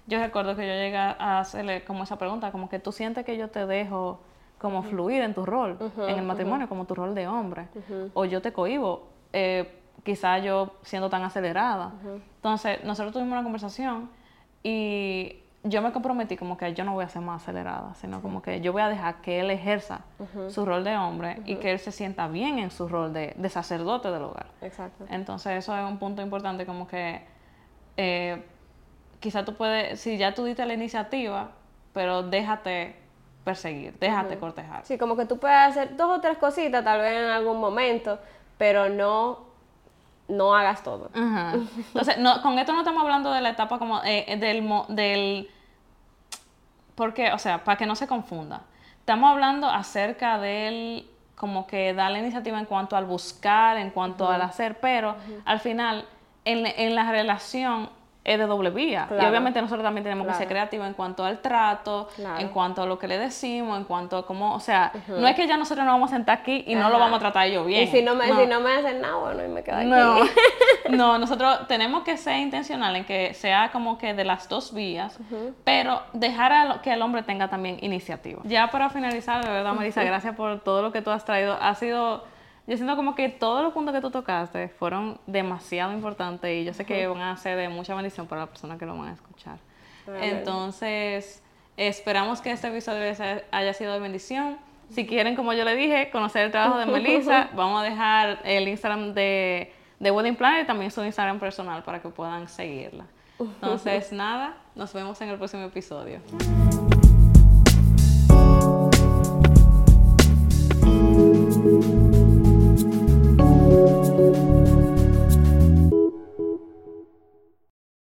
yo 0.08 0.18
recuerdo 0.18 0.56
que 0.56 0.62
yo 0.66 0.72
llegué 0.74 0.96
a 0.96 1.38
hacerle 1.38 1.84
como 1.84 2.02
esa 2.02 2.16
pregunta, 2.18 2.50
como 2.50 2.68
que 2.68 2.78
tú 2.80 2.90
sientes 2.90 3.24
que 3.24 3.36
yo 3.36 3.48
te 3.48 3.66
dejo 3.66 4.20
como 4.58 4.82
fluir 4.82 5.22
en 5.22 5.34
tu 5.34 5.44
rol, 5.46 5.76
en 5.98 6.18
el 6.18 6.22
matrimonio, 6.24 6.68
como 6.68 6.84
tu 6.86 6.94
rol 6.96 7.14
de 7.14 7.26
hombre, 7.28 7.66
o 8.14 8.24
yo 8.24 8.40
te 8.42 8.52
cohibo, 8.52 9.08
eh, 9.32 9.72
quizá 10.04 10.38
yo 10.38 10.74
siendo 10.82 11.08
tan 11.10 11.22
acelerada. 11.22 11.92
Entonces, 12.36 12.82
nosotros 12.84 13.12
tuvimos 13.12 13.32
una 13.32 13.42
conversación 13.44 14.10
y 14.64 15.41
yo 15.64 15.80
me 15.80 15.92
comprometí 15.92 16.36
como 16.36 16.56
que 16.56 16.74
yo 16.74 16.84
no 16.84 16.94
voy 16.94 17.04
a 17.04 17.08
ser 17.08 17.22
más 17.22 17.42
acelerada, 17.42 17.94
sino 17.94 18.20
como 18.20 18.42
que 18.42 18.60
yo 18.60 18.72
voy 18.72 18.82
a 18.82 18.88
dejar 18.88 19.16
que 19.16 19.40
él 19.40 19.50
ejerza 19.50 20.00
su 20.48 20.64
rol 20.64 20.82
de 20.82 20.96
hombre 20.96 21.40
y 21.44 21.56
que 21.56 21.70
él 21.70 21.78
se 21.78 21.92
sienta 21.92 22.26
bien 22.26 22.58
en 22.58 22.70
su 22.70 22.88
rol 22.88 23.12
de, 23.12 23.34
de 23.36 23.48
sacerdote 23.48 24.10
del 24.10 24.22
hogar. 24.22 24.46
Exacto. 24.60 25.04
Entonces 25.08 25.58
eso 25.58 25.76
es 25.76 25.84
un 25.84 25.98
punto 25.98 26.20
importante 26.20 26.66
como 26.66 26.88
que 26.88 27.22
eh, 27.96 28.42
quizá 29.20 29.44
tú 29.44 29.54
puedes, 29.54 30.00
si 30.00 30.18
ya 30.18 30.34
tú 30.34 30.44
diste 30.44 30.66
la 30.66 30.74
iniciativa, 30.74 31.50
pero 31.92 32.22
déjate 32.24 32.96
perseguir, 33.44 33.96
déjate 33.98 34.38
cortejar. 34.38 34.84
Sí, 34.84 34.98
como 34.98 35.16
que 35.16 35.26
tú 35.26 35.38
puedes 35.38 35.58
hacer 35.58 35.96
dos 35.96 36.18
o 36.18 36.20
tres 36.20 36.38
cositas 36.38 36.82
tal 36.82 37.00
vez 37.00 37.12
en 37.12 37.30
algún 37.30 37.60
momento, 37.60 38.18
pero 38.58 38.88
no, 38.88 39.51
no 40.28 40.54
hagas 40.54 40.82
todo. 40.82 41.10
Ajá. 41.14 41.54
Entonces, 41.76 42.18
no, 42.18 42.40
con 42.42 42.58
esto 42.58 42.72
no 42.72 42.78
estamos 42.80 43.02
hablando 43.02 43.32
de 43.32 43.40
la 43.40 43.50
etapa 43.50 43.78
como 43.78 44.00
eh, 44.04 44.36
del, 44.38 44.62
mo- 44.62 44.86
del... 44.88 45.48
Porque, 46.94 47.32
o 47.32 47.38
sea, 47.38 47.64
para 47.64 47.76
que 47.78 47.86
no 47.86 47.96
se 47.96 48.06
confunda. 48.06 48.62
Estamos 49.00 49.30
hablando 49.30 49.68
acerca 49.68 50.38
del 50.38 51.06
como 51.34 51.66
que 51.66 51.92
da 51.94 52.08
la 52.10 52.18
iniciativa 52.20 52.58
en 52.58 52.66
cuanto 52.66 52.96
al 52.96 53.04
buscar, 53.04 53.76
en 53.76 53.90
cuanto 53.90 54.30
al 54.30 54.42
hacer, 54.42 54.78
pero 54.80 55.16
al 55.44 55.58
final 55.58 56.04
en, 56.44 56.66
en 56.66 56.94
la 56.94 57.10
relación 57.10 57.90
es 58.24 58.38
de 58.38 58.46
doble 58.46 58.70
vía. 58.70 59.08
Y 59.10 59.24
obviamente 59.24 59.60
nosotros 59.60 59.82
también 59.82 60.04
tenemos 60.04 60.26
que 60.28 60.34
ser 60.34 60.46
creativos 60.46 60.86
en 60.86 60.94
cuanto 60.94 61.24
al 61.24 61.40
trato, 61.40 62.08
Claro. 62.14 62.38
en 62.40 62.48
cuanto 62.50 62.82
a 62.82 62.86
lo 62.86 62.96
que 62.98 63.08
le 63.08 63.18
decimos, 63.18 63.76
en 63.76 63.84
cuanto 63.84 64.16
a 64.18 64.24
cómo, 64.26 64.54
o 64.54 64.60
sea, 64.60 64.92
no 65.08 65.26
es 65.26 65.34
que 65.34 65.48
ya 65.48 65.56
nosotros 65.56 65.84
nos 65.84 65.94
vamos 65.94 66.12
a 66.12 66.14
sentar 66.16 66.38
aquí 66.38 66.62
y 66.68 66.74
no 66.76 66.88
lo 66.88 66.98
vamos 67.00 67.16
a 67.16 67.20
tratar 67.20 67.48
yo 67.48 67.64
bien. 67.64 67.82
Y 67.82 67.86
si 67.88 68.00
no 68.02 68.14
me, 68.14 68.26
si 68.32 68.46
no 68.46 68.60
me 68.60 68.74
hacen 68.74 69.00
nada, 69.00 69.16
bueno, 69.16 69.44
y 69.44 69.48
me 69.48 69.62
quedo 69.64 69.76
aquí. 69.76 69.86
No, 69.86 70.16
no, 70.90 71.18
nosotros 71.18 71.66
tenemos 71.66 72.04
que 72.04 72.16
ser 72.16 72.36
intencional 72.38 72.94
en 72.96 73.04
que 73.04 73.34
sea 73.34 73.70
como 73.72 73.98
que 73.98 74.14
de 74.14 74.24
las 74.24 74.48
dos 74.48 74.72
vías, 74.72 75.18
pero 75.64 76.02
dejar 76.12 76.52
a 76.52 76.64
lo- 76.64 76.82
que 76.82 76.92
el 76.92 77.02
hombre 77.02 77.22
tenga 77.24 77.48
también 77.48 77.78
iniciativa. 77.80 78.40
Ya 78.44 78.68
para 78.70 78.88
finalizar, 78.90 79.44
de 79.44 79.50
verdad, 79.50 79.72
Marisa, 79.74 80.04
gracias 80.04 80.34
por 80.36 80.60
todo 80.60 80.80
lo 80.82 80.92
que 80.92 81.02
tú 81.02 81.10
has 81.10 81.24
traído. 81.24 81.56
Ha 81.60 81.74
sido, 81.74 82.24
yo 82.66 82.76
siento 82.76 82.94
como 82.96 83.14
que 83.14 83.28
todos 83.28 83.62
los 83.62 83.72
puntos 83.72 83.94
que 83.94 84.00
tú 84.00 84.10
tocaste 84.10 84.68
fueron 84.68 85.18
demasiado 85.26 85.92
importantes 85.92 86.50
y 86.50 86.64
yo 86.64 86.72
sé 86.74 86.84
que 86.84 87.06
van 87.06 87.20
a 87.22 87.36
ser 87.36 87.56
de 87.56 87.68
mucha 87.68 87.94
bendición 87.94 88.26
para 88.26 88.42
las 88.42 88.50
personas 88.50 88.78
que 88.78 88.86
lo 88.86 88.96
van 88.96 89.08
a 89.08 89.12
escuchar. 89.12 89.58
Entonces, 90.22 91.42
esperamos 91.76 92.40
que 92.40 92.50
este 92.52 92.68
episodio 92.68 93.02
haya- 93.10 93.42
haya 93.50 93.72
sido 93.74 93.92
de 93.92 94.00
bendición. 94.00 94.58
Si 94.90 95.06
quieren, 95.06 95.34
como 95.36 95.52
yo 95.54 95.64
le 95.64 95.74
dije, 95.74 96.10
conocer 96.10 96.44
el 96.44 96.50
trabajo 96.50 96.78
de 96.78 96.86
Melissa, 96.86 97.48
vamos 97.54 97.80
a 97.80 97.84
dejar 97.84 98.40
el 98.44 98.68
Instagram 98.68 99.14
de, 99.14 99.72
de 99.98 100.10
Wedding 100.10 100.36
Planner 100.36 100.64
y 100.64 100.66
también 100.66 100.90
su 100.90 101.02
Instagram 101.04 101.38
personal 101.40 101.82
para 101.82 102.00
que 102.02 102.08
puedan 102.10 102.46
seguirla. 102.48 103.04
Entonces, 103.40 104.12
nada, 104.12 104.56
nos 104.74 104.92
vemos 104.92 105.20
en 105.20 105.30
el 105.30 105.36
próximo 105.38 105.64
episodio. 105.64 106.20